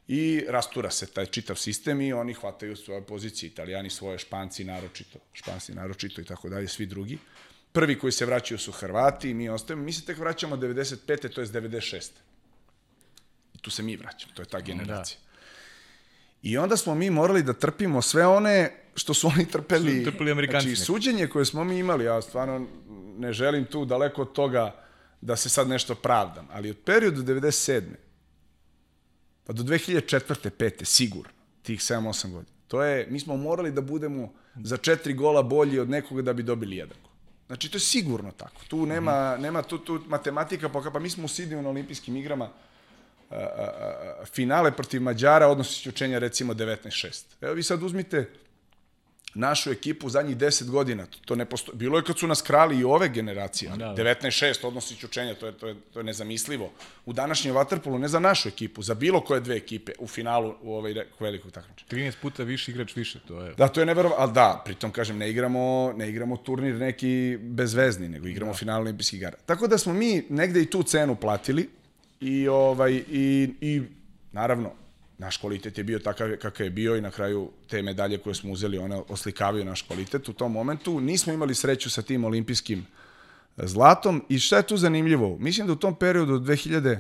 [0.09, 5.18] i rastura se taj čitav sistem i oni hvataju svoje pozicije, italijani svoje, španci naročito,
[5.32, 7.18] španci naročito i tako dalje, svi drugi.
[7.72, 11.34] Prvi koji se vraćaju su Hrvati, mi ostajemo, mi se tek vraćamo 95.
[11.34, 12.10] to je 96.
[13.55, 14.64] I tu se mi vraćamo, to je ta da.
[14.64, 15.18] generacija.
[15.18, 15.26] Da.
[16.43, 20.05] I onda smo mi morali da trpimo sve one što su oni trpeli.
[20.05, 20.68] Su trpeli Amerikanci.
[20.68, 22.66] Znači, suđenje koje smo mi imali, ja stvarno
[23.18, 24.74] ne želim tu daleko od toga
[25.20, 27.82] da se sad nešto pravdam, ali od periodu 97.
[29.44, 30.51] pa do 2004.
[30.51, 30.85] 5.
[30.85, 31.32] sigurno,
[31.62, 35.90] tih 7-8 godina, To je, mi smo morali da budemo za četiri gola bolji od
[35.90, 37.12] nekoga da bi dobili jedan gol.
[37.47, 38.62] Znači, to je sigurno tako.
[38.68, 42.48] Tu nema, nema tu, tu matematika, pa, pa mi smo u Sidniju na olimpijskim igrama,
[43.31, 43.44] a, a,
[44.23, 47.24] a, finale protiv Mađara, odnos isključenja recimo 19-6.
[47.40, 48.31] Evo vi sad uzmite
[49.36, 51.06] našu ekipu zadnjih 10 godina.
[51.24, 51.78] To ne postoji.
[51.78, 53.70] Bilo je kad su nas krali i ove generacije.
[53.70, 54.02] Da, da.
[54.02, 56.70] 19-6 odnos isključenja, to je, to, je, to je nezamislivo.
[57.06, 60.74] U današnjem Waterpolu, ne za našu ekipu, za bilo koje dve ekipe u finalu u
[60.74, 62.10] ovaj velikog takmičenja.
[62.10, 63.54] 13 puta više igrač više, to je...
[63.54, 68.08] Da, to je neverovatno, ali da, pritom kažem, ne igramo, ne igramo turnir neki bezvezni,
[68.08, 68.58] nego igramo da.
[68.58, 69.36] final olimpijskih igara.
[69.46, 71.68] Tako da smo mi negde i tu cenu platili
[72.20, 73.82] i, ovaj, i, i
[74.32, 74.72] naravno,
[75.18, 78.52] naš kvalitet je bio takav kakav je bio i na kraju te medalje koje smo
[78.52, 81.01] uzeli, one oslikavaju naš kvalitet u tom momentu.
[81.01, 82.86] Nismo imali sreću sa tim olimpijskim
[83.56, 85.36] zlatom i šta je tu zanimljivo?
[85.38, 86.98] Mislim da u tom periodu od 2002.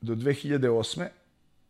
[0.00, 1.08] do 2008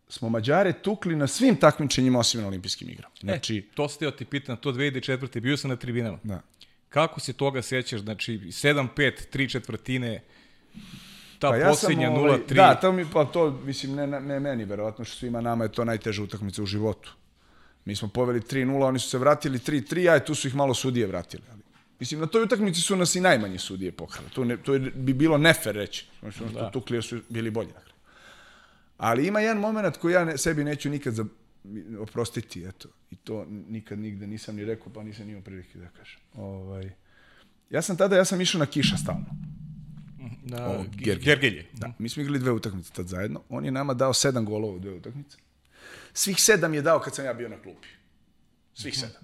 [0.09, 3.15] smo Mađare tukli na svim takmičenjima osim na olimpijskim igrama.
[3.21, 5.41] Znači, e, to ste ti pitan, to 2004.
[5.41, 6.19] bio sam na tribinama.
[6.23, 6.43] Da.
[6.89, 8.01] Kako se toga sećaš?
[8.01, 8.89] Znači, 7-5,
[9.33, 10.23] 3 četvrtine,
[11.39, 12.55] ta Pa ja posljednja ovaj, 0-3.
[12.55, 15.85] Da, to mi, pa to, mislim, ne, ne meni, verovatno što svima nama je to
[15.85, 17.15] najteža utakmica u životu.
[17.85, 21.07] Mi smo poveli 3-0, oni su se vratili 3-3, a tu su ih malo sudije
[21.07, 21.43] vratili.
[21.51, 21.63] Ali,
[22.01, 24.31] mislim, na toj utakmici su nas i najmanje sudije pokrali.
[24.31, 26.07] To, ne, to je, bi bilo nefer reći.
[26.21, 26.71] Znači, ono Da.
[26.71, 27.71] tukli jer su bili bolji.
[27.71, 27.89] kraju.
[28.99, 31.25] Ali ima jedan moment koji ja ne, sebi neću nikad za,
[32.01, 32.89] oprostiti, eto.
[33.11, 36.21] I to nikad nigde nisam ni rekao, pa nisam imao prilike da kažem.
[36.35, 36.91] Ovaj,
[37.71, 39.27] ja sam tada, ja sam išao na kiša stalno.
[40.43, 40.95] Na, O, Gergelje.
[40.95, 41.25] Gergelje.
[41.25, 41.67] Gergelje.
[41.73, 43.43] Da, mi smo igrali dve utakmice tad zajedno.
[43.49, 45.37] On je nama dao sedam golova u dve utakmice.
[46.13, 47.89] Svih sedam je dao kad sam ja bio na klupi.
[48.75, 49.23] Svih sedam.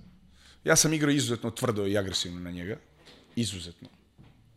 [0.64, 2.76] Ja sam igrao izuzetno tvrdo i agresivno na njega.
[3.36, 3.88] Izuzetno.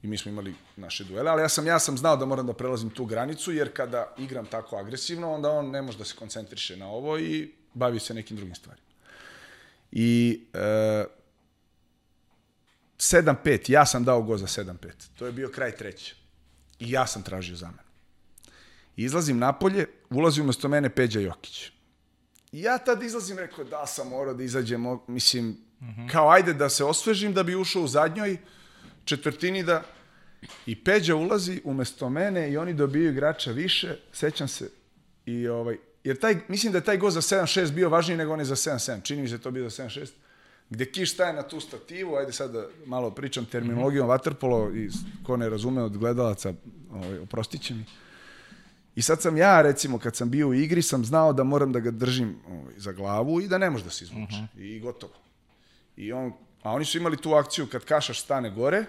[0.04, 2.54] I mi smo imali naše duele, ali ja sam, ja sam znao da moram da
[2.54, 6.78] prelazim tu granicu, jer kada igram tako agresivno, onda on ne može da se koncentriše
[6.78, 8.88] na ovo i bavi se nekim drugim stvarima.
[9.92, 11.06] I e,
[12.98, 14.76] 7-5, ja sam dao go za 7-5.
[15.18, 16.16] To je bio kraj treće.
[16.80, 17.88] I ja sam tražio zamenu.
[18.96, 21.72] Izlazim napolje, ulazi umesto mene Peđa Jokić.
[22.52, 26.12] I ja tad izlazim, rekao, da sam morao da izađem, mislim, uh -huh.
[26.12, 28.38] kao ajde da se osvežim, da bi ušao u zadnjoj
[29.06, 29.84] četvrtini da...
[30.66, 34.70] I Peđa ulazi umesto mene i oni dobiju igrača više, sećam se.
[35.26, 38.46] I ovaj, jer taj, mislim da je taj go za 7-6 bio važniji nego onaj
[38.46, 39.04] za 7-7.
[39.04, 40.10] Čini mi se da to bio za 7-6
[40.70, 44.90] gde Kiš staje na tu stativu, ajde sad da malo pričam terminologijom vaterpolo i
[45.24, 46.54] ko ne razume od gledalaca,
[46.92, 47.86] ovaj, oprostit će mi.
[48.96, 51.80] I sad sam ja, recimo, kad sam bio u igri, sam znao da moram da
[51.80, 54.22] ga držim ovaj, za glavu i da ne može da se izvuče.
[54.22, 54.62] Uh -huh.
[54.62, 55.14] I gotovo.
[55.96, 56.34] I on,
[56.64, 58.86] a oni su imali tu akciju kad Kašaš stane gore,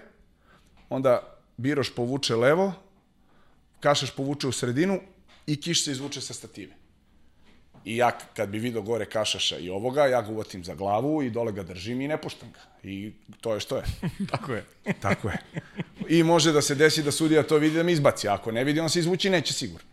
[0.89, 2.73] onda Biroš povuče levo,
[3.79, 4.99] Kašaš povuče u sredinu
[5.47, 6.78] i Kiš se izvuče sa stative.
[7.85, 11.29] I ja kad bi video gore Kašaša i ovoga, ja ga uvatim za glavu i
[11.29, 12.59] dole ga držim i ne puštam ga.
[12.89, 13.11] I
[13.41, 13.83] to je što je.
[14.31, 14.65] Tako je.
[14.99, 15.37] Tako je.
[16.09, 18.27] I može da se desi da sudija to vidi da me izbaci.
[18.27, 19.87] Ako ne vidi, on se izvući neće sigurno.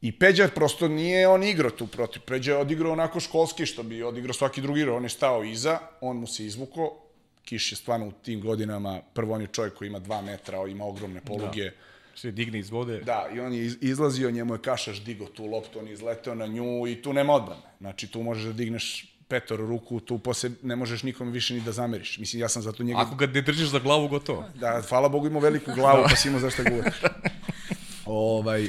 [0.00, 2.22] I Peđa prosto nije on igrao tu protiv.
[2.26, 4.96] Peđa je odigrao onako školski što bi odigrao svaki drugi igrao.
[4.96, 6.96] On je stao iza, on mu se izvuko.
[7.44, 10.84] Kiš je stvarno u tim godinama, prvo on je čovjek koji ima dva metra, ima
[10.84, 11.64] ogromne poluge.
[11.64, 11.89] Da.
[12.20, 12.98] Se digne iz vode.
[13.00, 16.34] Da, i on je iz- izlazio, njemu je Kašaš digo tu loptu, on je izleteo
[16.34, 17.62] na nju i tu nema odbrane.
[17.80, 18.88] Znači, tu možeš da digneš
[19.28, 22.18] petoru ruku, tu posle ne možeš nikome više ni da zameriš.
[22.18, 23.00] Mislim, ja sam zato njega...
[23.00, 24.44] Ako ga ne držiš za glavu, gotovo.
[24.54, 27.00] Da, hvala Bogu imao veliku glavu, pa si imao zašto ga uvatiš.
[28.06, 28.68] ovaj,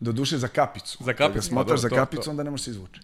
[0.00, 0.98] do duše za kapicu.
[1.00, 2.30] Za kapicu, Kad ga smotaš pa za dobro, to- kapicu, to.
[2.30, 3.00] onda ne može se izvući.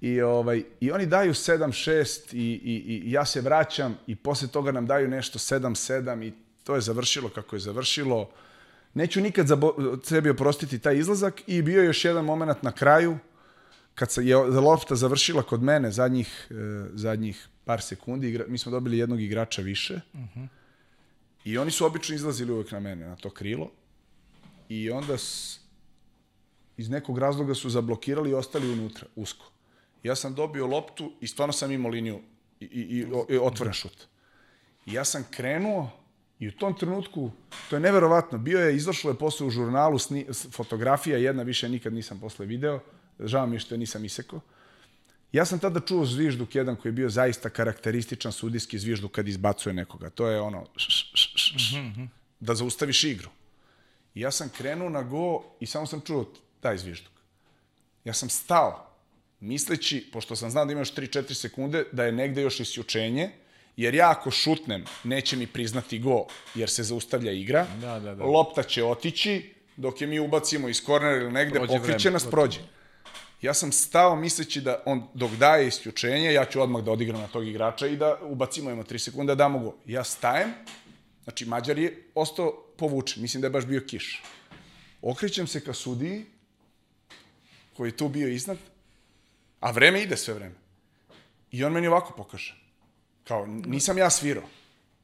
[0.00, 1.94] I, ovaj, I oni daju 7-6
[2.32, 6.32] i, i, i ja se vraćam i posle toga nam daju nešto 7-7 i
[6.64, 8.30] to je završilo kako je završilo.
[8.94, 9.48] Neću nikad
[10.02, 13.18] sebi oprostiti taj izlazak i bio je još jedan moment na kraju
[13.94, 16.54] kad se je lopta završila kod mene zadnjih, e,
[16.94, 20.00] zadnjih par sekundi, igra, mi smo dobili jednog igrača više.
[21.44, 23.70] I oni su obično izlazili uvek na mene, na to krilo.
[24.68, 25.58] I onda s,
[26.76, 29.52] iz nekog razloga su zablokirali i ostali unutra, usko.
[30.02, 32.20] Ja sam dobio loptu i stvarno sam imao liniju
[32.60, 34.06] i, i, i, i otvoren šut.
[34.86, 35.90] I ja sam krenuo
[36.42, 37.30] i u tom trenutku,
[37.70, 41.92] to je neverovatno, bio je, izašlo je posle u žurnalu sni, fotografija, jedna više nikad
[41.92, 42.80] nisam posle video,
[43.20, 44.40] žao mi je što je nisam isekao.
[45.32, 49.72] Ja sam tada čuo zvižduk jedan koji je bio zaista karakterističan sudijski zvižduk kad izbacuje
[49.72, 50.10] nekoga.
[50.10, 51.76] To je ono, š, š, š, š, š,
[52.40, 53.30] da zaustaviš igru.
[54.14, 57.12] I ja sam krenuo na go i samo sam čuo taj zvižduk.
[58.04, 58.90] Ja sam stao,
[59.40, 63.30] misleći, pošto sam znao da ima još 3-4 sekunde, da je negde još isjučenje,
[63.76, 67.66] jer ja ako šutnem, neće mi priznati go, jer se zaustavlja igra.
[67.80, 68.24] Da, da, da.
[68.24, 72.30] Lopta će otići, dok je mi ubacimo iz kornera ili negde, Prođe pokriće vreme, nas,
[72.30, 72.60] prođe.
[73.42, 77.26] Ja sam stao misleći da on dok daje isključenje, ja ću odmah da odigram na
[77.26, 79.74] tog igrača i da ubacimo ima 3 sekunde, damo go.
[79.86, 80.52] Ja stajem,
[81.24, 84.22] znači Mađar je ostao povučen, mislim da je baš bio kiš.
[85.02, 86.24] Okrećem se ka sudiji,
[87.76, 88.58] koji je tu bio iznad,
[89.60, 90.54] a vreme ide sve vreme.
[91.50, 92.61] I on meni ovako pokaže.
[93.24, 94.44] Kao, nisam ja svirao.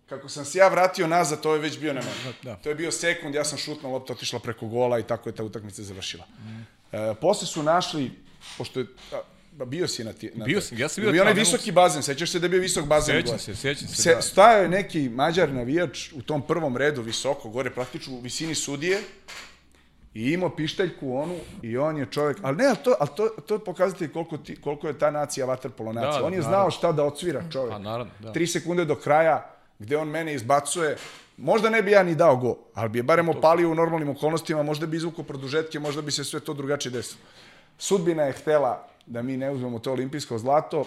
[0.08, 2.08] Kako sam se ja vratio nazad, to je već bio nema.
[2.42, 2.56] Da.
[2.56, 5.44] To je bio sekund, ja sam šutnuo, lopta otišla preko gola i tako je ta
[5.44, 6.24] utakmica završila.
[6.38, 6.96] Mm.
[6.96, 8.10] E, posle su našli,
[8.58, 10.30] pošto je, a, bio si na ti...
[10.34, 12.60] Na Bio sam, ja sam bio Bio onaj visoki bazen, sećaš se da je bio
[12.60, 13.14] visok bazen?
[13.14, 13.38] Sećam gore?
[13.38, 14.22] se, sećam se, se da.
[14.22, 19.00] Stajao je neki mađar navijač u tom prvom redu visoko, gore praktično u visini sudije,
[20.18, 23.54] i imao pištaljku onu i on je čovjek, ali ne, ali to, ali to, to
[23.54, 26.20] je pokazatelj koliko, ti, koliko je ta nacija vaterpolo nacija.
[26.20, 26.56] Da, on je naravno.
[26.56, 27.72] znao šta da odsvira čovjek.
[27.72, 28.32] Pa, naravno, da.
[28.32, 30.96] Tri sekunde do kraja, gde on mene izbacuje,
[31.36, 34.62] možda ne bi ja ni dao go, ali bi je barem opalio u normalnim okolnostima,
[34.62, 37.20] možda bi izvukao produžetke, možda bi se sve to drugačije desilo.
[37.78, 40.84] Sudbina je htela da mi ne uzmemo to olimpijsko zlato,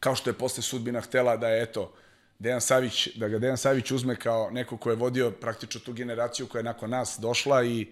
[0.00, 1.92] kao što je posle sudbina htela da je, eto,
[2.38, 6.46] Dejan Savić, da ga Dejan Savić uzme kao neko ko je vodio praktično tu generaciju
[6.46, 7.86] koja je nakon nas došla i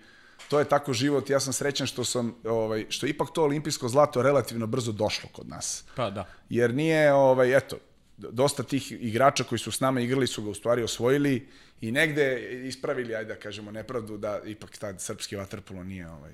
[0.48, 1.30] to je tako život.
[1.30, 5.48] Ja sam srećan što sam, ovaj, što ipak to olimpijsko zlato relativno brzo došlo kod
[5.48, 5.84] nas.
[5.96, 6.26] Pa da.
[6.48, 7.76] Jer nije, ovaj, eto,
[8.16, 11.48] dosta tih igrača koji su s nama igrali su ga u stvari osvojili
[11.80, 16.32] i negde ispravili, ajde da kažemo, nepravdu da ipak tad srpski vaterpolo nije ovaj,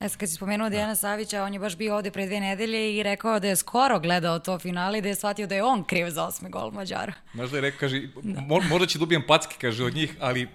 [0.00, 2.96] E, sad kad si spomenuo Dejana Savića, on je baš bio ovde pre dve nedelje
[2.96, 5.84] i rekao da je skoro gledao to finale i da je shvatio da je on
[5.84, 7.12] kriv za osmi gol Mađara.
[7.32, 10.48] Možda je rekao, kaže, mo, možda će dobijem packe, kaže, od njih, ali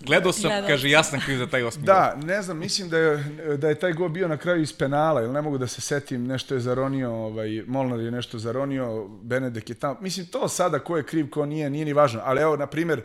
[0.00, 2.98] gledao sam, Gledao kaže, ja sam kriv za taj osmi Da, ne znam, mislim da
[2.98, 3.24] je,
[3.56, 6.26] da je taj gol bio na kraju iz penala, ili ne mogu da se setim,
[6.26, 9.96] nešto je zaronio, ovaj, Molnar je nešto zaronio, Benedek je tamo.
[10.00, 12.20] Mislim, to sada ko je kriv, ko nije, nije ni važno.
[12.24, 13.02] Ali evo, na primjer,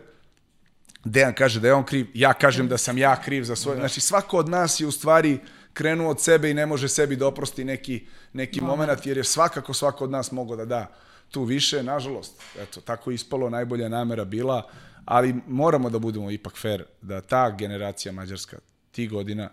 [1.04, 3.78] Dejan kaže da je on kriv, ja kažem da sam ja kriv za svoje.
[3.78, 5.38] Znači, svako od nas je u stvari
[5.76, 9.74] krenuo od sebe i ne može sebi da oprosti neki, neki moment, jer je svakako
[9.74, 10.86] svako od nas mogao da da
[11.30, 12.42] tu više, nažalost.
[12.58, 14.62] Eto, tako ispalo, najbolja namera bila,
[15.04, 18.58] ali moramo da budemo ipak fair, da ta generacija mađarska,
[18.90, 19.50] ti godina,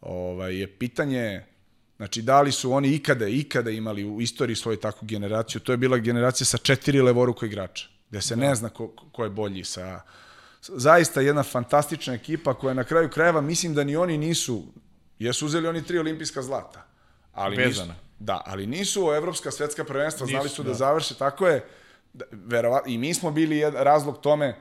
[0.00, 1.44] ovaj, je pitanje,
[1.96, 5.76] znači da li su oni ikada, ikada imali u istoriji svoju takvu generaciju, to je
[5.76, 10.00] bila generacija sa četiri levoruka igrača, gde se ne zna ko, ko je bolji sa
[10.62, 14.64] zaista jedna fantastična ekipa koja na kraju krajeva mislim da ni oni nisu
[15.24, 16.86] jesu uzeli oni tri olimpijska zlata
[17.32, 17.92] ali Vezana.
[17.92, 20.74] nisu, da, ali nisu evropska svetska prvenstva, znali Nisu, su da, da.
[20.74, 21.64] završe, tako je
[22.12, 24.56] da, verova, i mi smo bili jed, razlog tome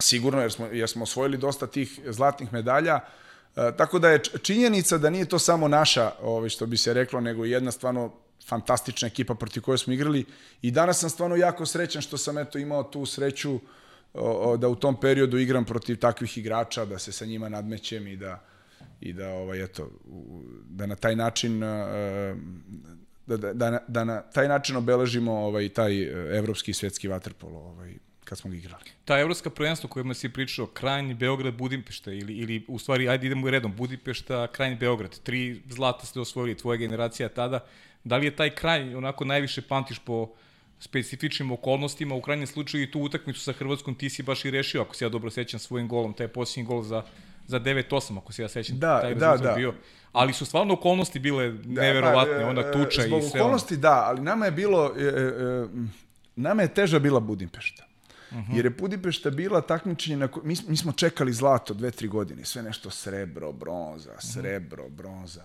[0.00, 3.00] sigurno jer smo, jer smo osvojili dosta tih zlatnih medalja
[3.56, 7.20] E, tako da je činjenica da nije to samo naša, ovaj, što bi se reklo,
[7.20, 8.12] nego jedna stvarno
[8.46, 10.24] fantastična ekipa protiv koje smo igrali
[10.62, 13.54] i danas sam stvarno jako srećan što sam eto imao tu sreću
[14.14, 18.06] o, o, da u tom periodu igram protiv takvih igrača, da se sa njima nadmećem
[18.06, 18.44] i da
[19.04, 19.90] i da ovaj eto
[20.68, 21.60] da na taj način
[23.26, 27.08] da, da, da, na, da na taj način obeležimo ovaj taj e, evropski i svetski
[27.08, 27.94] vaterpolo ovaj
[28.24, 28.84] kad smo ga igrali.
[29.04, 33.50] Ta evropska prvenstva kojima si pričao, Krajnji, Beograd, Budimpešta ili, ili u stvari, ajde idemo
[33.50, 37.60] redom, Budimpešta, Krajnji, Beograd, tri zlata ste osvojili, tvoja generacija tada.
[38.04, 40.32] Da li je taj kraj onako najviše pamtiš po
[40.80, 44.82] specifičnim okolnostima, u krajnjem slučaju i tu utakmicu sa Hrvatskom ti si baš i rešio,
[44.82, 47.02] ako se ja dobro sećam svojim golom, taj posljednji gol za
[47.46, 49.52] za 9-8, ako se ja sećam, Da, taj da, da.
[49.52, 49.74] bio.
[50.12, 53.40] Ali su stvarno okolnosti bile neverovatne, pa, ona e, tuča i zbog sve ono.
[53.40, 55.66] okolnosti, da, ali nama je bilo, e, e, e,
[56.36, 57.84] nama je teža bila Budimpešta.
[57.84, 57.94] Uh
[58.32, 58.42] Mhm.
[58.42, 58.56] -huh.
[58.56, 60.40] Jer je Budimpešta bila takmičenje na ko...
[60.44, 64.18] mi, mi smo čekali zlato dve, tri godine, sve nešto srebro, bronza, Mhm.
[64.22, 65.44] srebro, bronza.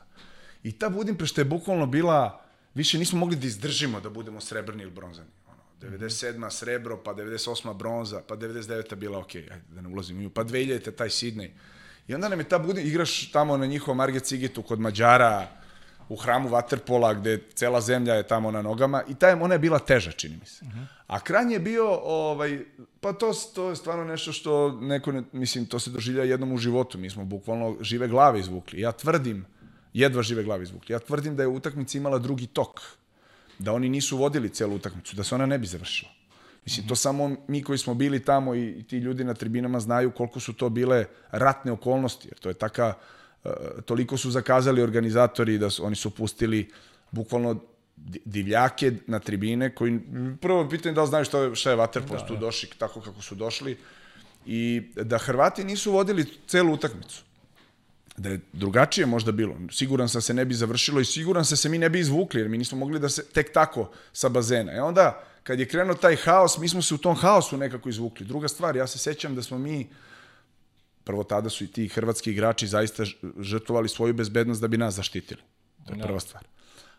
[0.64, 2.42] I ta Budimpešta je bukvalno bila,
[2.74, 5.30] više nismo mogli da izdržimo da budemo srebrni ili bronzani.
[5.48, 6.50] Ono, 97.
[6.50, 7.74] srebro, pa 98.
[7.74, 8.96] bronza, pa 99.
[8.96, 10.92] bila ok, ajde da ne ulazim u nju, pa 2000.
[10.92, 11.50] taj Sidney.
[12.10, 15.48] I onda nam je ta Budim, igraš tamo na njihovom Marget Cigitu kod Mađara,
[16.10, 19.80] u hramu Waterpola, gde cela zemlja je tamo na nogama, i taj, ona je bila
[19.80, 20.66] teža, čini mi se.
[20.66, 20.86] Uh -huh.
[21.08, 22.60] A Kranj je bio, ovaj,
[23.02, 26.58] pa to, to je stvarno nešto što neko, ne, mislim, to se doživlja jednom u
[26.58, 26.98] životu.
[26.98, 28.82] Mi smo bukvalno žive glave izvukli.
[28.82, 29.46] Ja tvrdim,
[29.94, 32.82] jedva žive glave izvukli, ja tvrdim da je utakmica imala drugi tok.
[33.60, 36.12] Da oni nisu vodili celu utakmicu, da se ona ne bi završila.
[36.70, 40.12] Mislim, to samo mi koji smo bili tamo i, i ti ljudi na tribinama znaju
[40.12, 42.94] koliko su to bile ratne okolnosti, jer to je taka,
[43.44, 43.52] uh,
[43.86, 46.70] toliko su zakazali organizatori da su, oni su pustili
[47.12, 47.60] bukvalno
[47.96, 50.00] di- divljake na tribine koji,
[50.42, 53.22] prvo pitanje da li znaju šta je, šta je Waterpost da, tu došli tako kako
[53.22, 53.78] su došli.
[54.46, 57.24] I da Hrvati nisu vodili celu utakmicu.
[58.18, 59.56] Da je drugačije možda bilo.
[59.72, 62.50] Siguran sam se ne bi završilo i siguran sam se mi ne bi izvukli, jer
[62.50, 64.72] mi nismo mogli da se tek tako sa bazena.
[64.72, 68.26] E onda, kad je krenuo taj haos, mi smo se u tom haosu nekako izvukli.
[68.26, 69.90] Druga stvar, ja se sećam da smo mi,
[71.04, 73.04] prvo tada su i ti hrvatski igrači zaista
[73.40, 75.42] žrtvovali svoju bezbednost da bi nas zaštitili.
[75.86, 76.04] To je Da.
[76.06, 76.44] prva stvar.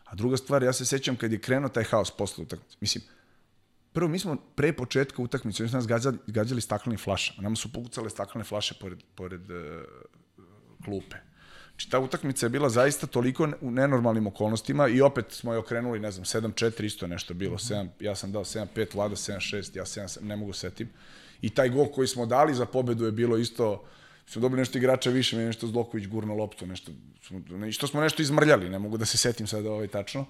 [0.03, 2.77] A druga stvar, ja se sećam kad je krenuo taj haos posle utakmice.
[2.81, 3.03] Mislim,
[3.93, 7.41] prvo mi smo pre početka utakmice, oni su nas gađali, gađali staklenim flašama.
[7.41, 9.57] Nama su pucale staklene flaše pored, pored uh,
[10.85, 11.15] klupe.
[11.81, 15.59] Znači, ta utakmica je bila zaista toliko ne- u nenormalnim okolnostima i opet smo je
[15.59, 17.57] okrenuli, ne znam, 7-4 isto je nešto bilo.
[17.57, 20.89] 7, ja sam dao 7-5, Vlada 7-6, ja 7, ne mogu setim.
[21.41, 23.83] I taj gol koji smo dali za pobedu je bilo isto,
[24.27, 26.91] smo dobili nešto igrača više, meni je nešto Zloković gurno loptu, nešto,
[27.27, 27.41] smo,
[27.71, 30.25] što smo nešto izmrljali, ne mogu da se setim sad ovaj tačno.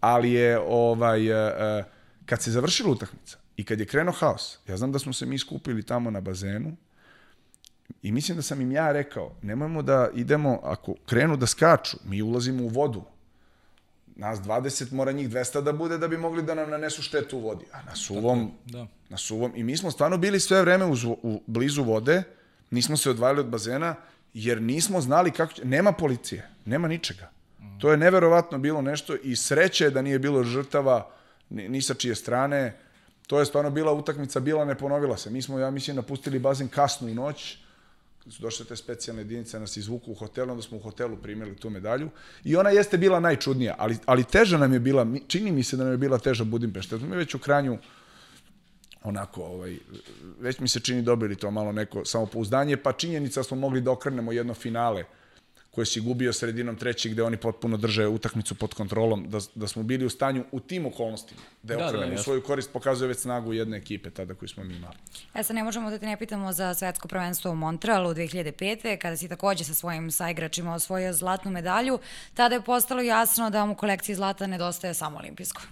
[0.00, 1.84] Ali je, ovaj, e, e,
[2.26, 5.38] kad se završila utakmica i kad je krenuo haos, ja znam da smo se mi
[5.38, 6.76] skupili tamo na bazenu,
[8.02, 12.22] I mislim da sam im ja rekao, nemojmo da idemo, ako krenu da skaču, mi
[12.22, 13.02] ulazimo u vodu.
[14.16, 17.40] Nas 20, mora njih 200 da bude da bi mogli da nam nanesu štetu u
[17.40, 17.64] vodi.
[17.72, 18.86] A na suvom, da.
[19.08, 22.22] na suvom, i mi smo stvarno bili sve vreme uz, u blizu vode,
[22.70, 23.94] nismo se odvajali od bazena,
[24.34, 27.30] jer nismo znali kako će, nema policije, nema ničega.
[27.80, 31.10] To je neverovatno bilo nešto i sreće je da nije bilo žrtava
[31.50, 32.76] ni, ni sa čije strane.
[33.26, 35.30] To je stvarno bila utakmica, bila ne ponovila se.
[35.30, 37.58] Mi smo, ja mislim, napustili bazen kasno u noć,
[38.28, 41.70] su došle te specijalne jedinice, nas izvuku u hotelu, onda smo u hotelu primili tu
[41.70, 42.10] medalju.
[42.44, 45.84] I ona jeste bila najčudnija, ali, ali teža nam je bila, čini mi se da
[45.84, 46.96] nam je bila teža Budimpešta.
[46.96, 47.78] Mi već u Kranju
[49.02, 49.78] onako, ovaj,
[50.40, 54.32] već mi se čini dobili to malo neko samopouzdanje, pa činjenica smo mogli da okrenemo
[54.32, 55.04] jedno finale
[55.70, 59.82] koje si gubio sredinom trećeg, gde oni potpuno drže utakmicu pod kontrolom, da, da smo
[59.82, 62.24] bili u stanju u tim okolnostima, da je Da, da, okrenemo u jasno.
[62.24, 64.94] svoju korist, pokazuje već snagu jedne ekipe tada koju smo mi imali.
[65.34, 68.98] E sad ne možemo da te ne pitamo za svetsko prvenstvo u Montrealu 2005.
[68.98, 71.98] kada si takođe sa svojim saigračima osvojio zlatnu medalju.
[72.34, 75.62] Tada je postalo jasno da vam u kolekciji zlata nedostaje samo olimpijsko.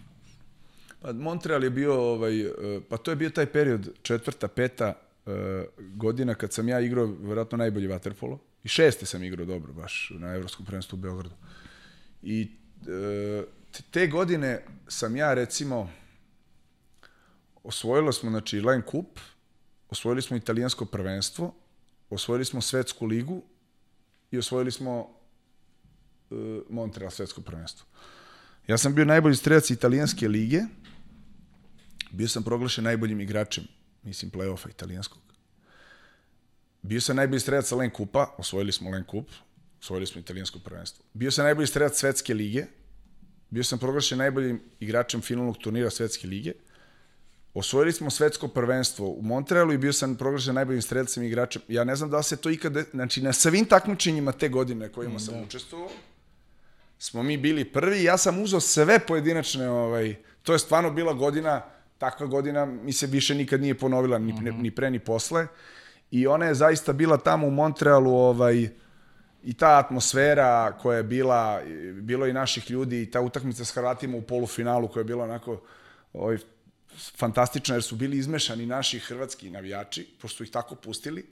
[1.00, 2.50] Pa Montreal je bio, ovaj, eh,
[2.88, 4.94] pa to je bio taj period, četvrta, peta
[5.26, 5.30] eh,
[5.78, 8.38] godina kad sam ja igrao verovatno najbolji vaterpolo.
[8.68, 11.34] I šeste sam igrao dobro baš na Evropskom prvenstvu u Beogradu.
[12.22, 12.50] I
[12.86, 13.44] eh,
[13.90, 15.90] te- godine sam ja recimo
[17.64, 19.18] osvojili smo znači Line Cup,
[19.88, 21.54] osvojili smo italijansko prvenstvo,
[22.10, 23.42] osvojili smo svetsku ligu
[24.30, 25.10] i osvojili smo
[26.30, 26.34] eh,
[26.70, 27.86] Montreal svetsko prvenstvo.
[28.66, 30.60] Ja sam bio najbolji strelac italijanske lige,
[32.10, 33.64] bio sam proglašen najboljim igračem,
[34.02, 35.28] mislim, play-offa italijanskog.
[36.82, 39.28] Bio sam najbolji strelac Len Kupa, osvojili smo Len Kup,
[39.80, 41.04] osvojili smo italijansko prvenstvo.
[41.12, 42.66] Bio sam najbolji strelac svetske lige,
[43.50, 46.52] bio sam proglašen najboljim igračem finalnog turnira svetske lige,
[47.54, 51.62] osvojili smo svetsko prvenstvo u Montrealu i bio sam proglašen najboljim strelcem i igračem.
[51.68, 55.42] Ja ne znam da se to ikada, znači na svim takmičenjima te godine kojima sam
[55.42, 55.90] učestvovao,
[56.98, 61.62] smo mi bili prvi, ja sam uzeo sve pojedinačne, ovaj, to je stvarno bila godina,
[61.98, 65.46] takva godina mi se više nikad nije ponovila, ni, ne, ni pre ni posle,
[66.10, 68.68] i ona je zaista bila tamo u Montrealu, ovaj,
[69.44, 71.60] i ta atmosfera koja je bila,
[71.94, 75.60] bilo i naših ljudi, i ta utakmica s Hrvatima u polufinalu koja je bila onako
[76.12, 76.38] ovaj,
[77.16, 81.26] fantastična, jer su bili izmešani naši hrvatski navijači, pošto su ih tako pustili,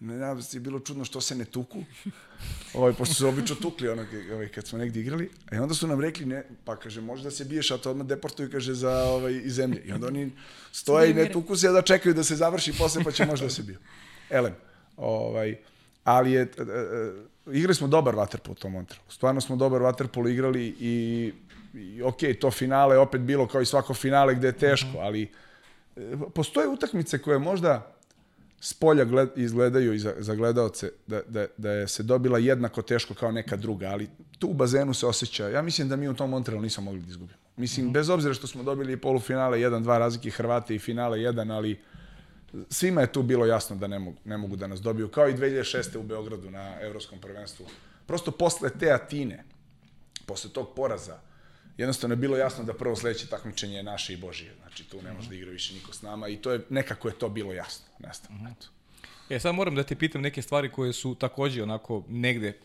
[0.00, 1.84] ne znam da je bilo čudno što se ne tuku,
[2.74, 6.00] ovaj, pošto su obično tukli ono, ovaj, kad smo negdje igrali, i onda su nam
[6.00, 9.40] rekli, ne, pa kaže, može da se biješ, a to odmah deportuju, kaže, za ovaj,
[9.44, 9.82] iz zemlje.
[9.84, 10.32] I onda oni
[10.72, 13.50] stoje i ne tuku se, da čekaju da se završi posle, pa će možda da
[13.50, 13.78] se biju.
[14.32, 14.54] Elem,
[14.96, 15.56] ovaj,
[16.04, 19.04] ali je, e, e, igrali smo dobar vaterpolo u tom Montrealu.
[19.08, 21.32] Stvarno smo dobar vaterpolo igrali i,
[21.74, 25.22] i ok, to finale opet bilo kao i svako finale gde je teško, ali
[25.96, 26.00] e,
[26.34, 27.92] postoje utakmice koje možda
[28.60, 32.82] s polja gled, izgledaju i za, za gledaoce da, da, da je se dobila jednako
[32.82, 36.14] teško kao neka druga, ali tu u bazenu se osjeća, ja mislim da mi u
[36.14, 37.38] tom Montrealu nismo mogli da izgubimo.
[37.56, 41.80] Mislim, bez obzira što smo dobili polufinale 1-2 razlike Hrvate i finale 1, ali
[42.70, 45.34] svima je tu bilo jasno da ne mogu, ne mogu da nas dobiju, kao i
[45.34, 45.98] 2006.
[45.98, 47.66] u Beogradu na Evropskom prvenstvu.
[48.06, 49.44] Prosto posle te Atine,
[50.26, 51.18] posle tog poraza,
[51.76, 54.54] jednostavno je bilo jasno da prvo sledeće takmičenje je naše i Božije.
[54.60, 57.14] Znači, tu ne može da igra više niko s nama i to je, nekako je
[57.14, 57.86] to bilo jasno.
[57.98, 58.66] Nastavno, eto.
[59.28, 62.58] E, sad moram da te pitam neke stvari koje su takođe onako negde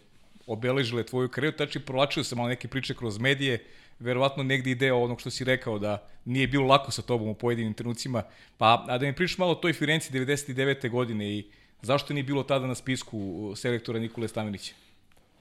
[0.47, 3.65] obeležile tvoju karijeru, tači provlačio sam malo neke priče kroz medije,
[3.99, 7.73] verovatno negde ideja onog što si rekao da nije bilo lako sa tobom u pojedinim
[7.73, 8.23] trenucima,
[8.57, 10.89] pa a da mi pričaš malo o toj Firenci 99.
[10.89, 11.45] godine i
[11.81, 14.73] zašto nije bilo tada na spisku uh, selektora Nikole Stavinića?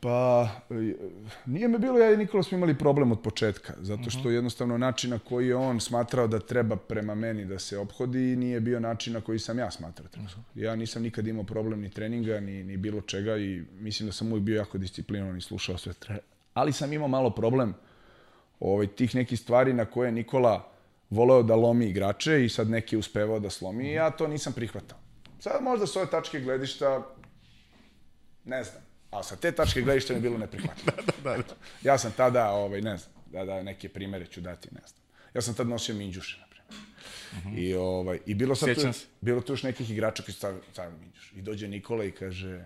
[0.00, 0.48] Pa,
[1.46, 5.10] nije me bilo, ja i Nikola smo imali problem od početka, zato što jednostavno način
[5.10, 9.12] na koji je on smatrao da treba prema meni da se obhodi nije bio način
[9.12, 10.28] na koji sam ja smatrao da treba.
[10.54, 14.28] Ja nisam nikad imao problem ni treninga, ni, ni bilo čega i mislim da sam
[14.32, 16.18] uvijek bio jako disciplinovan i slušao sve tre.
[16.54, 17.74] Ali sam imao malo problem
[18.60, 20.72] ovaj, tih nekih stvari na koje je Nikola
[21.10, 24.52] voleo da lomi igrače i sad neki je uspevao da slomi i ja to nisam
[24.52, 24.98] prihvatao.
[25.40, 27.06] Sad možda s ove tačke gledišta
[28.44, 28.82] ne znam.
[29.10, 30.96] A sa te tačke gledišta mi je bilo neprihvatljivo.
[31.24, 31.54] da, da, da.
[31.82, 35.02] Ja sam tada, ovaj, ne znam, da, da neke primere ću dati, ne znam.
[35.34, 37.64] Ja sam tad nosio minđuše, na primjer.
[37.64, 39.06] I, ovaj, I bilo, sad tu, se.
[39.20, 41.32] bilo tu još nekih igrača koji su stavili, stavili minđuš.
[41.36, 42.64] I dođe Nikola i kaže,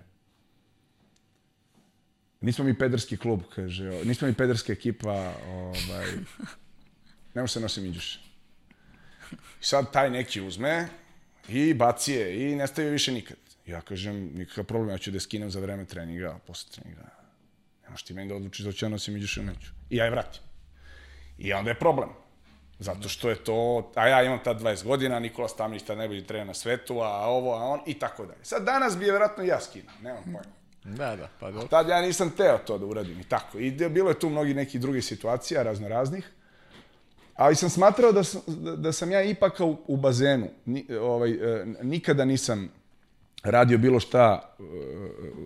[2.41, 6.07] nismo mi pederski klub, kaže, nismo mi pederska ekipa, ovaj,
[7.35, 8.21] ne se nosi minđuše.
[9.33, 10.89] I sad taj neki uzme
[11.49, 13.37] i baci je i ne stavi je više nikad.
[13.67, 17.21] Ja kažem, nikakav problem, ja ću da skinem za vreme treninga, posle treninga
[17.91, 19.71] ne možeš ti meni da odlučiš da ću ja nosim minđuše ili neću.
[19.91, 20.43] I ja je vratim.
[21.39, 22.09] I onda je problem.
[22.79, 26.47] Zato što je to, a ja imam tad 20 godina, Nikola Stamnić tad najbolji trener
[26.47, 28.39] na svetu, a ovo, a on, i tako dalje.
[28.43, 30.60] Sad danas bi je vjerojatno ja skinuo, nemam pojma.
[30.85, 31.69] Da, da, pa dobro.
[31.69, 33.59] Tad ja nisam teo to da uradim i tako.
[33.59, 36.31] I de- bilo je tu mnogi nekih drugih situacija, razno raznih.
[37.35, 40.49] Ali sam smatrao da sam, da, da sam ja ipak u, u bazenu.
[40.65, 42.69] Ni, ovaj, e, nikada nisam
[43.43, 44.63] radio bilo šta e,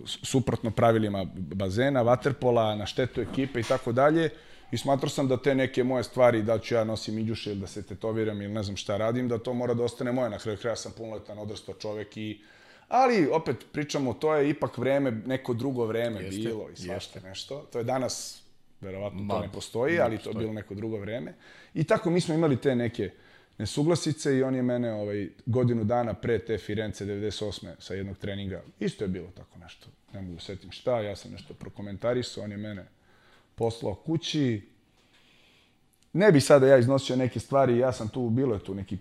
[0.05, 4.29] suprotno pravilima bazena, vaterpola, na štetu ekipe i tako dalje.
[4.71, 7.67] I smatrao sam da te neke moje stvari, da ću ja nosim iđuše ili da
[7.67, 10.29] se tetoviram ili ne znam šta radim, da to mora da ostane moje.
[10.29, 12.41] Na kraju kraja sam punoletan, odrastao čovek i
[12.87, 17.29] Ali, opet pričamo, to je ipak vreme, neko drugo vreme Jeste, bilo i svašta jeste.
[17.29, 17.67] nešto.
[17.71, 18.43] To je danas,
[18.81, 20.43] verovatno Ma, to ne postoji, ne ali to je postoji.
[20.43, 21.33] bilo neko drugo vreme.
[21.73, 23.11] I tako mi smo imali te neke
[23.57, 27.67] nesuglasice i on je mene ovaj, godinu dana pre te Firence 98.
[27.79, 31.31] sa jednog treninga, isto je bilo tako nešto, ne mogu da setim šta, ja sam
[31.31, 32.85] nešto prokomentarisao, on je mene
[33.55, 34.61] poslao kući.
[36.13, 38.97] Ne bi sada ja iznosio neke stvari, ja sam tu, bilo je tu neki,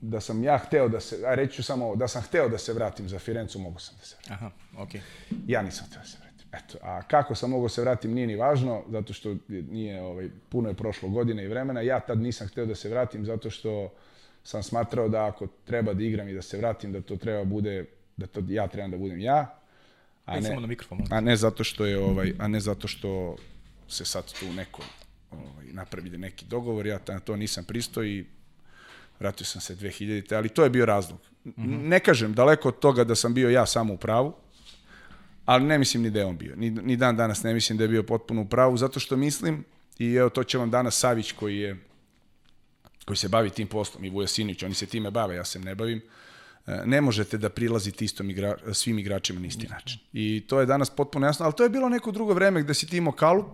[0.00, 2.58] da sam ja hteo da se, a reći ću samo ovo, da sam hteo da
[2.58, 4.34] se vratim za Firencu, mogu sam da se vratim.
[4.34, 5.00] Aha, okej.
[5.46, 6.26] Ja nisam hteo da se vratim.
[6.52, 10.28] Eto, a kako sam mogao se vratim nije ni važno, zato što je- nije, ovaj,
[10.48, 11.80] puno je prošlo godine i vremena.
[11.80, 13.92] Ja tad nisam hteo da se vratim zato što
[14.44, 17.84] sam smatrao da ako treba da igram i da se vratim, da to treba bude,
[18.16, 19.58] da to ja trebam da budem ja,
[20.24, 21.00] a ne, samo na mikrofon.
[21.10, 23.36] a ne zato što je ovaj, a ne zato što
[23.88, 24.82] se sad tu neko
[25.30, 28.24] ovaj, napravi neki dogovor, ja na to nisam pristao i
[29.20, 30.34] vratio sam se 2000.
[30.36, 31.20] Ali to je bio razlog.
[31.44, 34.34] Mm Ne kažem, daleko od toga da sam bio ja samo u pravu,
[35.44, 36.56] ali ne mislim ni da je on bio.
[36.56, 39.64] Ni, ni dan danas ne mislim da je bio potpuno u pravu, zato što mislim,
[39.98, 41.76] i evo to će vam danas Savić koji je
[43.06, 45.74] koji se bavi tim poslom i Vuja Sinić, oni se time bave, ja se ne
[45.74, 46.00] bavim,
[46.66, 50.00] e, ne možete da prilazite istom igra, svim igračima na isti način.
[50.12, 52.86] I to je danas potpuno jasno, ali to je bilo neko drugo vreme gde si
[52.86, 53.46] ti imao kalup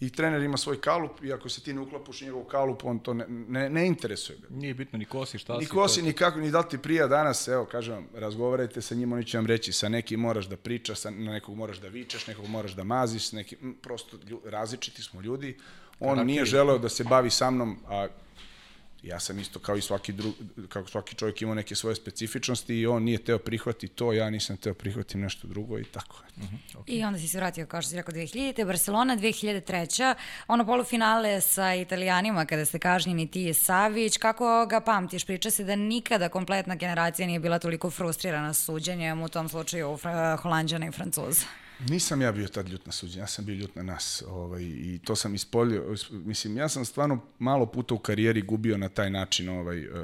[0.00, 2.98] i trener ima svoj kalup i ako se ti ne uklapuš u njegov kalup, on
[2.98, 4.46] to ne, ne, ne interesuje ga.
[4.50, 5.58] Nije bitno ni ko si, šta si.
[5.58, 8.06] Ni ko to- si, ni kako, ni da li ti prija danas, evo, kažem vam,
[8.14, 11.78] razgovarajte sa njima, oni će vam reći, sa nekim moraš da pričaš, sa, nekog moraš
[11.78, 15.56] da vičeš, nekog moraš da maziš, s nekim, m, prosto lju, različiti smo ljudi.
[16.00, 16.26] On Karakteri.
[16.26, 18.06] nije želeo da se bavi sa mnom, a
[19.06, 20.34] ja sam isto kao i svaki drug,
[20.68, 24.56] kako svaki čovjek imao neke svoje specifičnosti i on nije teo prihvati to, ja nisam
[24.56, 26.16] teo prihvati nešto drugo i tako.
[26.26, 26.84] eto.
[26.86, 28.66] I onda si se vratio, kao što si rekao, 2000.
[28.66, 30.14] Barcelona 2003.
[30.48, 34.16] Ono polufinale sa italijanima kada ste kažnjeni ti i Savić.
[34.16, 35.24] Kako ga pamtiš?
[35.24, 39.98] Priča se da nikada kompletna generacija nije bila toliko frustrirana suđenjem, u tom slučaju
[40.42, 41.46] Holandjana i Francuza.
[41.78, 45.00] Nisam ja bio tad ljut na suđenje, ja sam bio ljut na nas ovaj, i
[45.04, 45.94] to sam ispolio.
[46.10, 49.94] Mislim, ja sam stvarno malo puta u karijeri gubio na taj način ovaj, uh,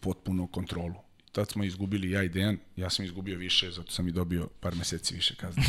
[0.00, 0.94] potpuno kontrolu.
[1.32, 4.74] Tad smo izgubili ja i Dejan, ja sam izgubio više, zato sam i dobio par
[4.74, 5.62] meseci više kazne.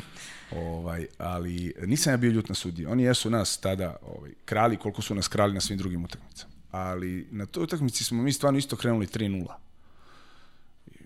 [0.66, 2.88] ovaj, ali nisam ja bio ljut na sudije.
[2.88, 6.52] Oni jesu nas tada ovaj, krali koliko su nas krali na svim drugim utakmicama.
[6.70, 9.46] Ali na toj utakmici smo mi stvarno isto krenuli 3-0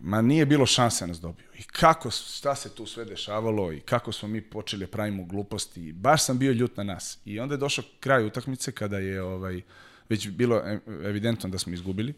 [0.01, 1.47] ma nije bilo šanse nas dobiju.
[1.55, 5.83] I kako, šta se tu sve dešavalo i kako smo mi počeli da pravimo gluposti.
[5.83, 7.19] I baš sam bio ljut na nas.
[7.25, 9.61] I onda je došao kraj utakmice kada je ovaj,
[10.09, 12.15] već bilo e- evidentno da smo izgubili.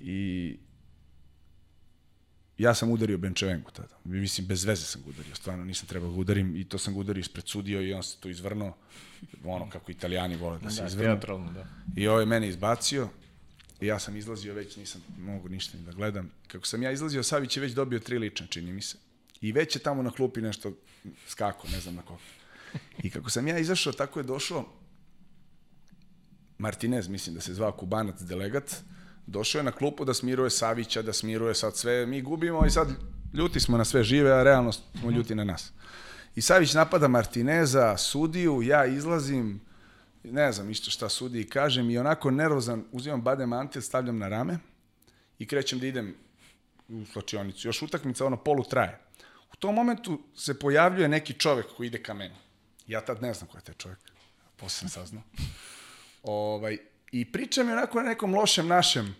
[0.00, 0.56] I
[2.58, 3.96] ja sam udario Benčevengu tada.
[4.04, 5.34] Mislim, bez veze sam ga udario.
[5.34, 8.02] Stvarno nisam trebao da ga udarim i to sam ga udario ispred sudio i on
[8.02, 8.76] se tu izvrnuo.
[9.44, 11.52] Ono kako italijani vole da se Da, izvrnu.
[11.54, 11.66] da.
[11.96, 13.08] I ovo je mene izbacio.
[13.80, 16.30] Ja sam izlazio već, nisam mogu ništa ni da gledam.
[16.46, 18.96] Kako sam ja izlazio, Savić je već dobio tri lične, čini mi se.
[19.40, 20.72] I već je tamo na klupi nešto
[21.28, 22.20] skako, ne znam na koga.
[23.02, 24.66] I kako sam ja izašao, tako je došao
[26.58, 28.76] Martinez, mislim da se zvao Kubanac delegat,
[29.26, 32.88] došao je na klupu da smiruje Savića, da smiruje sad sve, mi gubimo i sad
[33.34, 35.72] ljuti smo na sve žive, a realno smo ljuti na nas.
[36.34, 39.60] I Savić napada Martineza, sudiju, ja izlazim,
[40.24, 44.28] ne znam isto šta sudi i kažem i onako nervozan uzimam bade mantil, stavljam na
[44.28, 44.58] rame
[45.38, 46.14] i krećem da idem
[46.88, 47.68] u slačionicu.
[47.68, 49.00] Još utakmica ono polu traje.
[49.52, 52.34] U tom momentu se pojavljuje neki čovek koji ide ka meni.
[52.86, 53.98] Ja tad ne znam ko je taj čovek.
[54.56, 55.22] Posle sam saznao.
[56.22, 56.78] Ovaj,
[57.12, 59.14] I priča mi onako na nekom lošem našem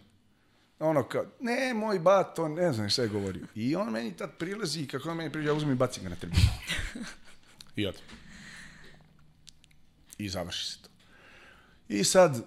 [0.80, 3.46] ono kao, ne, moj bat, on ne znam šta je govorio.
[3.54, 6.08] I on meni tad prilazi i kako on meni prilazi, ja uzmem i bacim ga
[6.08, 6.42] na tribunu.
[7.76, 8.02] I odem.
[10.18, 10.89] I završi se to.
[11.90, 12.42] I sad,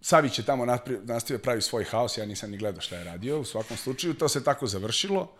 [0.00, 0.66] Savić je tamo
[1.02, 4.28] nastavio pravi svoj haos, ja nisam ni gledao šta je radio, u svakom slučaju, to
[4.28, 5.32] se tako završilo.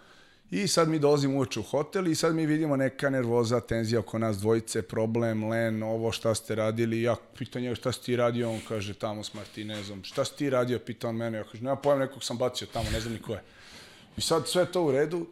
[0.51, 4.19] I sad mi dolazimo uveče u hotel i sad mi vidimo neka nervoza, tenzija oko
[4.19, 8.51] nas dvojice, problem, Len, ovo šta ste radili, ja pitan njega šta si ti radio,
[8.51, 11.77] on kaže tamo s Martinezom, šta si ti radio, pita on mene, ja kažem, nema
[11.77, 13.43] pojma, nekog sam bacio tamo, ne znam ni ko je.
[14.17, 15.27] I sad sve to u redu,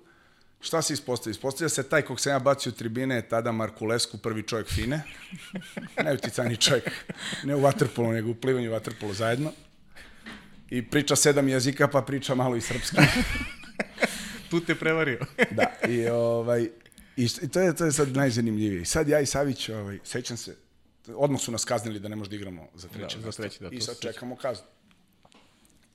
[0.61, 1.31] šta se ispostavlja?
[1.31, 5.03] Ispostavlja se taj kog sam ja bacio u tribine je tada Markulesku, prvi čovjek Fine,
[6.05, 6.91] najuticajniji čovjek,
[7.45, 9.53] ne u vaterpolu, nego u plivanju vaterpolu zajedno.
[10.71, 12.97] I priča sedam jezika, pa priča malo i srpski.
[14.51, 15.19] Tu te prevario.
[15.57, 16.63] Da, i ovaj,
[17.17, 18.83] i, i to je, to je sad najzanimljivije.
[18.83, 20.57] I sad ja i Savić, ovaj, sećam se,
[21.15, 23.69] odmah su nas kaznili da ne možemo da igramo za treće Da, za treće, da,
[23.71, 24.65] I sad čekamo kaznu.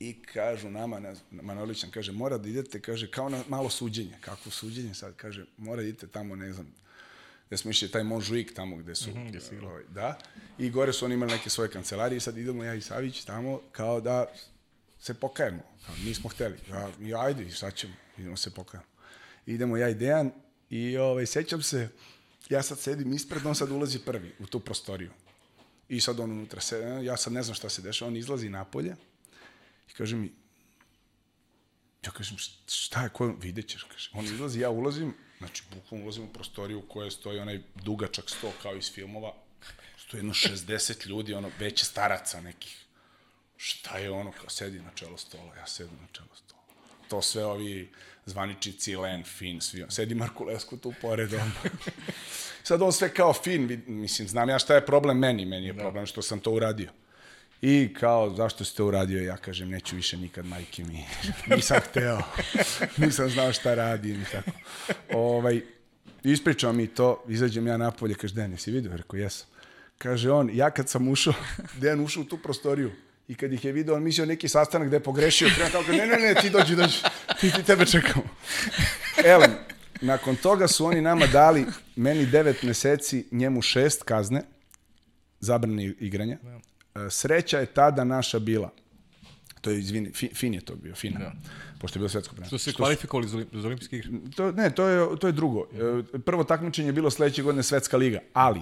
[0.04, 3.70] I kažu nama, ne znam, Manolić nam kaže, mora da idete, kaže, kao na malo
[3.70, 4.18] suđenje.
[4.22, 5.16] Kako suđenje sad?
[5.16, 6.68] Kaže, mora da idete tamo, ne znam,
[7.48, 9.70] gde smo išli taj Monžuik tamo gde su, gde si igrao.
[9.70, 10.20] ovaj, da,
[10.58, 13.62] i gore su oni imali neke svoje kancelarije i sad idemo ja i Savić tamo
[13.72, 14.26] kao da
[15.00, 15.62] se pokajemo.
[15.86, 16.58] Kao, nismo hteli.
[16.70, 18.88] Ja, i ajde, sad ćemo, idemo se pokajemo.
[19.46, 20.32] Idemo ja i Dejan
[20.70, 21.90] i ovaj, sećam se,
[22.50, 25.12] ja sad sedim ispred, on sad ulazi prvi u tu prostoriju.
[25.90, 28.96] I sad on unutra se, ja sad ne znam šta se dešava, on izlazi napolje
[29.90, 30.32] i kaže mi,
[32.06, 32.38] ja kažem,
[32.68, 34.10] šta je, ko, vidjet ćeš, kaže.
[34.14, 38.52] On izlazi, ja ulazim, znači, bukvalno ulazim u prostoriju u kojoj stoji onaj dugačak sto
[38.62, 39.34] kao iz filmova,
[39.98, 42.80] stoji jedno 60 ljudi, ono, veće staraca nekih.
[43.58, 46.62] Šta je ono, kao sedi na čelo stola, ja sedim na čelo stola.
[47.10, 47.92] To sve ovi
[48.26, 51.52] zvaničici, Len, Fin, svi, on- sedi Marko Lesko tu pored, on.
[52.68, 56.06] Sad on sve kao Fin, mislim, znam ja šta je problem meni, meni je problem
[56.06, 56.92] što sam to uradio.
[57.66, 59.24] I kao, zašto si to uradio?
[59.24, 61.06] Ja kažem, neću više nikad, majke mi.
[61.56, 62.22] Nisam hteo.
[62.98, 64.52] Nisam znao šta radim i tako.
[65.14, 65.62] Ovaj,
[66.24, 68.98] ispričao mi to, izađem ja napolje, kaže, Dejan, jesi vidio?
[68.98, 69.48] Rekao, jesam.
[69.98, 71.34] Kaže on, ja kad sam ušao,
[71.82, 72.92] Dejan ušao u tu prostoriju
[73.28, 75.50] i kad ih je video, on mislio neki sastanak da je pogrešio.
[75.56, 76.98] Prema tako, ne, ne, ne, ti dođi, dođi,
[77.40, 78.24] ti, ti tebe čekamo.
[79.26, 79.52] Elem,
[80.02, 81.66] nakon toga su oni nama dali,
[81.96, 84.42] meni devet meseci, njemu šest kazne,
[85.40, 86.38] zabrane igranja.
[87.10, 88.70] Sreća je tada naša bila,
[89.62, 91.32] to je, izvini, Fi- Fin je to bio, Fina, Da.
[91.80, 92.58] pošto je bilo svetsko prvenstvo.
[92.58, 94.10] Što se kvalifikovali za, olim- za olimpijske igre.
[94.36, 95.68] To, ne, to je, to je drugo.
[96.16, 98.62] E, Prvo takmičenje je bilo sledeće godine Svetska liga, ali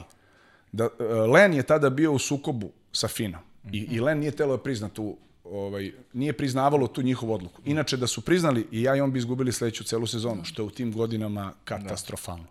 [0.72, 3.42] da, e, Len je tada bio u sukobu sa Finom
[3.72, 7.62] I, i Len nije telo da prizna tu ovaj, nije priznavalo tu njihovu odluku.
[7.66, 10.66] Inače, da su priznali, i ja i on bi izgubili sledeću celu sezonu, što je
[10.66, 12.46] u tim godinama katastrofalno.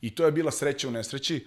[0.00, 1.44] I to je bila sreća u nesreći,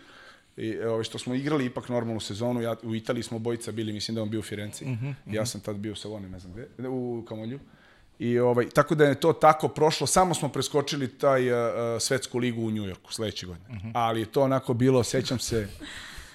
[0.60, 2.61] i, ovaj, što smo igrali ipak normalnu sezonu.
[2.61, 4.86] Ja, u Italiji smo bojica bili, mislim da je on bio u Firenci.
[5.26, 7.60] Ja sam tad bio u Savoni, ne znam gde, u Kamolju.
[8.19, 11.57] I ovaj, tako da je to tako prošlo, samo smo preskočili taj uh,
[11.99, 13.91] svetsku ligu u Njujorku sledeće godine.
[13.94, 15.68] Ali je to onako bilo, sećam se,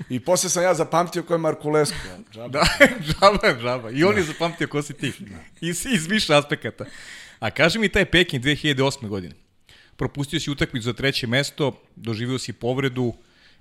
[0.08, 1.94] i posle sam ja zapamtio ko je Markulescu.
[2.32, 2.48] Džaba.
[2.48, 2.64] Da,
[3.06, 3.90] džaba, džaba.
[3.90, 5.12] I on je zapamtio ko si ti.
[5.60, 6.84] Iz, iz više aspekata.
[7.38, 9.08] A kaži mi taj Peking 2008.
[9.08, 9.34] godine.
[9.96, 13.14] Propustio si utakmicu za treće mesto, doživio si povredu,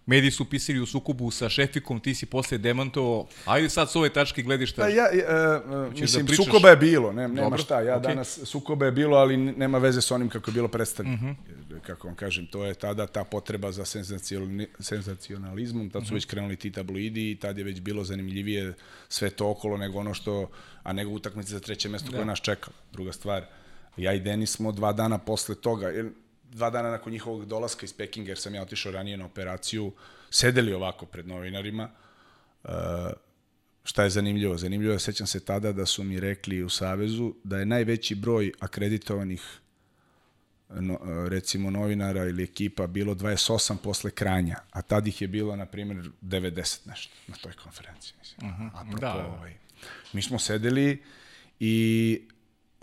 [0.06, 3.28] mediji su pisali u sukobu sa Šefikom, ti si posle demantovao.
[3.46, 4.82] Ajde sad s ove tačke gledišta.
[4.82, 6.46] Pa ja, uh, uh, mislim, pričaš?
[6.46, 8.10] sukoba je bilo, ne, nema Dobro, šta, ja okej.
[8.10, 11.36] danas, sukoba je bilo, ali nema veze s onim kako je bilo predstavljeno.
[11.86, 13.86] Kako vam kažem, to je tada ta potreba za
[14.80, 18.74] senzacionalizmom, tad su već krenuli ti tabloidi i tad je već bilo zanimljivije
[19.10, 20.50] sve to okolo nego ono što,
[20.84, 22.76] a nego utakmice za treće mesto koje nas čekalo.
[22.92, 23.46] Druga stvar,
[23.98, 26.10] ja i Denis smo dva dana posle toga, jer
[26.54, 29.92] dva dana nakon njihovog dolaska iz Pekinga, jer sam ja otišao ranije na operaciju,
[30.30, 31.90] sedeli ovako pred novinarima,
[33.84, 34.58] Šta je zanimljivo?
[34.58, 38.52] Zanimljivo je, sećam se tada da su mi rekli u Savezu da je najveći broj
[38.60, 39.60] akreditovanih
[40.70, 41.00] no,
[41.30, 46.10] recimo novinara ili ekipa bilo 28 posle kranja, a tad ih je bilo, na primjer,
[46.22, 48.14] 90 nešto na toj konferenciji.
[48.20, 48.52] Mislim.
[48.52, 48.70] Uh -huh.
[48.74, 49.28] Apropo, da.
[49.28, 49.54] Ovaj,
[50.14, 51.04] mi smo sedeli
[51.60, 52.22] i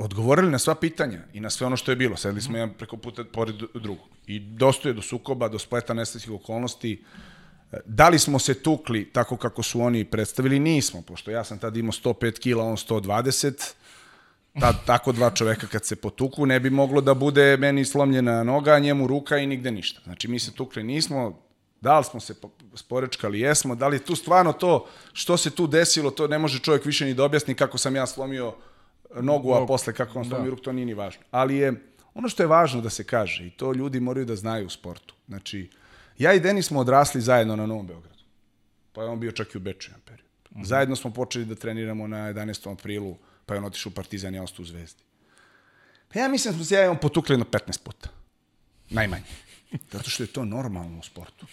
[0.01, 2.16] odgovorili na sva pitanja i na sve ono što je bilo.
[2.16, 4.06] Sedeli smo jedan preko puta pored drugog.
[4.27, 7.05] I dosto je do sukoba, do spleta nesrećnih okolnosti.
[7.86, 10.59] Da li smo se tukli tako kako su oni predstavili?
[10.59, 13.72] Nismo, pošto ja sam tad imao 105 kila, on 120.
[14.60, 18.78] Tad, tako dva čoveka kad se potuku, ne bi moglo da bude meni slomljena noga,
[18.78, 20.01] njemu ruka i nigde ništa.
[20.05, 21.43] Znači, mi se tukli nismo,
[21.81, 25.66] da li smo se po- sporečkali, jesmo, da li tu stvarno to, što se tu
[25.66, 28.55] desilo, to ne može čovjek više ni da objasni kako sam ja slomio
[29.15, 31.23] nogu, a posle kako on slomio ruku, to nije ni važno.
[31.31, 31.73] Ali je,
[32.15, 35.15] ono što je važno da se kaže, i to ljudi moraju da znaju u sportu,
[35.28, 35.70] znači,
[36.19, 38.24] ja i Denis smo odrasli zajedno na Novom Beogradu.
[38.93, 40.27] Pa je on bio čak i u Beču jedan period.
[40.62, 42.73] Zajedno smo počeli da treniramo na 11.
[42.73, 43.16] aprilu,
[43.47, 45.03] pa je on otišao u Partizan i ja ostao u Zvezdi.
[46.12, 48.09] Pa ja mislim da smo se ja i on potukli jedno 15 puta.
[48.91, 49.24] Najmanje.
[49.93, 51.47] Zato što je to normalno u sportu.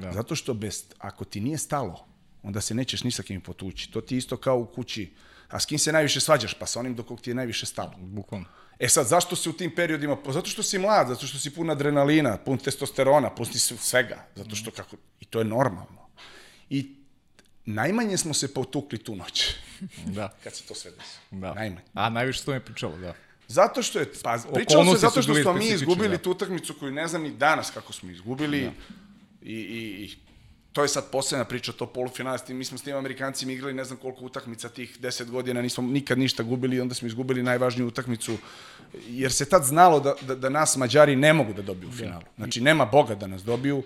[0.00, 0.12] Da.
[0.12, 2.06] Zato što bez, ako ti nije stalo,
[2.42, 3.92] onda se nećeš ni sa kim potući.
[3.92, 5.12] To ti isto kao u kući.
[5.54, 6.54] A s kim se najviše svađaš?
[6.54, 7.92] Pa sa onim do kog ti je najviše stalo.
[7.98, 8.46] Bukvalno.
[8.78, 11.50] E sad, zašto se u tim periodima, pa zato što si mlad, zato što si
[11.54, 16.08] pun adrenalina, pun testosterona, pun si svega, zato što kako, i to je normalno.
[16.70, 16.96] I
[17.64, 19.54] najmanje smo se potukli tu noć.
[20.16, 20.34] Da.
[20.44, 21.18] Kad se to sve desi.
[21.30, 21.54] Da.
[21.54, 21.86] Najmanje.
[21.94, 23.14] A najviše što mi je pričalo, da.
[23.48, 26.22] Zato što je, pa pričalo se zato što smo mi izgubili da.
[26.22, 28.62] tu utakmicu koju ne znam ni danas kako smo izgubili.
[28.62, 28.70] Da.
[29.42, 30.16] I, i, i
[30.74, 33.98] to je sad posebna priča, to polufinale, mi smo s tim Amerikancima igrali ne znam
[33.98, 38.36] koliko utakmica tih 10 godina, nismo nikad ništa gubili i onda smo izgubili najvažniju utakmicu,
[39.06, 42.22] jer se tad znalo da, da, da nas Mađari ne mogu da dobiju u finalu.
[42.36, 43.82] Znači, nema Boga da nas dobiju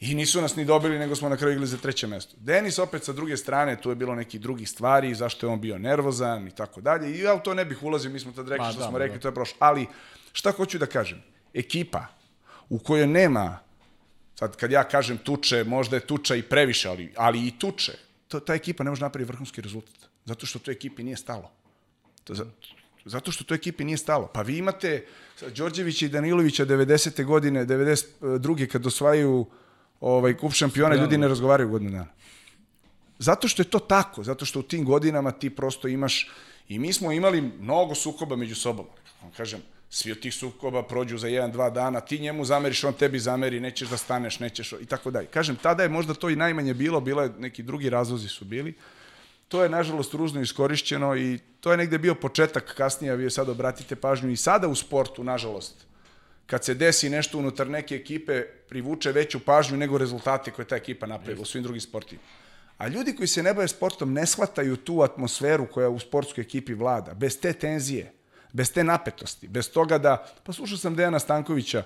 [0.00, 2.34] i nisu nas ni dobili, nego smo na kraju igrali za treće mesto.
[2.40, 5.78] Denis opet sa druge strane, tu je bilo neki drugih stvari, zašto je on bio
[5.78, 8.64] nervozan i tako dalje, i ja u to ne bih ulazio, mi smo tad rekli
[8.64, 9.04] Pa, što da, smo da.
[9.04, 9.56] rekli, to je prošlo.
[9.60, 9.86] Ali,
[10.32, 11.22] šta hoću da kažem?
[11.54, 12.06] Ekipa
[12.68, 13.65] u kojoj nema
[14.38, 17.92] Sad, kad ja kažem tuče, možda je tuča i previše, ali, ali i tuče.
[18.28, 19.94] To, ta ekipa ne može napraviti vrhunski rezultat.
[20.24, 21.50] Zato što toj ekipi nije stalo.
[22.24, 22.44] To, za,
[23.04, 24.26] zato što toj ekipi nije stalo.
[24.34, 25.06] Pa vi imate
[25.56, 27.24] Đorđevića i Danilovića 90.
[27.24, 28.66] godine, 92.
[28.66, 29.46] kad osvajaju
[30.00, 32.12] ovaj, kup šampiona, ljudi ne razgovaraju godinu dana.
[33.18, 36.30] Zato što je to tako, zato što u tim godinama ti prosto imaš,
[36.68, 38.86] i mi smo imali mnogo sukoba među sobom.
[39.36, 39.60] Kažem,
[39.90, 43.60] svi od tih sukoba prođu za jedan, dva dana, ti njemu zameriš, on tebi zameri,
[43.60, 45.26] nećeš da staneš, nećeš, i tako dalje.
[45.26, 48.74] Kažem, tada je možda to i najmanje bilo, bilo je neki drugi razlozi su bili.
[49.48, 53.96] To je, nažalost, ružno iskorišćeno i to je negde bio početak kasnije, vi sad obratite
[53.96, 55.86] pažnju i sada u sportu, nažalost,
[56.46, 61.06] kad se desi nešto unutar neke ekipe, privuče veću pažnju nego rezultate koje ta ekipa
[61.06, 62.20] napravila u svim drugim sportima.
[62.78, 66.74] A ljudi koji se ne bave sportom ne shvataju tu atmosferu koja u sportskoj ekipi
[66.74, 67.14] vlada.
[67.14, 68.12] Bez te tenzije,
[68.56, 70.16] bez te napetosti, bez toga da...
[70.44, 71.82] Pa slušao sam Dejana Stankovića,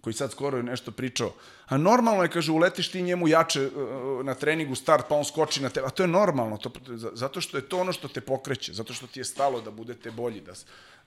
[0.00, 1.32] koji sad skoro je nešto pričao,
[1.66, 5.62] a normalno je, kaže, uletiš ti njemu jače uh, na treningu start, pa on skoči
[5.62, 6.70] na tebe, a to je normalno, to,
[7.12, 10.10] zato što je to ono što te pokreće, zato što ti je stalo da budete
[10.10, 10.52] bolji, da,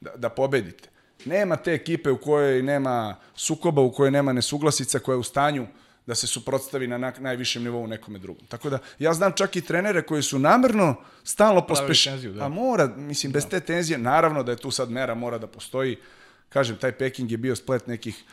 [0.02, 0.90] da, da pobedite.
[1.26, 5.68] Nema te ekipe u kojoj nema sukoba, u kojoj nema nesuglasica, koja je u stanju
[6.10, 8.46] da se suprotstavi na na najvišem nivou nekome drugom.
[8.48, 12.04] Tako da, ja znam čak i trenere koji su namerno stalno pospeš...
[12.04, 12.46] tenziju, da.
[12.46, 15.98] A mora, mislim, bez te tenzije, naravno da je tu sad mera, mora da postoji.
[16.50, 18.24] Kažem, taj Peking je bio splet nekih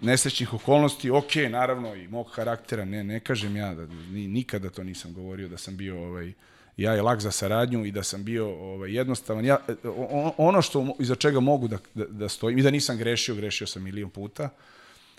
[0.00, 4.84] nesrećnih okolnosti, ok, naravno, i mog karaktera, ne, ne kažem ja, da, ni, nikada to
[4.84, 6.32] nisam govorio da sam bio ovaj,
[6.76, 9.44] ja je lag za saradnju i da sam bio ovaj, jednostavan.
[9.44, 13.34] Ja, o- ono što, iza čega mogu da, da, da stojim i da nisam grešio,
[13.34, 14.48] grešio sam milion puta,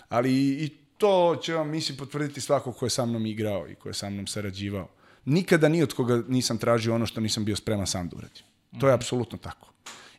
[0.08, 3.74] ali i, i to će vam, mislim, potvrditi svako ko je sa mnom igrao i
[3.74, 4.88] ko je sa mnom sarađivao.
[5.24, 8.42] Nikada ni od koga nisam tražio ono što nisam bio spreman sam da uradim.
[8.80, 9.68] To je apsolutno tako.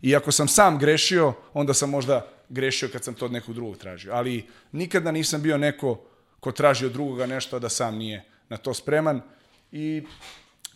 [0.01, 3.77] I ako sam sam grešio, onda sam možda grešio kad sam to od nekog drugog
[3.77, 4.13] tražio.
[4.13, 6.01] Ali nikada nisam bio neko
[6.39, 9.21] ko traži od drugoga nešto, a da sam nije na to spreman.
[9.71, 10.03] I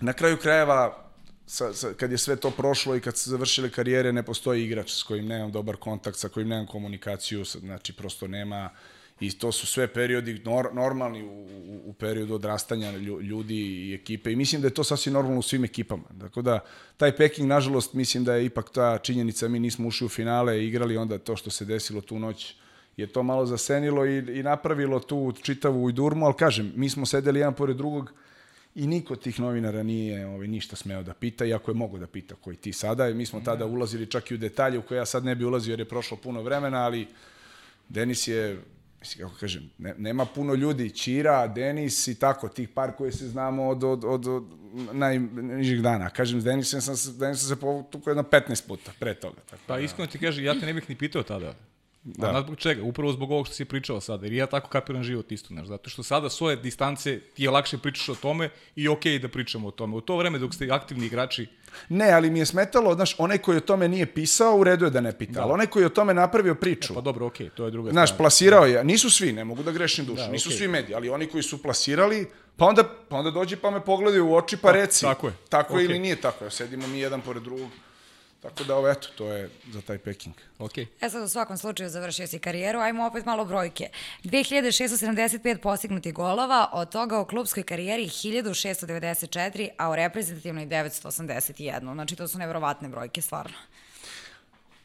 [0.01, 1.09] na kraju krajeva,
[1.45, 4.91] sa, sa, kad je sve to prošlo i kad su završile karijere, ne postoji igrač
[4.91, 8.69] s kojim nemam dobar kontakt, sa kojim nemam komunikaciju, znači prosto nema
[9.19, 13.93] i to su sve periodi nor, normalni u, u, u periodu odrastanja lju- ljudi i
[13.93, 16.03] ekipe i mislim da je to sasvim normalno u svim ekipama.
[16.19, 16.59] Tako da,
[16.97, 20.67] taj Peking, nažalost, mislim da je ipak ta činjenica, mi nismo ušli u finale i
[20.67, 22.55] igrali onda to što se desilo tu noć,
[22.97, 27.39] je to malo zasenilo i, i napravilo tu čitavu ujdurmu, ali kažem, mi smo sedeli
[27.39, 28.13] jedan pored drugog
[28.75, 32.07] i niko od tih novinara nije ovaj, ništa smeo da pita, iako je mogo da
[32.07, 33.13] pita koji ti sada.
[33.13, 35.71] Mi smo tada ulazili čak i u detalje u koje ja sad ne bi ulazio
[35.71, 37.07] jer je prošlo puno vremena, ali
[37.89, 38.59] Denis je,
[38.99, 43.27] mislim, kako kažem, ne, nema puno ljudi, Ćira, Denis i tako, tih par koje se
[43.27, 44.43] znamo od, od, od, od
[44.93, 46.09] najnižih dana.
[46.09, 49.41] Kažem, s Denisom sam, Denisom se potukao jedno 15 puta pre toga.
[49.49, 49.63] Tako.
[49.67, 51.53] Pa iskreno ti kaže, ja te ne bih ni pitao tada.
[52.03, 52.27] Da.
[52.27, 52.83] A znaš zbog čega?
[52.83, 54.25] Upravo zbog ovog što si pričao sada.
[54.25, 55.67] Jer ja tako kapiram život isto, znaš.
[55.67, 59.27] Zato što sada svoje distance ti je lakše pričaš o tome i okej okay da
[59.27, 59.95] pričamo o tome.
[59.95, 61.47] U to vreme dok ste aktivni igrači,
[61.89, 64.91] Ne, ali mi je smetalo, znaš, onaj koji o tome nije pisao, u redu je
[64.91, 65.43] da ne pita, da.
[65.43, 67.91] ali onaj koji je o tome napravio priču, pa dobro, okej, okay, to je druga
[67.91, 68.17] Znaš, strana.
[68.17, 70.57] plasirao je, nisu svi, ne mogu da grešim dušu, Da, da, nisu okej.
[70.57, 72.27] svi mediji, ali oni koji su plasirali,
[72.57, 75.01] pa onda, pa onda dođi pa me pogledaju u oči pa reci.
[75.01, 75.33] tako je.
[75.49, 75.85] Tako je Okej.
[75.85, 77.69] ili nije tako, sedimo mi jedan pored drugog.
[78.41, 80.35] Tako da, ovo, eto, to je za taj Peking.
[80.59, 80.87] Okej.
[81.01, 83.89] E sad u svakom slučaju završio si karijeru, ajmo opet malo brojke.
[84.23, 91.93] 2675 postignutih golova, od toga u klubskoj karijeri 1694, a u reprezentativnoj 981.
[91.93, 93.57] Znači to su neverovatne brojke, stvarno.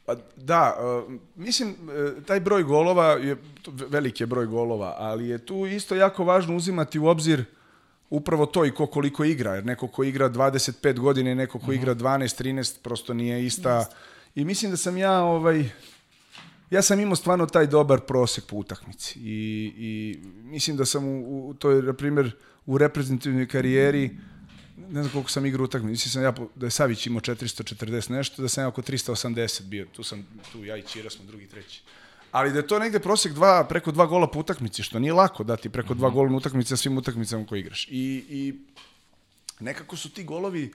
[0.07, 0.77] Pa da,
[1.07, 3.37] uh, mislim, uh, taj broj golova je,
[3.67, 7.45] veliki je broj golova, ali je tu isto jako važno uzimati u obzir
[8.17, 11.73] upravo to i ko koliko igra, jer neko ko igra 25 godina i neko ko
[11.73, 13.87] igra 12, 13, prosto nije ista,
[14.35, 15.65] I mislim da sam ja, ovaj,
[16.71, 19.19] ja sam imao stvarno taj dobar prosek po utakmici.
[19.19, 22.31] I, i mislim da sam u, u toj, na primjer,
[22.67, 24.11] u reprezentativnoj karijeri,
[24.77, 28.43] ne znam koliko sam igrao utakmice, mislim sam ja, da je Savić imao 440 nešto,
[28.43, 31.83] da sam ja oko 380 bio, tu sam, tu ja i Čira smo drugi, treći.
[32.35, 35.45] Ali da je to negde prosek dva, preko dva gola po utakmici, što nije lako
[35.45, 37.87] dati preko dva gola na utakmici na svim utakmicama koje igraš.
[37.91, 38.55] I, I
[39.61, 40.73] nekako su ti golovi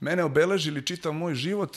[0.00, 1.76] mene obeležili čitav moj život,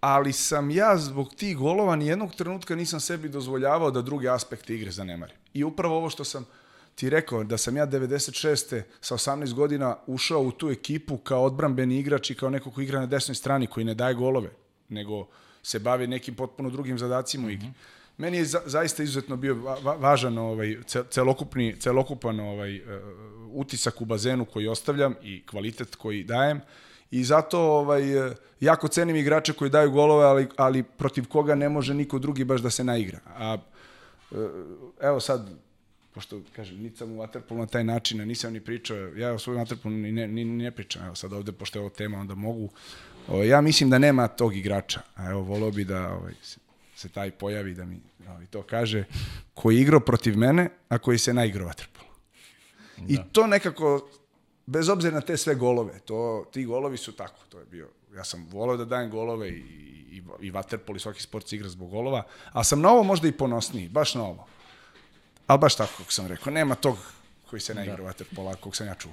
[0.00, 4.74] ali sam ja zbog tih golova ni jednog trenutka nisam sebi dozvoljavao da druge aspekte
[4.74, 5.36] igre zanemarim.
[5.54, 6.46] I upravo ovo što sam
[6.94, 8.82] ti rekao, da sam ja 96.
[9.00, 13.00] sa 18 godina ušao u tu ekipu kao odbrambeni igrač i kao neko ko igra
[13.00, 14.50] na desnoj strani, koji ne daje golove,
[14.88, 15.26] nego
[15.62, 17.68] se bavi nekim potpuno drugim zadacima u igri.
[18.18, 22.84] Meni je za, zaista izuzetno bio va, va- važan ovaj ce- celokupni celokupan ovaj uh,
[23.52, 26.60] utisak u bazenu koji ostavljam i kvalitet koji dajem
[27.10, 31.68] i zato ovaj eh, jako cenim igrače koji daju golove, ali ali protiv koga ne
[31.68, 33.18] može niko drugi baš da se naigra.
[33.26, 33.58] A
[34.32, 34.36] eh,
[35.00, 35.50] evo sad
[36.14, 39.38] pošto kažem, niti sam u Waterpolu na taj način, a nisam ni pričao, ja o
[39.38, 42.34] svojom Waterpolu ni ne, ni, ne pričam, evo sad ovde, pošto je ovo tema, onda
[42.34, 42.68] mogu.
[43.28, 46.34] O, ja mislim da nema tog igrača, a evo, volao bi da ovaj,
[47.04, 49.04] se, taj pojavi, da mi ovaj, to kaže,
[49.54, 52.12] koji je igrao protiv mene, a koji se naigrao Waterpolu.
[53.08, 54.08] I to nekako,
[54.66, 58.24] bez obzira na te sve golove, to, ti golovi su tako, to je bio, ja
[58.24, 59.60] sam volao da dajem golove i,
[60.10, 62.22] i, i Waterpol i svaki sport se igra zbog golova,
[62.52, 64.46] a sam na ovo možda i ponosniji, baš na ovo.
[65.46, 66.96] Ali baš tako kako sam rekao, nema tog
[67.50, 68.02] koji se ne igra da.
[68.02, 69.12] waterpola, kog sam ja čuo.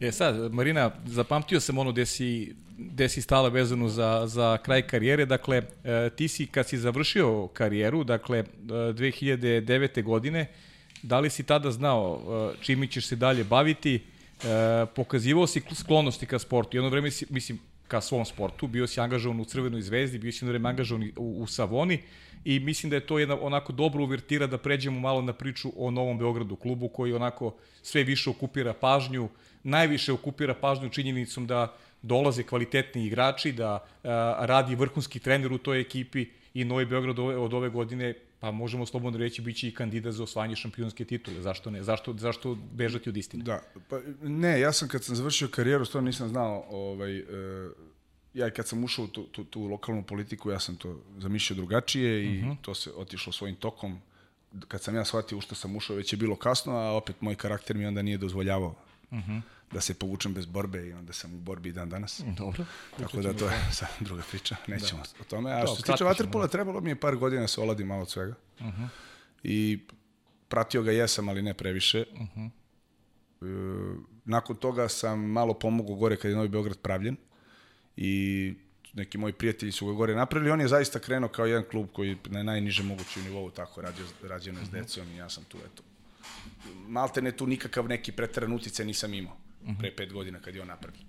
[0.00, 4.82] E sad, Marina, zapamtio sam ono gde si, gde si stala vezano za, za kraj
[4.82, 5.26] karijere.
[5.26, 10.02] Dakle, e, ti si kad si završio karijeru, dakle, e, 2009.
[10.02, 10.46] godine,
[11.02, 12.20] da li si tada znao
[12.54, 13.94] e, čime ćeš se dalje baviti?
[13.94, 16.76] E, pokazivao si sklonosti ka sportu.
[16.76, 17.58] Jedno vreme si, mislim,
[17.88, 21.42] ka svom sportu, bio si angažovan u Crvenoj zvezdi, bio si jedno vreme angažovan u,
[21.42, 22.02] u Savoni
[22.46, 25.90] i mislim da je to jedna onako dobra uvertira da pređemo malo na priču o
[25.90, 29.28] Novom Beogradu klubu koji onako sve više okupira pažnju,
[29.62, 33.72] najviše okupira pažnju činjenicom da dolaze kvalitetni igrači, da
[34.04, 38.50] a, radi vrhunski trener u toj ekipi i Novi Beograd ove, od ove godine pa
[38.50, 41.42] možemo slobodno reći biće i kandidat za osvajanje šampionske titule.
[41.42, 41.82] Zašto ne?
[41.82, 43.44] Zašto, zašto bežati od istine?
[43.44, 47.24] Da, pa ne, ja sam kad sam završio karijeru, stvarno nisam znao, ovaj, e,
[48.36, 52.24] ja kad sam ušao u tu, tu, tu lokalnu politiku, ja sam to zamišljao drugačije
[52.24, 52.56] i uh -huh.
[52.62, 54.00] to se otišlo svojim tokom.
[54.68, 57.34] Kad sam ja shvatio u što sam ušao, već je bilo kasno, a opet moj
[57.34, 58.74] karakter mi onda nije dozvoljavao
[59.10, 59.40] uh -huh.
[59.72, 62.22] da se povučem bez borbe i onda sam u borbi dan danas.
[62.38, 62.64] Dobro.
[62.98, 65.08] Tako da to je sad druga priča, nećemo da.
[65.20, 65.52] o tome.
[65.52, 68.10] A što se tiče Waterpola, trebalo mi je par godina da se oladim malo od
[68.10, 68.34] svega.
[68.60, 68.88] Uh -huh.
[69.42, 69.80] I
[70.48, 72.04] pratio ga jesam, ali ne previše.
[72.12, 72.50] Uh -huh.
[73.42, 77.16] e, nakon toga sam malo pomogao gore kad je Novi Beograd pravljen
[77.96, 78.54] i
[78.96, 80.50] neki moji prijatelji su ga gore napravili.
[80.50, 84.64] On je zaista krenuo kao jedan klub koji na najnižem mogućem nivou tako radio, rađeno
[84.64, 85.82] s decom i ja sam tu, eto.
[86.86, 89.36] Malte ne tu nikakav neki preteran utice nisam imao
[89.78, 91.04] pre pet godina kad je on napravljen.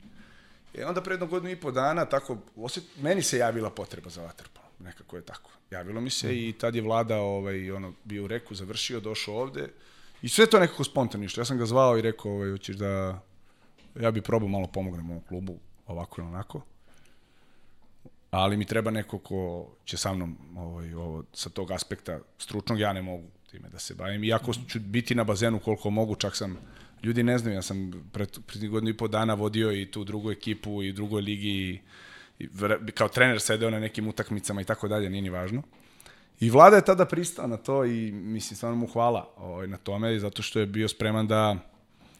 [0.74, 4.22] E onda pre jednog godinu i po dana, tako, osjet, meni se javila potreba za
[4.22, 4.68] vaterpolo.
[4.80, 5.52] Nekako je tako.
[5.72, 6.32] Javilo mi se mm.
[6.32, 9.70] i tad je vlada ovaj, ono, bio u reku, završio, došao ovde.
[10.22, 11.42] I sve to nekako spontano išlo.
[11.42, 13.22] Ja sam ga zvao i rekao, ovaj, hoćeš da...
[14.00, 16.62] Ja bi probao malo pomognem ovom klubu, ovako ili onako
[18.32, 22.94] ali mi treba neko ko će sa mnom ovaj, ovo, sa tog aspekta stručnog, ja
[22.94, 24.24] ne mogu time da se bavim.
[24.24, 26.58] Iako ću biti na bazenu koliko mogu, čak sam,
[27.04, 30.32] ljudi ne znaju, ja sam pred, pred godinu i po dana vodio i tu drugu
[30.32, 31.82] ekipu i drugoj ligi i,
[32.40, 35.64] i kao trener sedeo na nekim utakmicama i tako dalje, nije ni važno.
[36.40, 40.20] I vlada je tada pristao na to i mislim, stvarno mu hvala ovaj, na tome,
[40.20, 41.56] zato što je bio spreman da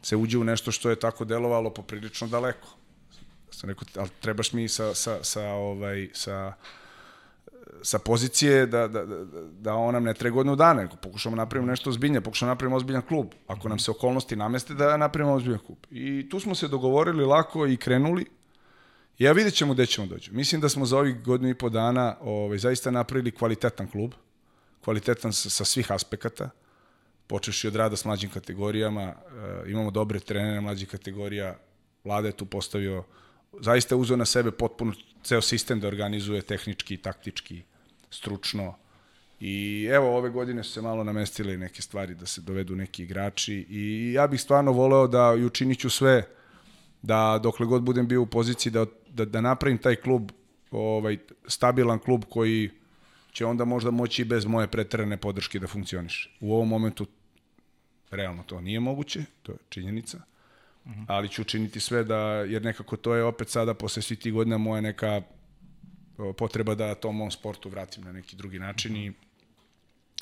[0.02, 2.77] se uđe u nešto što je tako delovalo poprilično daleko
[3.58, 6.54] sam rekao, ali trebaš mi sa, sa, sa, ovaj, sa,
[7.82, 9.26] sa pozicije da, da, da,
[9.60, 13.02] da on nam ne tre godinu dana, nego pokušamo napravimo nešto ozbiljnije, pokušamo napravimo ozbiljan
[13.02, 13.28] klub.
[13.48, 15.78] Ako nam se okolnosti nameste, da napravimo ozbiljan klub.
[15.92, 18.26] I tu smo se dogovorili lako i krenuli.
[19.18, 20.34] Ja vidjet ćemo gde ćemo doći.
[20.34, 24.14] Mislim da smo za ovih godinu i po dana ovaj, zaista napravili kvalitetan klub,
[24.84, 26.50] kvalitetan sa, sa svih aspekata,
[27.28, 29.16] počeši od rada s mlađim kategorijama, e,
[29.72, 31.58] imamo dobre trenere mlađih kategorija,
[32.04, 33.04] vlada je tu postavio
[33.60, 34.94] zaista uzeo na sebe potpuno
[35.24, 37.62] ceo sistem da organizuje tehnički, taktički,
[38.10, 38.76] stručno.
[39.40, 43.66] I evo, ove godine su se malo namestile neke stvari da se dovedu neki igrači
[43.70, 46.26] i ja bih stvarno voleo da i učinit ću sve
[47.02, 50.32] da dokle god budem bio u poziciji da, da, da napravim taj klub,
[50.72, 51.18] ovaj,
[51.48, 52.70] stabilan klub koji
[53.32, 56.30] će onda možda moći i bez moje preterane podrške da funkcioniše.
[56.40, 57.06] U ovom momentu
[58.12, 60.22] realno to nije moguće, to je činjenica
[61.08, 64.58] ali ću učiniti sve da, jer nekako to je opet sada posle svih tih godina
[64.58, 65.22] moja neka
[66.38, 69.14] potreba da tom mom sportu vratim na neki drugi način i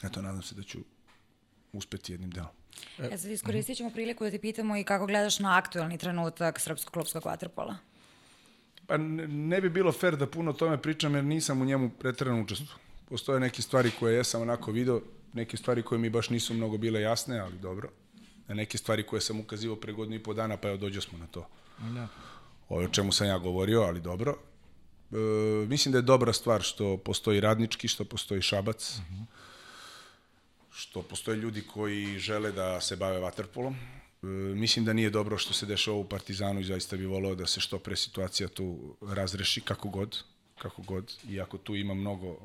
[0.03, 0.79] eto, nadam se da ću
[1.73, 2.49] uspeti jednim delom.
[3.11, 6.93] E sad iskoristit ćemo priliku da te pitamo i kako gledaš na aktuelni trenutak srpskog
[6.93, 7.77] klubskog vaterpola.
[8.87, 11.89] Pa ne, ne bi bilo fair da puno o tome pričam jer nisam u njemu
[11.89, 12.77] pretredno učestvovao.
[13.09, 15.01] Postoje neke stvari koje jesam onako video,
[15.33, 17.89] neke stvari koje mi baš nisu mnogo bile jasne, ali dobro.
[18.47, 21.17] Na neke stvari koje sam ukazivao pre godinu i po dana, pa evo dođo smo
[21.17, 21.47] na to.
[21.79, 22.07] Da.
[22.69, 24.37] Ovo o čemu sam ja govorio, ali dobro.
[25.11, 25.15] E,
[25.67, 29.25] mislim da je dobra stvar što postoji radnički, što postoji šabac, uh -huh.
[30.71, 33.73] što postoje ljudi koji žele da se bave vaterpolom.
[33.73, 37.45] E, mislim da nije dobro što se dešava u Partizanu i zaista bi volao da
[37.45, 40.23] se što pre situacija tu razreši kako god
[40.57, 42.37] kako god, iako tu ima mnogo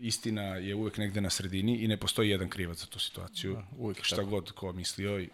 [0.00, 3.54] istina je uvek negde na sredini i ne postoji jedan krivac za tu situaciju.
[3.54, 4.28] Da, uvek šta tako.
[4.28, 5.28] god ko mislio i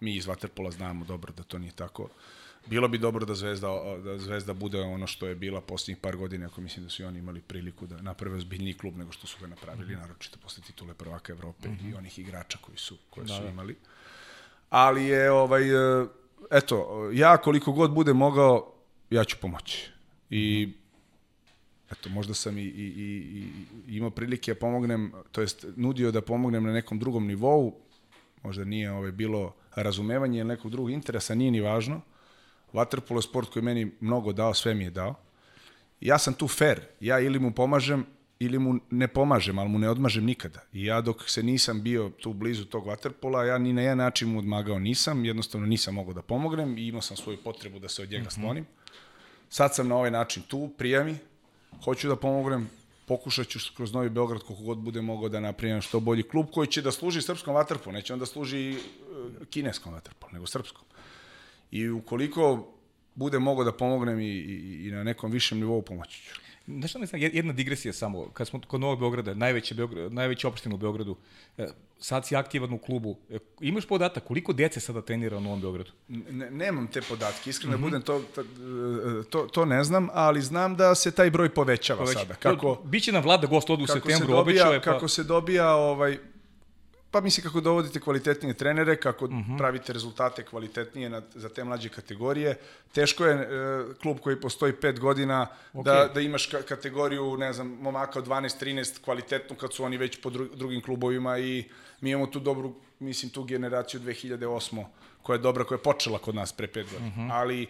[0.00, 2.08] mi iz Waterpola znamo dobro da to nije tako.
[2.66, 3.68] Bilo bi dobro da Zvezda,
[4.04, 7.04] da Zvezda bude ono što je bila poslednjih par godina, ako mislim da su i
[7.04, 10.00] oni imali priliku da naprave ozbiljniji klub nego što su ga napravili, mm -hmm.
[10.00, 11.84] naročito posle titule prvaka Evrope mm -hmm.
[11.84, 11.96] i mhm.
[11.96, 13.48] onih igrača koji su, koje da, su da.
[13.48, 13.76] imali.
[14.70, 16.06] Ali je, ovaj, e,
[16.50, 18.74] eto, ja koliko god bude mogao,
[19.10, 19.90] ja ću pomoći.
[20.30, 20.79] I mm -hmm
[21.90, 23.44] eto, možda sam i, i, i,
[23.88, 27.74] i imao prilike da pomognem, to jest nudio da pomognem na nekom drugom nivou,
[28.42, 32.00] možda nije ovaj, bilo razumevanje ili nekog drugog interesa, nije ni važno.
[32.72, 35.14] Waterpolo je sport koji meni mnogo dao, sve mi je dao.
[36.00, 38.06] Ja sam tu fair, ja ili mu pomažem
[38.40, 40.60] ili mu ne pomažem, ali mu ne odmažem nikada.
[40.72, 44.28] I ja dok se nisam bio tu blizu tog waterpola, ja ni na jedan način
[44.28, 48.02] mu odmagao nisam, jednostavno nisam mogao da pomognem i imao sam svoju potrebu da se
[48.02, 48.30] od njega mhm.
[48.30, 48.66] sklonim.
[49.48, 51.16] Sad sam na ovaj način tu, prijami,
[51.84, 52.70] hoću da pomognem,
[53.06, 56.66] pokušat ću kroz Novi Beograd koliko god bude mogao da naprijem što bolji klub koji
[56.66, 60.84] će da služi srpskom vaterpolu, neće on da služi uh, kineskom vaterpolu, nego srpskom.
[61.70, 62.68] I ukoliko
[63.14, 66.40] bude mogao da pomognem i, i, i na nekom višem nivou, pomoći ću.
[66.66, 70.46] Znaš šta mi znam, jedna digresija samo, kad smo kod Novog Beograda, najveće, Beograd, najveće
[70.46, 71.16] opštine u Beogradu,
[71.58, 71.66] e,
[71.98, 75.90] sad si aktivan u klubu, e, imaš podatak koliko dece sada trenira u Novom Beogradu?
[76.08, 77.84] Ne, nemam te podatke, iskreno mm -hmm.
[77.84, 78.22] budem, to,
[79.30, 82.18] to, to ne znam, ali znam da se taj broj povećava Poveć.
[82.18, 82.34] sada.
[82.34, 84.84] Kako, Biće nam vlada gost od u septembru, običao je pa...
[84.84, 86.18] Kako se dobija ovaj,
[87.10, 89.52] Pa mislim kako dovodite kvalitetnije trenere, kako uh mhm.
[89.52, 89.58] -huh.
[89.58, 92.56] pravite rezultate kvalitetnije na, za te mlađe kategorije.
[92.92, 93.48] Teško je e,
[94.02, 95.84] klub koji postoji pet godina okay.
[95.84, 100.20] da, da imaš ka, kategoriju, ne znam, momaka od 12-13 kvalitetnu kad su oni već
[100.20, 101.64] po dru, drugim klubovima i
[102.00, 104.84] mi imamo tu dobru, mislim, tu generaciju 2008
[105.22, 107.08] koja je dobra, koja je počela kod nas pre pet godina.
[107.08, 107.20] Uh mhm.
[107.20, 107.32] -huh.
[107.32, 107.66] Ali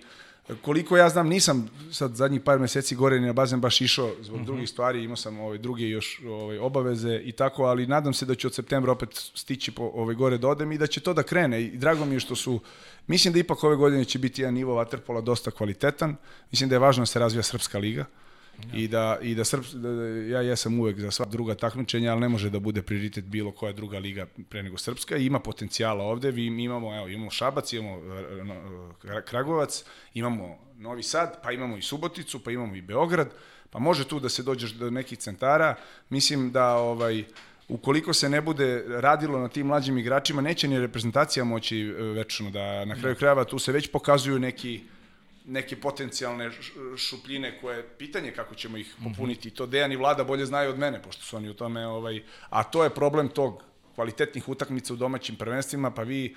[0.62, 4.37] Koliko ja znam, nisam sad zadnjih par meseci gore ni na bazen baš išao zbog
[4.37, 4.43] mhm.
[4.43, 4.47] -huh.
[4.47, 8.35] drugih stvari, imao sam ove druge još ove obaveze i tako, ali nadam se da
[8.35, 11.23] će od septembra opet stići po ove gore da odem i da će to da
[11.23, 12.61] krene i drago mi je što su
[13.07, 16.17] mislim da ipak ove godine će biti jedan nivo waterpola dosta kvalitetan.
[16.51, 18.01] Mislim da je važno da se razvija srpska liga.
[18.01, 18.30] Uh,
[18.74, 22.20] I da, i da, Srps, da, da ja jesam uvek za sva druga takmičenja, ali
[22.20, 25.16] ne može da bude prioritet bilo koja druga liga pre nego Srpska.
[25.16, 28.01] I ima potencijala ovde, vi imamo, evo, imamo Šabac, imamo
[29.24, 29.85] Kragovac,
[30.15, 33.31] imamo Novi Sad, pa imamo i Suboticu, pa imamo i Beograd,
[33.70, 35.74] pa može tu da se dođeš do nekih centara.
[36.09, 37.24] Mislim da ovaj,
[37.69, 42.51] ukoliko se ne bude radilo na tim mlađim igračima, neće ni reprezentacija moći e, večno
[42.51, 44.81] da na kraju krajeva tu se već pokazuju neki
[45.45, 46.51] neke potencijalne
[46.97, 49.11] šupljine koje pitanje kako ćemo ih mhm.
[49.11, 49.51] popuniti.
[49.51, 52.62] To Dejan i Vlada bolje znaju od mene, pošto su oni u tome, ovaj, a
[52.62, 53.62] to je problem tog
[53.95, 56.37] kvalitetnih utakmica u domaćim prvenstvima, pa vi,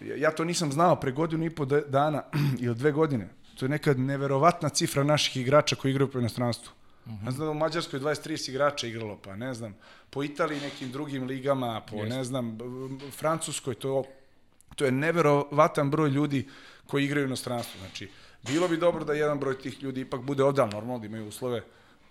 [0.00, 2.22] ja to nisam znao pre godinu i po dana
[2.64, 3.28] ili dve godine.
[3.58, 6.72] To je neka neverovatna cifra naših igrača koji igraju po inostranstvu.
[7.06, 7.24] Uh -huh.
[7.24, 9.74] Ne znam da u Mađarskoj 23 igrača igralo, pa ne znam,
[10.10, 12.16] po Italiji nekim drugim ligama, po Jeste.
[12.16, 12.58] ne znam,
[13.10, 14.04] Francuskoj, to,
[14.76, 16.48] to je neverovatan broj ljudi
[16.86, 17.78] koji igraju u inostranstvu.
[17.78, 18.08] Znači,
[18.42, 21.62] Bilo bi dobro da jedan broj tih ljudi ipak bude ovde, normalno da imaju uslove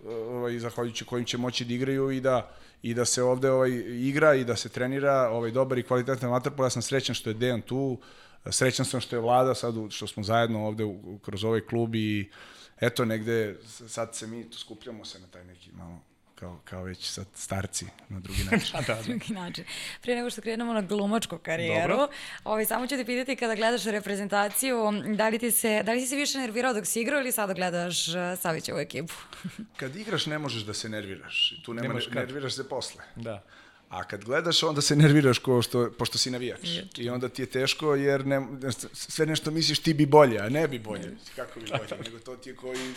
[0.06, 2.52] ovaj, zahvaljujući kojim će moći da igraju i da,
[2.82, 6.66] i da se ovde ovaj, igra i da se trenira ovaj, dobar i kvalitetan vaterpol.
[6.66, 8.00] Ja sam srećan što je Dejan tu,
[8.50, 12.30] srećan sam što je Vlada sad, što smo zajedno ovde u, kroz ovaj klub i
[12.82, 13.58] eto negde
[13.88, 16.09] sad se mi tu skupljamo se na taj neki malo
[16.40, 18.80] kao, kao već sad starci na drugi način.
[18.88, 19.02] da, da.
[19.02, 19.64] drugi način.
[20.02, 22.08] Prije nego što krenemo na glumačku karijeru, Dobro.
[22.44, 24.76] ovaj, samo ću te pitati kada gledaš reprezentaciju,
[25.16, 27.54] da li, ti se, da li si se više nervirao dok si igrao ili sada
[27.54, 29.14] gledaš uh, Savićevu ekipu?
[29.80, 31.62] kad igraš ne možeš da se nerviraš.
[31.66, 32.16] Tu nema, Nemaš kad.
[32.16, 33.04] nerviraš se posle.
[33.16, 33.44] Da.
[33.90, 36.68] A kad gledaš, onda se nerviraš ko što, pošto si navijač.
[36.98, 38.42] I onda ti je teško, jer ne,
[38.94, 41.16] sve nešto misliš ti bi bolje, a ne bi bolje.
[41.36, 42.94] Kako bi bolje, nego to ti je koji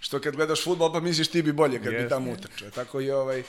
[0.00, 2.70] što kad gledaš futbol pa misliš ti bi bolje kad yes, bi tamo utrčao.
[2.70, 3.42] Tako i ovaj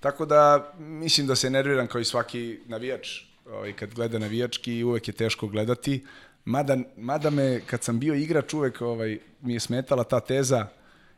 [0.00, 3.20] tako da mislim da se nerviram kao i svaki navijač.
[3.46, 6.04] Ovaj kad gleda navijački uvek je teško gledati.
[6.44, 10.66] Mada, mada me kad sam bio igrač uvek ovaj mi je smetala ta teza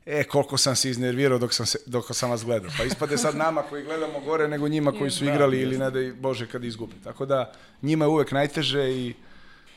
[0.07, 2.71] e, koliko sam se iznervirao dok sam, se, dok sam vas gledao.
[2.79, 6.15] Pa ispade sad nama koji gledamo gore nego njima koji su igrali ili ne da
[6.15, 6.95] Bože kad izgubi.
[7.05, 7.53] Tako da
[7.83, 9.15] njima je uvek najteže i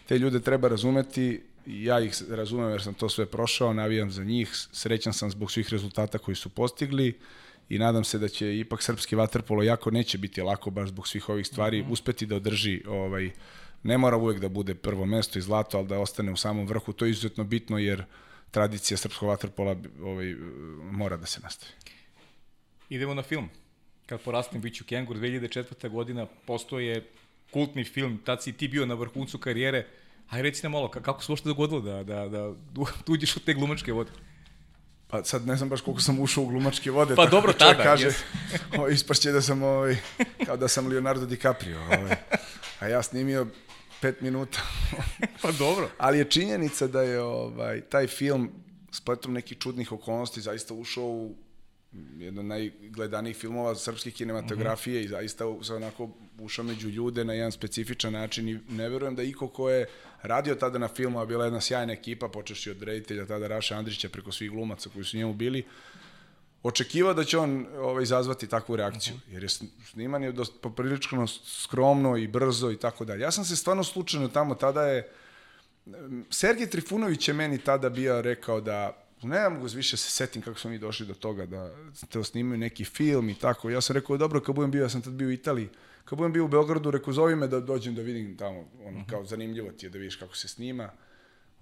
[0.08, 1.42] te ljude treba razumeti i
[1.72, 5.70] ja ih razumem jer sam to sve prošao, navijam za njih, srećan sam zbog svih
[5.70, 7.20] rezultata koji su postigli
[7.70, 11.30] i nadam se da će ipak srpski vaterpolo jako neće biti lako baš zbog svih
[11.30, 11.92] ovih stvari mm -hmm.
[11.92, 13.32] uspeti da održi ovaj
[13.84, 16.94] ne mora uvek da bude prvo mesto i zlato, ali da ostane u samom vrhu,
[16.94, 18.04] to je izuzetno bitno jer
[18.52, 20.36] tradicija srpskog vaterpola ovaj,
[20.92, 21.72] mora da se nastavi.
[22.90, 23.50] Idemo na film.
[24.06, 25.90] Kad porastim biću Kengur, 2004.
[25.90, 27.08] godina postoje
[27.52, 29.88] kultni film, tad si ti bio na vrhuncu karijere,
[30.32, 32.54] Aj reci nam malo, kako se uopšte dogodilo da, da, da,
[33.14, 34.12] uđeš u te glumačke vode?
[35.08, 37.16] Pa sad ne znam baš koliko sam ušao u glumačke vode.
[37.16, 38.10] Pa dobro, da tada, kaže,
[38.80, 39.98] o, ispašće da sam, ovaj,
[40.46, 41.80] kao da sam Leonardo DiCaprio.
[41.80, 42.16] Ovaj.
[42.80, 43.48] A ja snimio
[44.02, 44.60] pet minuta.
[45.42, 45.90] pa dobro.
[45.98, 48.52] Ali je činjenica da je ovaj, taj film
[48.92, 51.36] spletom nekih čudnih okolnosti zaista ušao u
[52.18, 55.06] jedan najgledanijih filmova srpske kinematografije mm -hmm.
[55.06, 56.10] i zaista se onako
[56.40, 59.86] ušao među ljude na jedan specifičan način i ne verujem da iko ko je
[60.22, 64.10] radio tada na filmu, a bila jedna sjajna ekipa, počeši od reditelja tada Raša Andrića
[64.10, 65.66] preko svih glumaca koji su njemu bili,
[66.64, 69.34] očekivao da će on ovaj, izazvati takvu reakciju, mhm.
[69.34, 69.50] jer je
[69.92, 73.22] snimanje dosta poprilično skromno i brzo i tako dalje.
[73.22, 75.10] Ja sam se stvarno slučajno tamo, tada je,
[76.30, 80.70] Sergej Trifunović je meni tada bio rekao da ne mogu više se setim kako smo
[80.70, 81.72] mi došli do toga da
[82.10, 83.70] te snimaju neki film i tako.
[83.70, 85.70] Ja sam rekao, dobro, kad budem bio, ja sam tad bio u Italiji,
[86.06, 89.10] kad budem bio u Beogradu, rekao, zovi me da dođem da vidim tamo, ono, mhm.
[89.10, 90.92] kao zanimljivo ti je da vidiš kako se snima.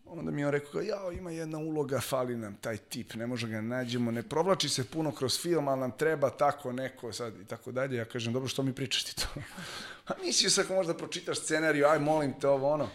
[0.06, 3.48] Onda mi je on rekao, ja, ima jedna uloga, fali nam taj tip, ne može
[3.48, 7.46] ga nađemo, ne provlači se puno kroz film, ali nam treba tako neko sad i
[7.46, 7.98] tako dalje.
[7.98, 9.28] Ja kažem, dobro, što mi pričaš ti to?
[10.08, 10.14] A
[10.50, 12.90] sam ako možda pročitaš scenariju, aj, molim te ovo, ono.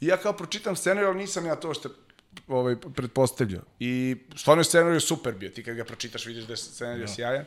[0.00, 1.88] I ja kao pročitam scenariju, ali nisam ja to što
[2.48, 3.62] ovaj, pretpostavljao.
[3.78, 5.50] I stvarno je scenariju super bio.
[5.50, 7.14] Ti kad ga pročitaš vidiš da je scenariju no.
[7.14, 7.44] sjajan.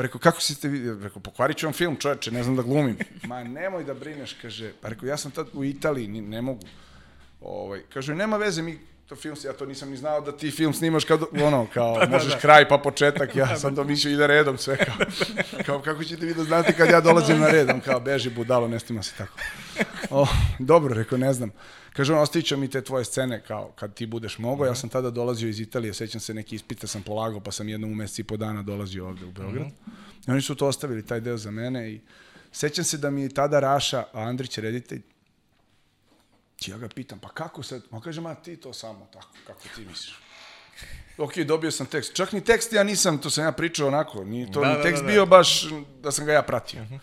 [0.00, 0.98] Pa rekao, kako si te vidio?
[1.02, 2.96] Rekao, pokvarit ću vam film, čoveče, ne znam da glumim.
[3.22, 4.72] Ma nemoj da brineš, kaže.
[4.80, 6.60] Pa rekao, ja sam tad u Italiji, ne, mogu.
[7.40, 8.78] Ovaj, kaže, nema veze, mi
[9.10, 12.06] to film, ja to nisam ni znao da ti film snimaš kao, ono, kao, da,
[12.06, 12.38] da, možeš da.
[12.38, 14.96] kraj pa početak, ja sam to mislio ide redom sve, kao,
[15.66, 18.78] kao, kako ćete vi da znate kad ja dolazim na redom, kao, beži budalo, ne
[18.78, 19.38] snima se tako.
[20.10, 20.26] O,
[20.58, 21.50] dobro, rekao, ne znam.
[21.92, 24.64] Kaže on, ostavit mi te tvoje scene kao kad ti budeš mogao.
[24.64, 24.78] Ja mhm.
[24.78, 27.94] sam tada dolazio iz Italije, sećam se neki ispite sam polagao, pa sam jednom u
[27.94, 29.66] meseci i po dana dolazio ovde u Beograd.
[29.66, 30.28] Mm -hmm.
[30.28, 32.00] I oni su to ostavili, taj deo za mene i
[32.52, 35.02] sećam se da mi tada Raša, a Andrić reditelj,
[36.68, 37.82] ja ga pitam, pa kako sad?
[37.90, 40.18] Ma kaže, ma ti to samo tako, kako ti misliš?
[41.18, 42.14] ok, dobio sam tekst.
[42.14, 44.82] Čak ni tekst ja nisam, to sam ja pričao onako, ni to da, ni da,
[44.82, 45.12] tekst da, da.
[45.12, 45.64] bio baš
[46.02, 46.82] da sam ga ja pratio.
[46.82, 46.94] Uh mhm.
[46.94, 47.00] -huh.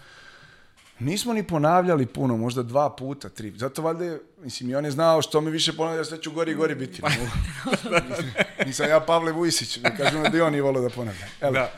[1.00, 3.54] Nismo ni ponavljali puno, možda dva puta, tri.
[3.56, 6.56] Zato valjda mislim, i on je znao što mi više ponavlja, sve ću gori i
[6.56, 7.02] gori biti.
[8.66, 11.28] Nisam ja Pavle Vujsić, da kažem da i on je volio da ponavlja.
[11.42, 11.72] Da.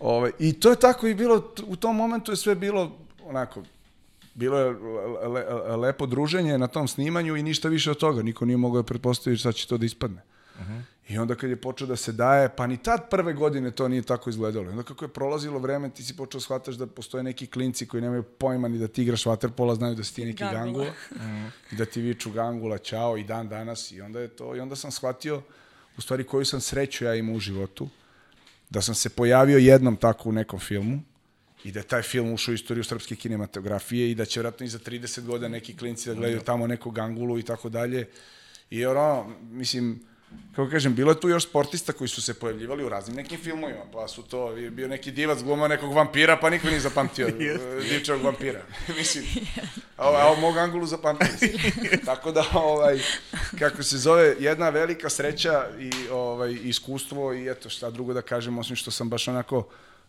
[0.00, 3.62] Ove, I to je tako i bilo, u tom momentu je sve bilo onako,
[4.38, 4.70] bilo je
[5.28, 8.22] le, le, lepo druženje na tom snimanju i ništa više od toga.
[8.22, 10.22] Niko nije mogao da pretpostaviti šta će to da ispadne.
[10.54, 10.82] Uh -huh.
[11.08, 14.02] I onda kad je počeo da se daje, pa ni tad prve godine to nije
[14.02, 14.66] tako izgledalo.
[14.66, 17.86] I onda kako je prolazilo vreme, ti si počeo da shvataš da postoje neki klinci
[17.86, 20.84] koji nemaju pojma ni da ti igraš waterpola, znaju da si ti neki gangula.
[20.84, 21.46] gangula mm.
[21.72, 23.92] I da ti viču gangula, čao i dan danas.
[23.92, 25.42] I onda je to, i onda sam shvatio
[25.96, 27.88] u stvari koju sam sreću ja imao u životu.
[28.70, 31.00] Da sam se pojavio jednom tako u nekom filmu
[31.64, 34.68] i da je taj film ušao u istoriju srpske kinematografije i da će vratno i
[34.68, 38.08] za 30 godina neki klinci da gledaju tamo neku gangulu i tako dalje.
[38.70, 40.00] I ono, mislim,
[40.56, 43.80] kako kažem, bilo je tu još sportista koji su se pojavljivali u raznim nekim filmovima,
[43.92, 47.88] pa su to, bio neki divac gluma nekog vampira, pa niko nije zapamtio yes.
[47.88, 48.62] divčevog vampira.
[48.98, 49.24] Mislim,
[49.96, 51.58] a, a mog Angulu zapamtili
[52.04, 52.98] Tako da, ovaj,
[53.58, 58.58] kako se zove, jedna velika sreća i ovaj, iskustvo i eto šta drugo da kažem,
[58.58, 59.68] osim što sam baš onako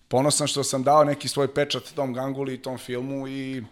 [0.10, 3.64] ponosan što sam dao neki svoj pečat tom Ganguli i tom filmu i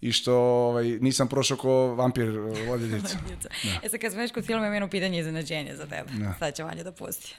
[0.00, 2.28] i što ovaj, nisam prošao ko vampir
[2.68, 3.18] vodiljica.
[3.42, 3.48] da.
[3.82, 6.10] E sad kad smo već kod filma imam jedno pitanje iznenađenja za tebe.
[6.12, 6.34] Da.
[6.38, 7.34] Sad će Vanja da pusti.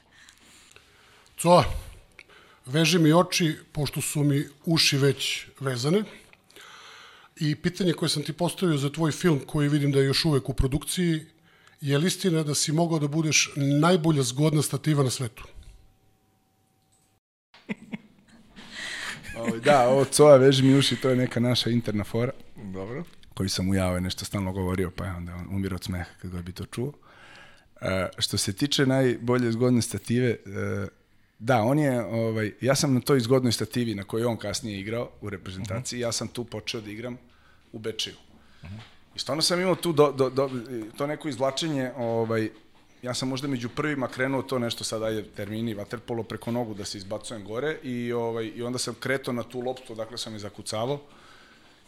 [1.38, 1.64] Co,
[2.66, 6.04] veže mi oči, pošto su mi uši već vezane.
[7.40, 10.50] I pitanje koje sam ti postavio za tvoj film, koji vidim da je još uvek
[10.50, 11.26] u produkciji,
[11.82, 15.44] je li istina da si mogao da budeš najbolja zgodna stativa na svetu?
[19.42, 22.32] Ovaj, da, ovo coa veži mi uši, to je neka naša interna fora.
[22.56, 23.04] Dobro.
[23.34, 26.32] Koji sam u jave nešto stalno govorio, pa je onda on umiro od smeha kad
[26.32, 26.88] ga bi to čuo.
[26.88, 27.88] Uh,
[28.18, 30.88] što se tiče najbolje zgodne stative, uh,
[31.40, 35.10] da, on je, ovaj, ja sam na toj zgodnoj stativi na kojoj on kasnije igrao
[35.22, 36.08] u reprezentaciji, uh -huh.
[36.08, 37.18] ja sam tu počeo da igram
[37.72, 38.16] u Bečeju.
[38.64, 38.80] Uh -huh.
[39.16, 40.50] I stvarno sam imao tu do, do, do,
[40.98, 42.50] to neko izvlačenje ovaj,
[43.02, 46.86] ja sam možda među prvima krenuo to nešto sad ajde termini vaterpolo preko nogu da
[46.86, 50.40] se izbacujem gore i ovaj i onda sam kretao na tu loptu dakle sam je
[50.40, 51.00] zakucavao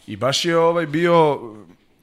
[0.07, 1.40] i baš je ovaj bio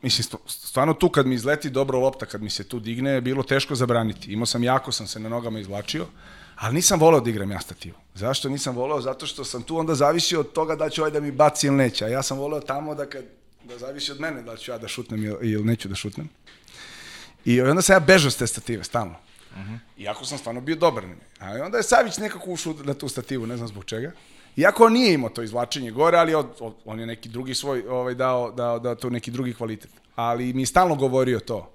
[0.03, 3.21] mislim st- stvarno tu kad mi izleti dobro lopta kad mi se tu digne je
[3.21, 6.07] bilo teško zabraniti imao sam jako sam se na nogama izvlačio
[6.57, 7.97] ali nisam voleo da igram ja stativu.
[8.15, 9.01] Zašto nisam voleo?
[9.01, 11.77] Zato što sam tu onda zavisio od toga da će ovaj da mi baci ili
[11.77, 12.05] neće.
[12.05, 13.25] A ja sam voleo tamo da kad
[13.65, 16.29] da zavisi od mene da ću ja da šutnem ili neću da šutnem.
[17.45, 19.15] I onda sam ja bežao s te stative, stalno.
[19.51, 19.79] Uh -huh.
[19.99, 23.57] Iako sam stvarno bio dobar na onda je Savić nekako ušao na tu stativu, ne
[23.57, 24.13] znam zbog čega.
[24.57, 27.85] Iako on nije imao to izvlačenje gore, ali od, od, on je neki drugi svoj,
[27.89, 29.91] ovaj, dao, dao, dao to neki drugi kvalitet.
[30.17, 31.73] Ali mi je stalno govorio to.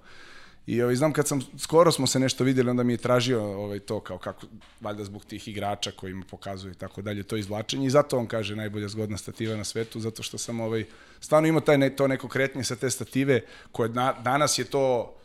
[0.68, 3.80] I ovaj, znam kad sam, skoro smo se nešto videli, onda mi je tražio ovaj,
[3.80, 4.48] to kao kako,
[4.82, 7.88] valjda zbog tih igrača koji mi pokazuju i tako dalje, to izvlačenje.
[7.88, 10.86] I zato on kaže najbolja zgodna stativa na svetu, zato što sam ovaj,
[11.20, 15.16] stvarno imao taj, ne, to neko kretnje sa te stative, koje na, danas je to,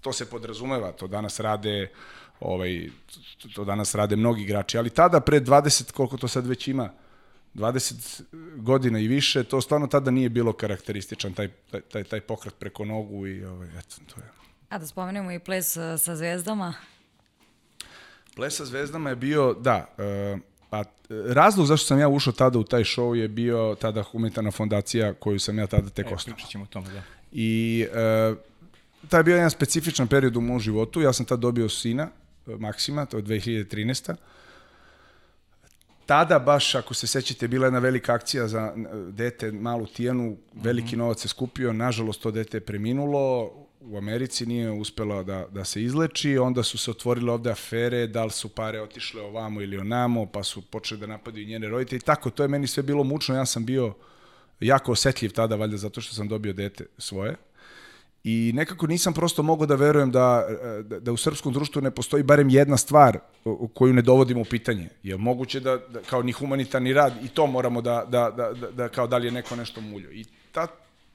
[0.00, 1.90] to se podrazumeva, to danas rade
[2.40, 2.90] ovaj,
[3.54, 6.90] to danas rade mnogi igrači, ali tada pre 20, koliko to sad već ima,
[7.54, 8.22] 20
[8.56, 12.84] godina i više, to stvarno tada nije bilo karakterističan taj, taj, taj, taj pokret preko
[12.84, 14.26] nogu i ovaj, eto, to je.
[14.68, 16.74] A da spomenemo i ples uh, sa zvezdama.
[18.36, 19.94] Ples sa zvezdama je bio, da,
[20.34, 20.84] uh, pa
[21.26, 25.38] razlog zašto sam ja ušao tada u taj show je bio tada humanitarna fondacija koju
[25.38, 26.36] sam ja tada tek osnovao.
[26.36, 27.02] Pričat ćemo o tome, da.
[27.32, 27.86] I
[28.30, 28.36] uh,
[29.08, 31.00] taj je bio jedan specifičan period u mom životu.
[31.00, 32.08] Ja sam tad dobio sina,
[32.46, 34.14] Maksima, to je 2013
[36.08, 38.72] tada baš, ako se sećate, bila jedna velika akcija za
[39.10, 40.98] dete, malu Tijanu, veliki mm -hmm.
[40.98, 45.82] novac se skupio, nažalost to dete je preminulo, u Americi nije uspela da, da se
[45.82, 50.26] izleči, onda su se otvorile ovde afere, da li su pare otišle ovamo ili onamo,
[50.26, 53.34] pa su počeli da napadaju njene roditelje i tako, to je meni sve bilo mučno,
[53.34, 53.94] ja sam bio
[54.60, 57.36] jako osetljiv tada, valjda zato što sam dobio dete svoje.
[58.24, 60.46] I nekako nisam prosto mogao da verujem da,
[60.84, 63.18] da, da u srpskom društvu ne postoji barem jedna stvar
[63.74, 64.88] koju ne dovodimo u pitanje.
[65.02, 68.70] Je moguće da, da kao ni humanitarni rad i to moramo da, da, da, da,
[68.70, 70.10] da kao da li je neko nešto muljo.
[70.12, 70.68] I tad,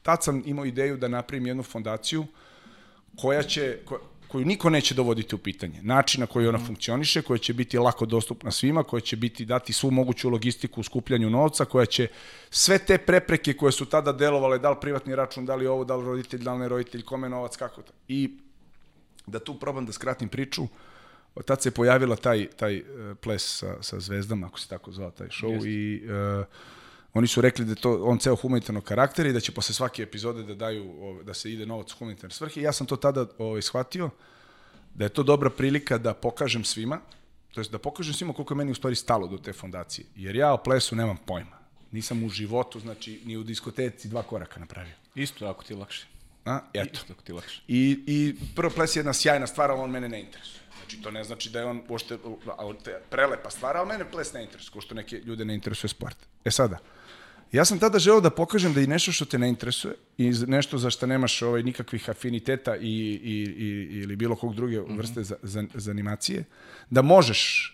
[0.03, 2.25] tad sam imao ideju da napravim jednu fondaciju
[3.17, 3.99] koja će, ko,
[4.33, 5.79] koju niko neće dovoditi u pitanje.
[5.81, 6.65] Način na koji ona mm.
[6.65, 10.83] funkcioniše, koja će biti lako dostupna svima, koja će biti dati svu moguću logistiku u
[10.83, 12.07] skupljanju novca, koja će
[12.49, 15.95] sve te prepreke koje su tada delovale, da li privatni račun, da li ovo, da
[15.95, 17.93] li roditelj, da li ne roditelj, kome novac, kako to.
[18.07, 18.31] I
[19.27, 20.65] da tu probam da skratim priču,
[21.35, 25.11] od tad se pojavila taj, taj uh, ples sa, sa zvezdama, ako se tako zvao
[25.11, 25.69] taj show, Jeste.
[25.69, 26.45] i uh,
[27.13, 30.43] Oni su rekli da to on ceo humanitarnog karaktera i da će posle svake epizode
[30.43, 32.61] da daju da se ide novac u humanitarne svrhe.
[32.61, 34.09] Ja sam to tada ovaj shvatio
[34.93, 36.99] da je to dobra prilika da pokažem svima,
[37.51, 40.05] to jest da pokažem svima koliko je meni u stvari stalo do te fondacije.
[40.15, 41.57] Jer ja o plesu nemam pojma.
[41.91, 44.93] Nisam u životu, znači ni u diskoteci dva koraka napravio.
[45.15, 46.07] Isto ako ti je lakše.
[46.45, 46.89] A, eto.
[46.93, 47.61] Isto ako ti je lakše.
[47.67, 50.59] I, I prvo ples je jedna sjajna stvar, ali on mene ne interesuje.
[50.79, 52.17] Znači, to ne znači da je on uopšte
[53.09, 56.17] prelepa stvar, ali mene ples ne interesuje, ko što neke ljude ne interesuje sport.
[56.45, 56.79] E sada,
[57.53, 60.77] Ja sam tada želeo da pokažem da i nešto što te ne interesuje i nešto
[60.77, 62.79] za što nemaš ovaj, nikakvih afiniteta i,
[63.23, 64.97] i, i, ili bilo kog druge mm -hmm.
[64.97, 66.43] vrste za, za, za animacije,
[66.89, 67.73] da možeš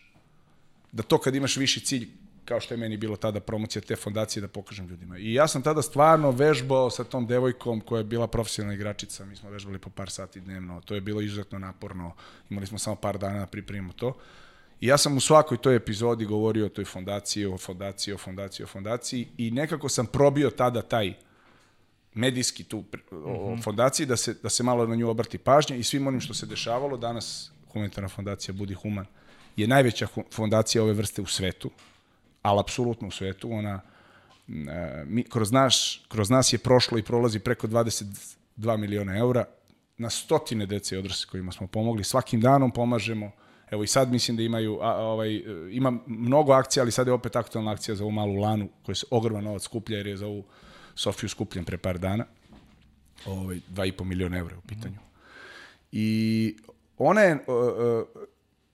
[0.92, 2.10] da to kad imaš viši cilj,
[2.46, 5.18] kao što je meni bilo tada promocija te fondacije, da pokažem ljudima.
[5.18, 9.36] I ja sam tada stvarno vežbao sa tom devojkom koja je bila profesionalna igračica, mi
[9.36, 12.16] smo vežbali po par sati dnevno, to je bilo izuzetno naporno,
[12.50, 14.18] imali smo samo par dana da pripremimo to.
[14.82, 18.64] I ja sam u svakoj toj epizodi govorio o toj fondaciji, o fondaciji, o fondaciji,
[18.64, 21.14] o fondaciji i nekako sam probio tada taj
[22.14, 23.62] medijski tu o mhm.
[23.62, 26.46] fondaciji da se, da se malo na nju obrati pažnja i svim onim što se
[26.46, 26.98] dešavalo.
[26.98, 29.06] Danas humanitarna fondacija Budi Human
[29.56, 31.72] je najveća fondacija ove vrste u svetu,
[32.42, 33.52] ali apsolutno u svetu.
[33.52, 33.82] Ona,
[35.06, 39.46] mi, kroz, naš, kroz nas je prošlo i prolazi preko 22 miliona eura
[39.98, 42.04] na stotine dece i odrasle kojima smo pomogli.
[42.04, 43.32] Svakim danom pomažemo
[43.72, 47.36] Evo i sad mislim da imaju, a, ovaj, ima mnogo akcija, ali sad je opet
[47.36, 50.44] aktualna akcija za ovu malu lanu, koja se ogroman novac skuplja, jer je za ovu
[50.96, 52.26] Sofiju skupljen pre par dana.
[53.26, 54.98] Ovaj, 2,5 miliona evra u pitanju.
[55.92, 56.56] I
[56.98, 58.24] ona je, uh, uh,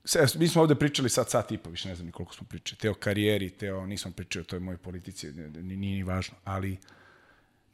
[0.04, 2.46] se, mi smo ovde pričali sad sat i po, više ne znam ni koliko smo
[2.46, 6.36] pričali, te o karijeri, te o, nisam pričao o toj mojoj politici, nije ni važno,
[6.44, 6.78] ali uh,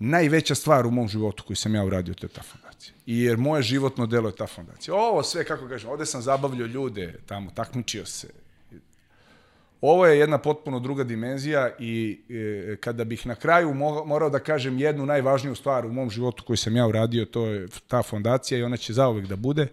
[0.03, 2.95] najveća stvar u mom životu koju sam ja uradio, to je ta fondacija.
[3.07, 4.95] I jer moje životno delo je ta fondacija.
[4.95, 8.29] Ovo sve, kako kažem, ovde sam zabavljao ljude tamo, takmičio se.
[9.81, 13.75] Ovo je jedna potpuno druga dimenzija i e, kada bih na kraju
[14.07, 17.69] morao da kažem jednu najvažniju stvar u mom životu koju sam ja uradio, to je
[17.87, 19.67] ta fondacija i ona će zauvek da bude.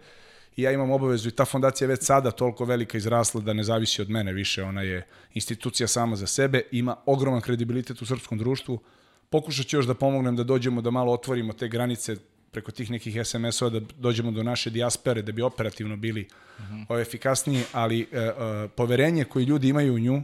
[0.55, 3.63] I ja imam obavezu i ta fondacija je već sada toliko velika izrasla da ne
[3.63, 4.63] zavisi od mene više.
[4.63, 8.79] Ona je institucija sama za sebe, ima ogroman kredibilitet u srpskom društvu,
[9.29, 12.15] Pokušat ću još da pomognem da dođemo da malo otvorimo te granice
[12.51, 16.27] preko tih nekih SMS-ova da dođemo do naše dijaspere, da bi operativno bili
[16.59, 17.01] uh -huh.
[17.01, 20.21] efikasniji, ali uh, uh, poverenje koje ljudi imaju u nju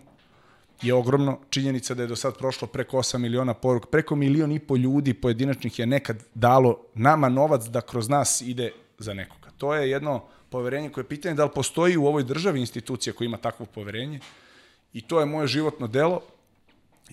[0.82, 1.40] je ogromno.
[1.50, 5.14] Činjenica da je do sad prošlo preko 8 miliona poruk, preko milion i po ljudi
[5.14, 9.50] pojedinačnih je nekad dalo nama novac da kroz nas ide za nekoga.
[9.58, 13.26] To je jedno poverenje koje je pitanje da li postoji u ovoj državi institucija koja
[13.26, 14.20] ima takvo poverenje
[14.94, 16.22] i to je moje životno delo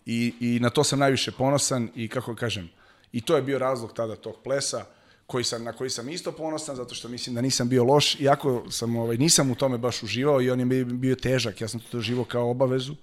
[0.07, 2.71] i, i na to sam najviše ponosan i kako kažem,
[3.13, 4.85] i to je bio razlog tada tog plesa
[5.27, 8.65] koji sam, na koji sam isto ponosan, zato što mislim da nisam bio loš, iako
[8.71, 11.87] sam, ovaj, nisam u tome baš uživao i on je bio težak, ja sam to
[11.93, 12.95] doživao kao obavezu,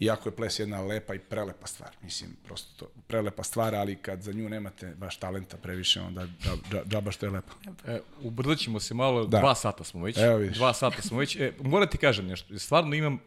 [0.00, 4.22] iako je ples jedna lepa i prelepa stvar, mislim, prosto to, prelepa stvar, ali kad
[4.22, 6.26] za nju nemate baš talenta previše, onda
[6.70, 7.52] džaba dža, što je lepo.
[7.86, 9.38] E, ubrzat ćemo se malo, da.
[9.38, 10.56] dva sata smo već, Evo vidiš.
[10.56, 13.18] dva sata smo već, e, moram ti kažem nešto, stvarno imam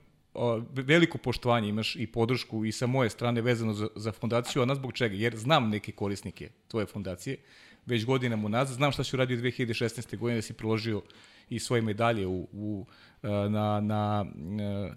[0.74, 4.78] veliko poštovanje, imaš i podršku i sa moje strane vezano za, za fondaciju, a nas
[4.78, 5.16] zbog čega?
[5.16, 7.38] Jer znam neke korisnike tvoje fondacije,
[7.86, 10.18] već godinama unazad, znam šta si uradio 2016.
[10.18, 11.02] godine, da si priložio
[11.50, 12.86] i svoje medalje u, u,
[13.24, 14.96] na, na, na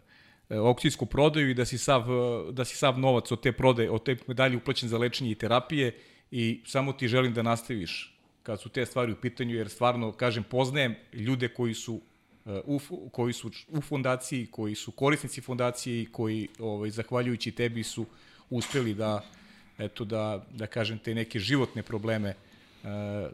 [0.50, 2.04] aukcijsku prodaju i da si sav,
[2.52, 5.98] da si sav novac od te prodaje, od te medalje uplaćen za lečenje i terapije
[6.30, 10.44] i samo ti želim da nastaviš kad su te stvari u pitanju, jer stvarno, kažem,
[10.44, 12.00] poznajem ljude koji su
[12.66, 12.80] u,
[13.12, 18.06] koji su u fondaciji, koji su korisnici fondacije i koji, ovaj, zahvaljujući tebi su
[18.50, 19.24] uspeli da,
[19.78, 22.36] eto, da, da kažem, te neke životne probleme e,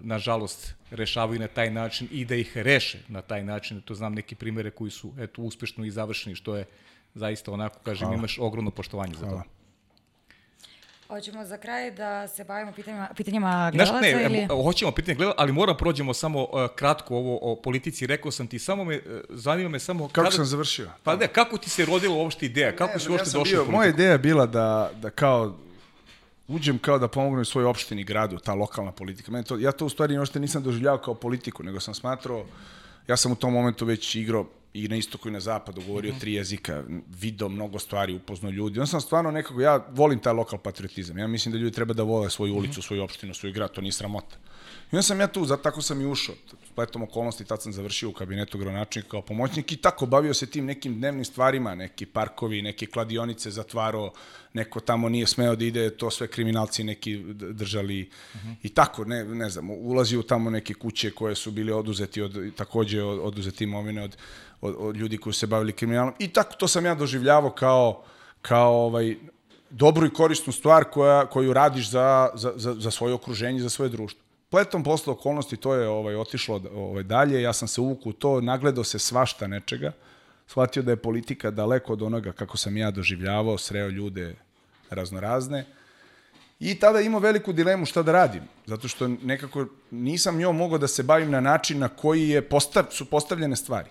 [0.01, 3.81] nažalost rešavaju na taj način i da ih reše na taj način.
[3.81, 6.65] To znam neke primere koji su eto uspešno i završeni, što je
[7.15, 8.19] zaista onako, kažem, Hvala.
[8.19, 9.43] imaš ogromno poštovanje za to.
[11.11, 14.63] Hoćemo za kraj da se bavimo pitanjima, pitanjima gledalaca ne, ili?
[14.65, 18.07] hoćemo pitanje gledalaca, ali moram prođemo samo uh, kratko ovo o politici.
[18.07, 20.09] Rekao sam ti, samo me, uh, zanima me samo...
[20.09, 20.91] Kako kada, sam završio?
[21.03, 22.77] Pa ne, kako ti se rodila uopšte ideja?
[22.77, 23.77] Kako ne, si uopšte ja došao bio, u politiku?
[23.77, 25.57] Moja ideja je bila da, da kao
[26.49, 29.33] uđem kao da pomognem svojoj opštini, gradu, ta lokalna politika.
[29.33, 32.45] Mene to, ja to u stvari uopšte nisam doživljavao kao politiku, nego sam smatrao,
[33.09, 36.17] ja sam u tom momentu već igrao i na istoku i na zapadu, govorio mm
[36.17, 36.21] -hmm.
[36.21, 38.81] tri jezika, video mnogo stvari, upoznao ljudi.
[38.81, 41.19] On sam stvarno nekako, ja volim taj lokal patriotizam.
[41.19, 42.87] Ja mislim da ljudi treba da vole svoju ulicu, mm -hmm.
[42.87, 44.37] svoju opštinu, svoj grad, to nije sramota.
[44.93, 46.35] I onda sam ja tu, zato tako sam i ušao.
[46.73, 50.65] Spletom okolnosti, tad sam završio u kabinetu gradonačnika kao pomoćnik i tako bavio se tim
[50.65, 54.13] nekim dnevnim stvarima, neki parkovi, neke kladionice zatvaro,
[54.53, 58.55] neko tamo nije smeo da ide, to sve kriminalci neki držali uh -huh.
[58.63, 62.55] i tako, ne, ne znam, ulazi u tamo neke kuće koje su bili oduzeti od,
[62.57, 64.17] takođe od, oduzeti imovine od,
[64.61, 68.03] od, od ljudi koji se bavili kriminalom i tako to sam ja doživljavao kao,
[68.43, 69.17] kao ovaj,
[69.71, 73.89] dobru i korisnu stvar koja, koju radiš za, za, za, za svoje okruženje, za svoje
[73.89, 78.41] društvo pletom posle okolnosti to je ovaj otišlo ovaj dalje, ja sam se uvukao to,
[78.41, 79.93] nagledao se svašta nečega,
[80.47, 84.35] shvatio da je politika daleko od onoga kako sam ja doživljavao, sreo ljude
[84.91, 85.65] raznorazne.
[86.61, 90.89] I tada imao veliku dilemu šta da radim, zato što nekako nisam njom mogao da
[90.89, 93.89] se bavim na način na koji je postav, su postavljene stvari.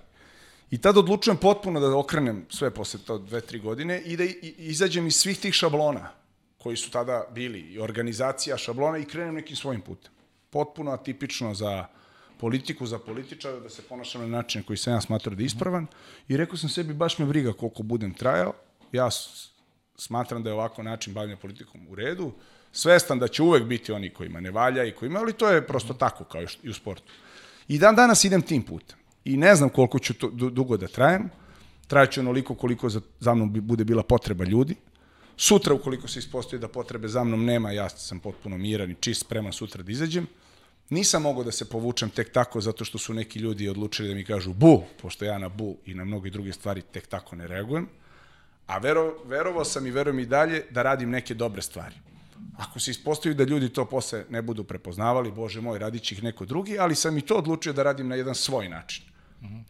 [0.71, 4.23] I tada odlučujem potpuno da okrenem sve posle to dve, tri godine i da
[4.57, 6.11] izađem iz svih tih šablona
[6.57, 10.18] koji su tada bili, i organizacija šablona i krenem nekim svojim putem
[10.49, 11.85] potpuno atipično za
[12.39, 15.87] politiku, za političara, da se ponašam na način koji sam ja smatrao da je ispravan.
[16.27, 18.53] I rekao sam sebi baš me briga koliko budem trajao,
[18.91, 19.09] ja
[19.97, 22.31] smatram da je ovako način bavljanja politikom u redu,
[22.71, 25.93] svestan da će uvek biti oni kojima ne valja i kojima, ali to je prosto
[25.93, 27.13] tako kao i u sportu.
[27.67, 28.97] I dan danas idem tim putem.
[29.25, 31.29] I ne znam koliko ću to, dugo da trajem,
[31.87, 34.75] trajaću onoliko koliko za, za mnom bude bila potreba ljudi,
[35.41, 39.21] Sutra, ukoliko se ispostoji da potrebe za mnom nema, ja sam potpuno miran i čist,
[39.21, 40.27] spreman sutra da izađem.
[40.89, 44.25] Nisam mogao da se povučem tek tako zato što su neki ljudi odlučili da mi
[44.25, 47.87] kažu bu, pošto ja na bu i na mnogi druge stvari tek tako ne reagujem.
[48.67, 51.95] A vero, verovao sam i verujem i dalje da radim neke dobre stvari.
[52.57, 56.23] Ako se ispostavi da ljudi to posle ne budu prepoznavali, bože moj, radit će ih
[56.23, 59.05] neko drugi, ali sam i to odlučio da radim na jedan svoj način.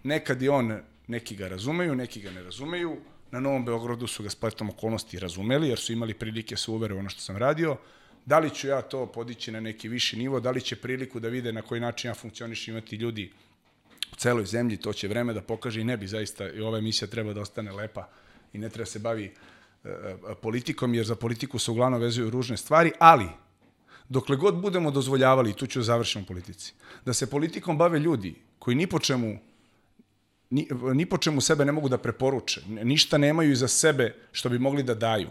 [0.03, 2.97] Nekad i on, neki ga razumeju, neki ga ne razumeju,
[3.31, 6.95] na Novom Beogradu su ga spletom okolnosti razumeli, jer su imali prilike da se uvere
[6.95, 7.77] ono što sam radio.
[8.25, 11.27] Da li ću ja to podići na neki viši nivo, da li će priliku da
[11.27, 13.31] vide na koji način ja funkcioniš imati ljudi
[14.11, 17.07] u celoj zemlji, to će vreme da pokaže i ne bi zaista, i ova emisija
[17.07, 18.09] treba da ostane lepa
[18.53, 22.57] i ne treba se bavi e, e, politikom, jer za politiku se uglavnom vezuju ružne
[22.57, 23.29] stvari, ali
[24.09, 26.73] dokle god budemo dozvoljavali, tu ću završiti u politici,
[27.05, 29.37] da se politikom bave ljudi koji ni po čemu
[30.49, 34.59] ni, ni po čemu sebe ne mogu da preporuče, ništa nemaju iza sebe što bi
[34.59, 35.29] mogli da daju.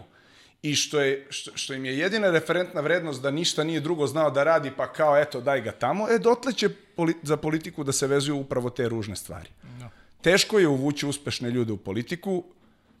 [0.61, 4.31] I što, je, što, što im je jedina referentna vrednost da ništa nije drugo znao
[4.31, 7.91] da radi, pa kao eto daj ga tamo, e dotle će poli, za politiku da
[7.91, 9.49] se vezuju upravo te ružne stvari.
[9.79, 9.89] No.
[10.21, 12.43] Teško je uvući uspešne ljude u politiku,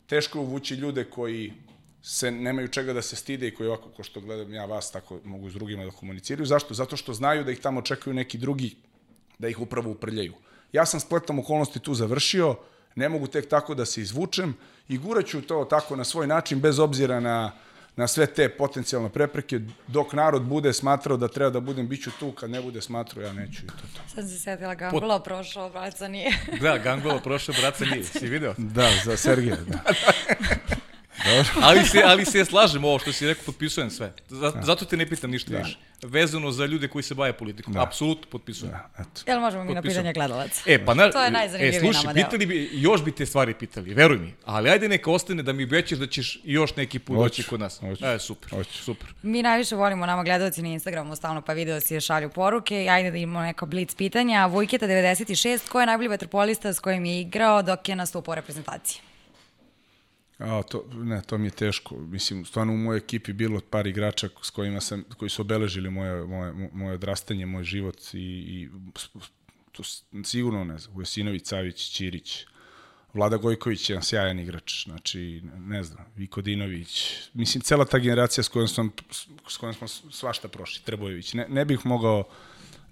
[0.07, 1.53] teško je uvući ljude koji
[2.01, 5.19] se nemaju čega da se stide i koji ovako, ko što gledam ja vas, tako
[5.23, 6.45] mogu s drugima da komuniciraju.
[6.45, 6.73] Zašto?
[6.73, 8.75] Zato što znaju da ih tamo čekaju neki drugi,
[9.39, 10.33] da ih upravo uprljaju.
[10.73, 12.55] Ja sam spletom okolnosti tu završio,
[12.95, 14.53] ne mogu tek tako da se izvučem
[14.89, 17.51] i guraću to tako na svoj način, bez obzira na,
[17.95, 22.11] na sve te potencijalne prepreke, dok narod bude smatrao da treba da budem, bit ću
[22.19, 24.15] tu, kad ne bude smatrao, ja neću i to to.
[24.15, 26.31] Sad se setila Gangula, prošao, braca nije.
[26.61, 28.03] Da, Gangolo prošao, braca nije.
[28.03, 28.53] Si video?
[28.57, 29.79] Da, za Sergeja, da.
[31.61, 34.13] ali se, ali se slažem ovo što si rekao, potpisujem sve.
[34.29, 35.77] Zato, zato te ne pitam ništa više.
[36.03, 37.73] Vezano za ljude koji se bave politikom.
[37.73, 37.83] Da.
[37.83, 38.71] Apsolutno potpisujem.
[38.71, 39.21] da eto.
[39.27, 40.61] Jel možemo mi na pitanje gledalaca?
[40.65, 42.23] E, pa na, To je najzanimljiviji e, slušaj, nama deo.
[42.23, 44.33] pitali bi, još bi te stvari pitali, veruj mi.
[44.45, 47.79] Ali ajde neka ostane da mi obećaš da ćeš još neki put doći kod nas.
[47.79, 48.05] hoću.
[48.05, 48.83] E, super, Hoću.
[48.83, 49.13] super.
[49.21, 53.11] Mi najviše volimo nama gledalci na Instagramu, stalno pa video si šalju poruke i ajde
[53.11, 54.45] da imamo neka blic pitanja.
[54.45, 59.01] Vujketa 96, ko je najbolji vaterpolista s kojim je igrao dok je nastupao u reprezentaciji?
[60.39, 61.97] A, to, ne, to mi je teško.
[61.97, 66.25] Mislim, stvarno u mojoj ekipi bilo par igrača s kojima sam, koji su obeležili moje,
[66.25, 68.69] moje, moje odrastanje, moj život i, i
[69.71, 69.83] to
[70.23, 72.45] sigurno ne znam, Ujasinović, Savić, Ćirić,
[73.13, 78.67] Vlada Gojković je sjajan igrač, znači, ne znam, Vikodinović, mislim, cela ta generacija s kojom,
[78.67, 78.91] sam,
[79.47, 82.23] s kojom smo svašta prošli, Trbojević, ne, ne bih mogao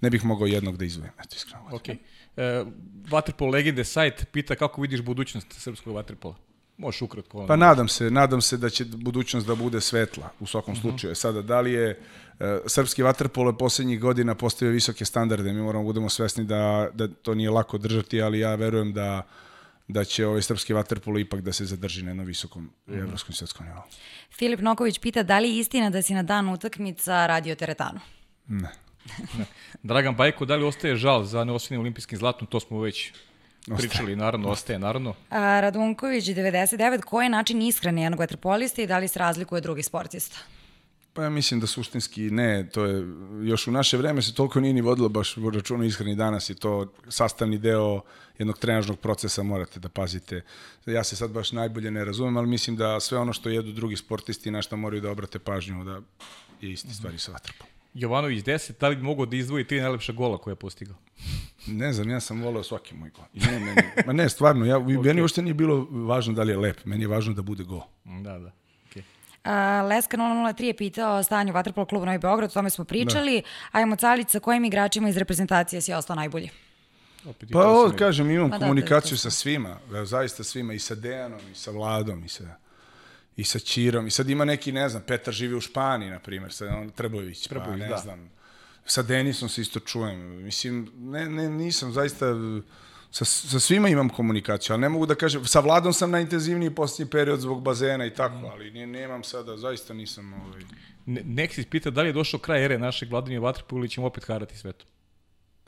[0.00, 1.68] ne bih mogao jednog da izvojem, eto iskreno.
[1.72, 1.88] Ok.
[1.88, 1.98] E,
[3.10, 6.34] Waterpolo legende sajt pita kako vidiš budućnost srpskog waterpola.
[6.78, 7.46] Možeš ukratko.
[7.46, 11.14] Pa nadam se, nadam se da će budućnost da bude svetla u svakom slučaju.
[11.14, 11.90] Sada, da li je
[12.40, 17.34] e, srpski vaterpolo poslednjih godina postavio visoke standarde, mi moramo budemo svesni da, da to
[17.34, 19.22] nije lako držati, ali ja verujem da
[19.88, 23.66] da će ovaj srpski vaterpolo ipak da se zadrži na jednom visokom evropskom i svetskom
[23.66, 23.82] nivou.
[24.30, 28.00] Filip Noković pita da li je istina da si na dan utakmica radio teretanu?
[28.46, 28.68] Ne.
[29.82, 32.46] Dragan Bajko, da li ostaje žal za neosvojenim olimpijskim zlatom?
[32.46, 33.12] To smo već
[33.76, 35.14] pričali, naravno, ostaje, naravno.
[35.30, 39.62] A, Radunković 99, koji je način ishrane jednog vaterpolista i da li se razlikuje od
[39.62, 40.38] drugih sportista?
[41.12, 43.06] Pa ja mislim da suštinski ne, to je,
[43.42, 46.54] još u naše vreme se toliko nije ni vodilo baš u računu ishrani danas je
[46.54, 48.00] to sastavni deo
[48.38, 50.42] jednog trenažnog procesa, morate da pazite.
[50.86, 53.96] Ja se sad baš najbolje ne razumem, ali mislim da sve ono što jedu drugi
[53.96, 56.00] sportisti na šta moraju da obrate pažnju, da
[56.60, 57.66] je isti stvari sa vatrpom.
[57.94, 60.96] Jovanović 10, da li bi mogao da izdvoji tri najlepša gola koje je postigao?
[61.66, 63.24] Ne znam, ja sam voleo svaki moj gol.
[63.34, 65.04] I ne, meni, ma ne, stvarno, ja, okay.
[65.04, 67.80] meni uopšte nije bilo važno da li je lep, meni je važno da bude gol.
[68.04, 68.52] Da, da.
[68.90, 69.02] Okay.
[69.44, 73.42] A, Leska 003 je pitao o stanju Vaterpolo kluba Novi Beograd, o tome smo pričali.
[73.42, 73.78] Da.
[73.78, 76.50] Ajmo Calić, sa kojim igračima iz reprezentacije si ostao najbolji?
[77.24, 79.20] Opet i Pa ovo, kažem, imam Ma da, komunikaciju to.
[79.20, 82.44] sa svima, evo, zaista svima, i sa Dejanom, i sa Vladom, i sa,
[83.36, 86.52] i sa Ćirom, i sad ima neki, ne znam, Petar živi u Španiji, na primjer,
[86.52, 87.96] sad on, Trbojević, pa Trbojević, ne da.
[87.96, 88.30] znam,
[88.90, 92.26] sa Denisom se isto čujem, mislim, ne, ne, nisam, zaista,
[93.10, 97.10] sa, sa svima imam komunikaciju, ali ne mogu da kažem, sa Vladom sam najintenzivniji posljednji
[97.10, 100.62] period zbog bazena i tako, ali ne, nemam sada, zaista nisam, ovaj,
[101.08, 104.24] Ne, Nexis pita da li je došao kraj ere našeg vladanja Vatrpola ili ćemo opet
[104.24, 104.88] harati svetom.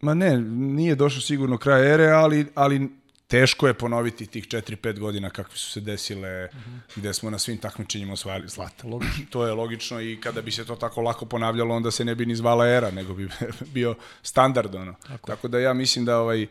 [0.01, 2.91] Ma ne, nije došao sigurno kraj ere, ali, ali
[3.31, 6.97] teško je ponoviti tih 4-5 godina kakve su se desile, mm -hmm.
[6.97, 8.89] gde smo na svim takmičenjima osvajali zlata.
[8.89, 9.25] Logično.
[9.31, 12.27] to je logično i kada bi se to tako lako ponavljalo, onda se ne bi
[12.27, 13.29] ni zvala era, nego bi
[13.75, 14.75] bio standard.
[14.75, 14.95] Ono.
[15.07, 16.49] Tako, tako da ja mislim da ovaj, e,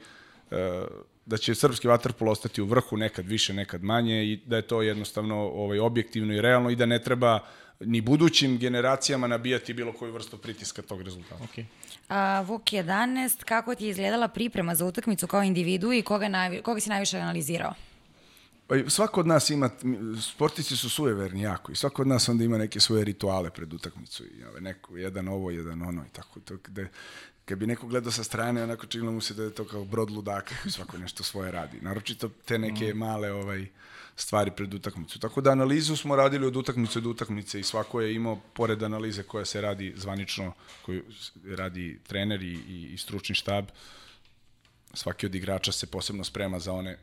[1.26, 4.82] da će srpski vaterpolo ostati u vrhu nekad više, nekad manje i da je to
[4.82, 7.40] jednostavno ovaj objektivno i realno i da ne treba
[7.80, 11.44] ni budućim generacijama nabijati bilo koju vrstu pritiska tog rezultata.
[11.44, 11.64] Okay.
[12.10, 16.62] A, Vuk 11, kako ti je izgledala priprema za utakmicu kao individu i koga, najvi,
[16.62, 17.74] koga si najviše analizirao?
[18.68, 19.70] Pa i svako od nas ima,
[20.22, 24.24] sportisti su sujeverni jako i svako od nas onda ima neke svoje rituale pred utakmicu
[24.24, 26.40] i ove, neko, jedan ovo, jedan ono i tako.
[26.40, 26.88] To, gde,
[27.46, 30.12] kad bi neko gledao sa strane, onako činilo mu se da je to kao brod
[30.12, 31.78] ludaka koji svako nešto svoje radi.
[31.82, 33.68] Naročito te neke male ovaj,
[34.22, 35.20] stvari pred utakmicu.
[35.20, 39.24] Tako da analizu smo radili od utakmice do utakmice i svako je imao, pored analize
[39.24, 41.04] koja se radi zvanično, koju
[41.46, 43.66] radi trener i, i, i stručni štab,
[44.94, 46.98] svaki od igrača se posebno sprema za one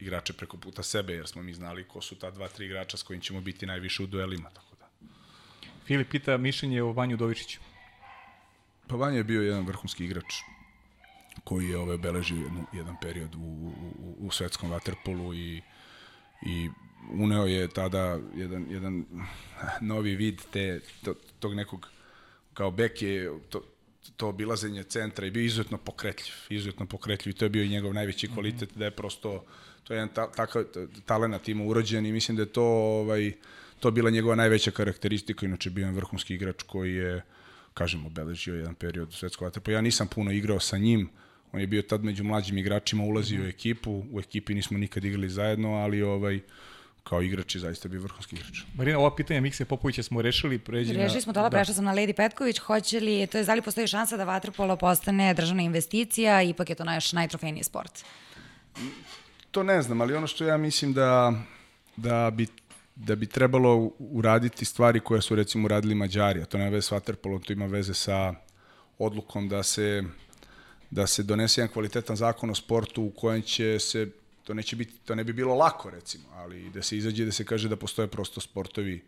[0.00, 3.02] igrače preko puta sebe, jer smo mi znali ko su ta dva, tri igrača s
[3.02, 4.50] kojim ćemo biti najviše u duelima.
[4.50, 4.88] Tako da.
[5.86, 7.60] Filip pita mišljenje o Vanju Dovičiću.
[8.86, 10.34] Pa Vanja je bio jedan vrhunski igrač
[11.44, 15.62] koji je ovaj obeležio jedan period u, u, u svetskom vaterpolu i,
[16.46, 16.68] i
[17.12, 19.04] uneo je tada jedan, jedan
[19.80, 21.88] novi vid te, to, tog nekog
[22.54, 23.62] kao bek je to,
[24.16, 27.94] to obilazenje centra i bio izuzetno pokretljiv, izuzetno pokretljiv i to je bio i njegov
[27.94, 28.78] najveći kvalitet, mm -hmm.
[28.78, 29.44] da je prosto,
[29.84, 30.64] to je jedan ta, takav
[31.06, 33.32] talenat ima urođen i mislim da je to, ovaj,
[33.80, 37.22] to bila njegova najveća karakteristika, inače bio je vrhunski igrač koji je,
[37.74, 39.74] kažem, obeležio jedan period svetskog vaterpola.
[39.74, 41.08] Ja nisam puno igrao sa njim,
[41.52, 43.46] on je bio tad među mlađim igračima, ulazio mm -hmm.
[43.46, 46.40] u ekipu, u ekipi nismo nikad igrali zajedno, ali ovaj,
[47.04, 48.62] kao igrač i zaista bio vrhunski igrač.
[48.74, 50.58] Marina, ova pitanja Mikse Popovića smo rešili.
[50.58, 52.58] Pređi Rešili smo to, da, prešla sam na Lady Petković.
[52.58, 56.74] Hoće li, to je, da li postoji šansa da vaterpolo postane državna investicija, ipak je
[56.74, 58.04] to naš najtrofejniji sport?
[59.50, 61.32] To ne znam, ali ono što ja mislim da,
[61.96, 62.46] da bi
[62.94, 66.90] da bi trebalo uraditi stvari koje su recimo uradili Mađari, a to nema veze s
[66.90, 68.34] Waterpolom, to ima veze sa
[68.98, 70.02] odlukom da se
[70.90, 74.08] da se donese jedan kvalitetan zakon o sportu u kojem će se
[74.44, 77.44] to neće biti to ne bi bilo lako recimo, ali da se izađe da se
[77.44, 79.02] kaže da postoje prosto sportovi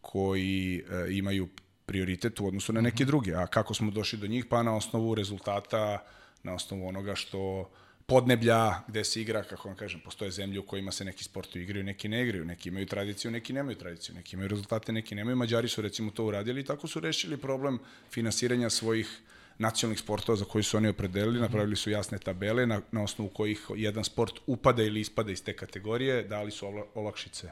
[0.00, 1.48] koji e, imaju
[1.86, 3.34] prioritet u odnosu na neke druge.
[3.34, 4.46] A kako smo došli do njih?
[4.46, 6.04] Pa na osnovu rezultata,
[6.42, 7.70] na osnovu onoga što
[8.06, 11.84] podneblja gde se igra, kako vam kažem, postoje zemlje u kojima se neki sportovi igraju,
[11.84, 15.36] neki ne igraju, neki imaju tradiciju, neki nemaju tradiciju, neki imaju rezultate, neki nemaju.
[15.36, 17.78] Mađari su recimo to uradili i tako su rešili problem
[18.10, 19.20] finansiranja svojih
[19.58, 23.70] nacionalnih sportova za koji su oni opredelili, napravili su jasne tabele na, na osnovu kojih
[23.76, 27.50] jedan sport upada ili ispada iz te kategorije, dali su olakšice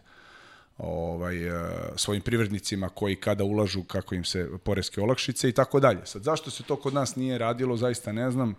[0.79, 1.55] ovaj, uh,
[1.97, 6.07] svojim privrednicima koji kada ulažu kako im se poreske olakšice i tako dalje.
[6.07, 8.55] Sad, zašto se to kod nas nije radilo, zaista ne znam.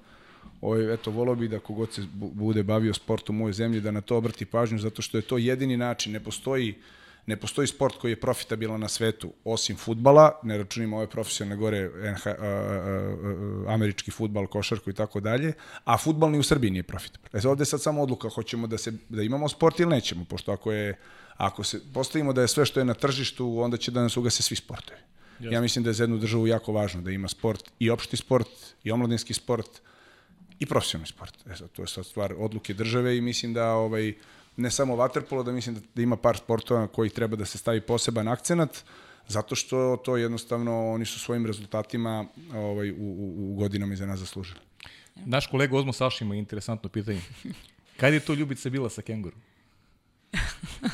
[0.62, 4.02] Ovaj, eto, volao bih da kogod se bude bavio sportom u ovoj zemlji da na
[4.02, 6.76] to obrati pažnju, zato što je to jedini način, ne postoji
[7.28, 11.90] ne postoji sport koji je profitabilan na svetu osim futbala, ne računimo ove profesionalne gore
[12.14, 15.54] NH, a, a, a, američki futbal, košarku i tako dalje,
[15.84, 17.42] a futbal ni u Srbiji nije profitabilan.
[17.44, 20.52] E ovde je sad samo odluka, hoćemo da, se, da imamo sport ili nećemo, pošto
[20.52, 20.98] ako je
[21.38, 24.44] Ako se postavimo da je sve što je na tržištu, onda će da nas ugase
[24.44, 25.00] svi sportovi.
[25.40, 25.56] Jasne.
[25.56, 28.48] Ja mislim da je za jednu državu jako važno da ima sport, i opšti sport,
[28.84, 29.82] i omladinski sport,
[30.60, 31.36] i profesionalni sport.
[31.52, 34.14] E sad, to je sad stvar odluke države i mislim da ovaj,
[34.58, 37.82] ne samo vaterpolo, da mislim da, da ima par sportova koji treba da se stavi
[37.82, 38.84] poseban akcenat,
[39.28, 44.20] zato što to jednostavno oni su svojim rezultatima ovaj, u, u, u godinama iza nas
[44.20, 44.60] zaslužili.
[45.16, 47.22] Naš kolega Ozmo Saša ima interesantno pitanje.
[47.98, 49.40] Kad je to Ljubica bila sa kengurom?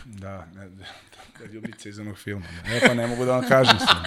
[0.06, 0.86] Da, ne, da,
[1.46, 2.46] ljubica iz onog filma.
[2.66, 4.04] E pa ne mogu da vam kažem sam.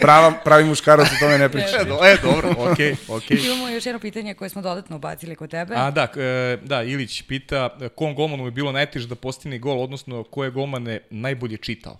[0.00, 1.76] Prava, pravi muškarac o tome ne priča.
[1.80, 3.36] E, do, e dobro, okej, okay, okej.
[3.38, 3.46] Okay.
[3.46, 5.74] Imamo još jedno pitanje koje smo dodatno ubacili kod tebe.
[5.76, 10.24] A da, e, da, Ilić pita kom golmanu je bilo najteže da postigne gol, odnosno
[10.24, 11.98] koje golmane najbolje čitao?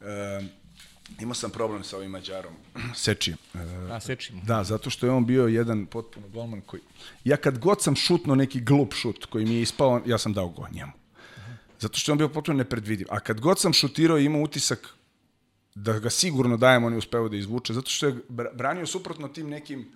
[0.00, 0.40] E,
[1.20, 2.54] imao sam problem sa ovim Mađarom,
[3.04, 3.34] Seči.
[3.54, 3.58] E,
[3.92, 4.32] A, Seči.
[4.42, 6.82] Da, zato što je on bio jedan potpuno golman koji...
[7.24, 10.48] Ja kad god sam šutno neki glup šut koji mi je ispao, ja sam dao
[10.48, 10.92] gol njemu.
[11.84, 13.06] Zato što je on bio potpuno nepredvidiv.
[13.10, 14.88] A kad god sam šutirao imao utisak
[15.74, 18.14] da ga sigurno dajem, on je uspeo da izvuče, zato što je
[18.52, 19.92] branio suprotno tim nekim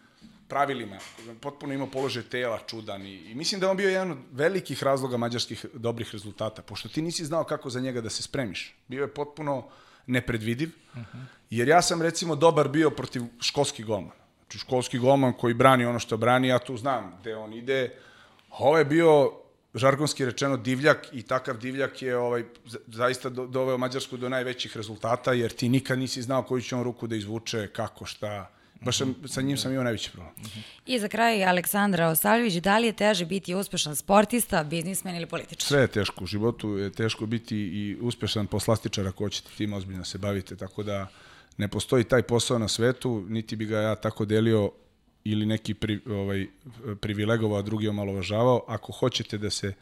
[0.48, 0.98] pravilima,
[1.40, 4.82] potpuno imao položaj tela čudan i, i mislim da je on bio jedan od velikih
[4.82, 8.74] razloga mađarskih dobrih rezultata, pošto ti nisi znao kako za njega da se spremiš.
[8.88, 9.64] Bio je potpuno
[10.06, 10.70] nepredvidiv,
[11.50, 14.24] jer ja sam recimo dobar bio protiv školskih golmana.
[14.38, 17.94] Znači školski golman koji brani ono što brani, ja tu znam gde on ide.
[18.50, 19.32] Ovo je bio
[19.78, 22.44] žargonski rečeno divljak i takav divljak je ovaj
[22.86, 26.84] zaista do, doveo Mađarsku do najvećih rezultata jer ti nikad nisi znao koju će on
[26.84, 28.50] ruku da izvuče, kako, šta.
[28.80, 30.34] Baš sam, sa njim sam imao najveći problem.
[30.86, 35.68] I za kraj Aleksandra Osaljević, da li je teže biti uspešan sportista, biznismen ili političar?
[35.68, 36.24] Sve je teško.
[36.24, 40.82] U životu je teško biti i uspešan poslastičar ako hoćete tim ozbiljno se bavite, tako
[40.82, 41.06] da
[41.56, 44.70] ne postoji taj posao na svetu, niti bi ga ja tako delio
[45.30, 46.46] ili neki pri, ovaj,
[47.00, 48.64] privilegovao, a drugi omalovažavao.
[48.66, 49.72] Ako hoćete da se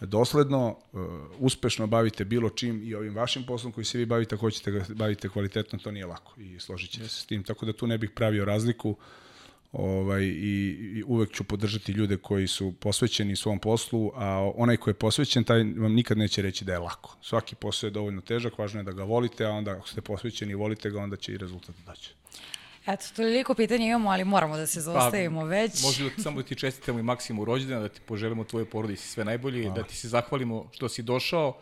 [0.00, 1.00] dosledno, uh,
[1.38, 4.84] uspešno bavite bilo čim i ovim vašim poslom koji se vi bavite, ako hoćete ga
[4.88, 7.42] bavite kvalitetno, to nije lako i složit ćete se s tim.
[7.42, 8.96] Tako da tu ne bih pravio razliku
[9.72, 14.90] ovaj, i, i uvek ću podržati ljude koji su posvećeni svom poslu, a onaj ko
[14.90, 17.16] je posvećen, taj vam nikad neće reći da je lako.
[17.22, 20.52] Svaki posao je dovoljno težak, važno je da ga volite, a onda ako ste posvećeni
[20.52, 22.10] i volite ga, onda će i rezultat doći.
[22.86, 25.82] Eto, toliko pitanja imamo, ali moramo da se zaustavimo pa, već.
[25.82, 29.24] Može da samo da ti čestitamo i Maksimu rođendana, da ti poželimo tvoje porodici sve
[29.24, 29.74] najbolje, Hvala.
[29.74, 31.56] da ti se zahvalimo što si došao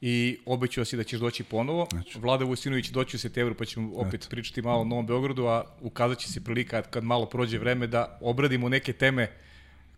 [0.00, 1.86] i obećao si da ćeš doći ponovo.
[1.90, 2.18] Znači.
[2.18, 4.26] Vlada Vujsinović doći u septembru pa ćemo opet Eto.
[4.30, 8.18] pričati malo o Novom Beogradu, a ukazat će se prilika kad malo prođe vreme da
[8.20, 9.32] obradimo neke teme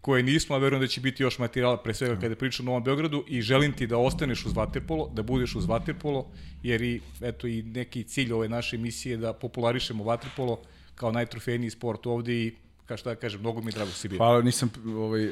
[0.07, 2.85] koje nismo, a verujem da će biti još materijala pre svega kada pričam o Novom
[2.85, 6.27] Beogradu i želim ti da ostaneš uz Vaterpolo, da budeš uz Vaterpolo,
[6.63, 10.61] jer i, eto, i neki cilj ove naše emisije da popularišemo Vaterpolo
[10.95, 12.53] kao najtrofejniji sport ovde i
[12.87, 14.17] kao šta da kažem, mnogo mi je drago da si bio.
[14.17, 15.27] Hvala, nisam, ovaj,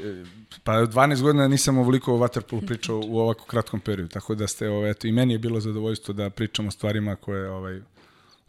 [0.65, 4.69] pa 12 godina nisam ovoliko o Waterpolu pričao u ovako kratkom periodu, tako da ste,
[4.69, 7.81] ovaj, eto, i meni je bilo zadovoljstvo da pričamo o stvarima koje, ovaj,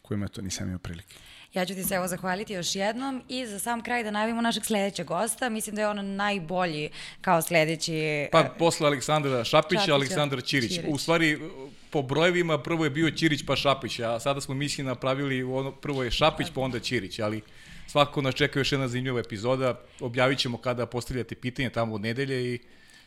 [0.01, 1.15] kojima to nisam imao prilike.
[1.55, 4.65] Ja ću ti se evo zahvaliti još jednom i za sam kraj da najavimo našeg
[4.65, 5.49] sledećeg gosta.
[5.49, 6.89] Mislim da je on najbolji
[7.21, 8.27] kao sledeći...
[8.31, 10.71] Pa posle Aleksandra Šapića, Šapića Aleksandar Ćirić.
[10.71, 10.85] Ćirić.
[10.89, 11.39] U stvari,
[11.89, 16.03] po brojevima prvo je bio Ćirić pa Šapić, a sada smo misli napravili, ono, prvo
[16.03, 17.41] je Šapić pa onda Ćirić, ali
[17.87, 19.79] svakako nas čeka još jedna zanimljiva epizoda.
[19.99, 22.59] Objavit ćemo kada postavljate pitanje tamo od nedelje i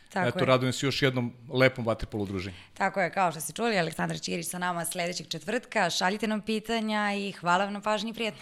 [0.09, 0.45] Tako Eto, je.
[0.45, 2.55] radujem se još jednom lepom vaterpolu druženju.
[2.73, 5.89] Tako je, kao što ste čuli, Aleksandar Ćirić sa nama sledećeg četvrtka.
[5.89, 8.41] Šaljite nam pitanja i hvala vam na pažnji i prijetno.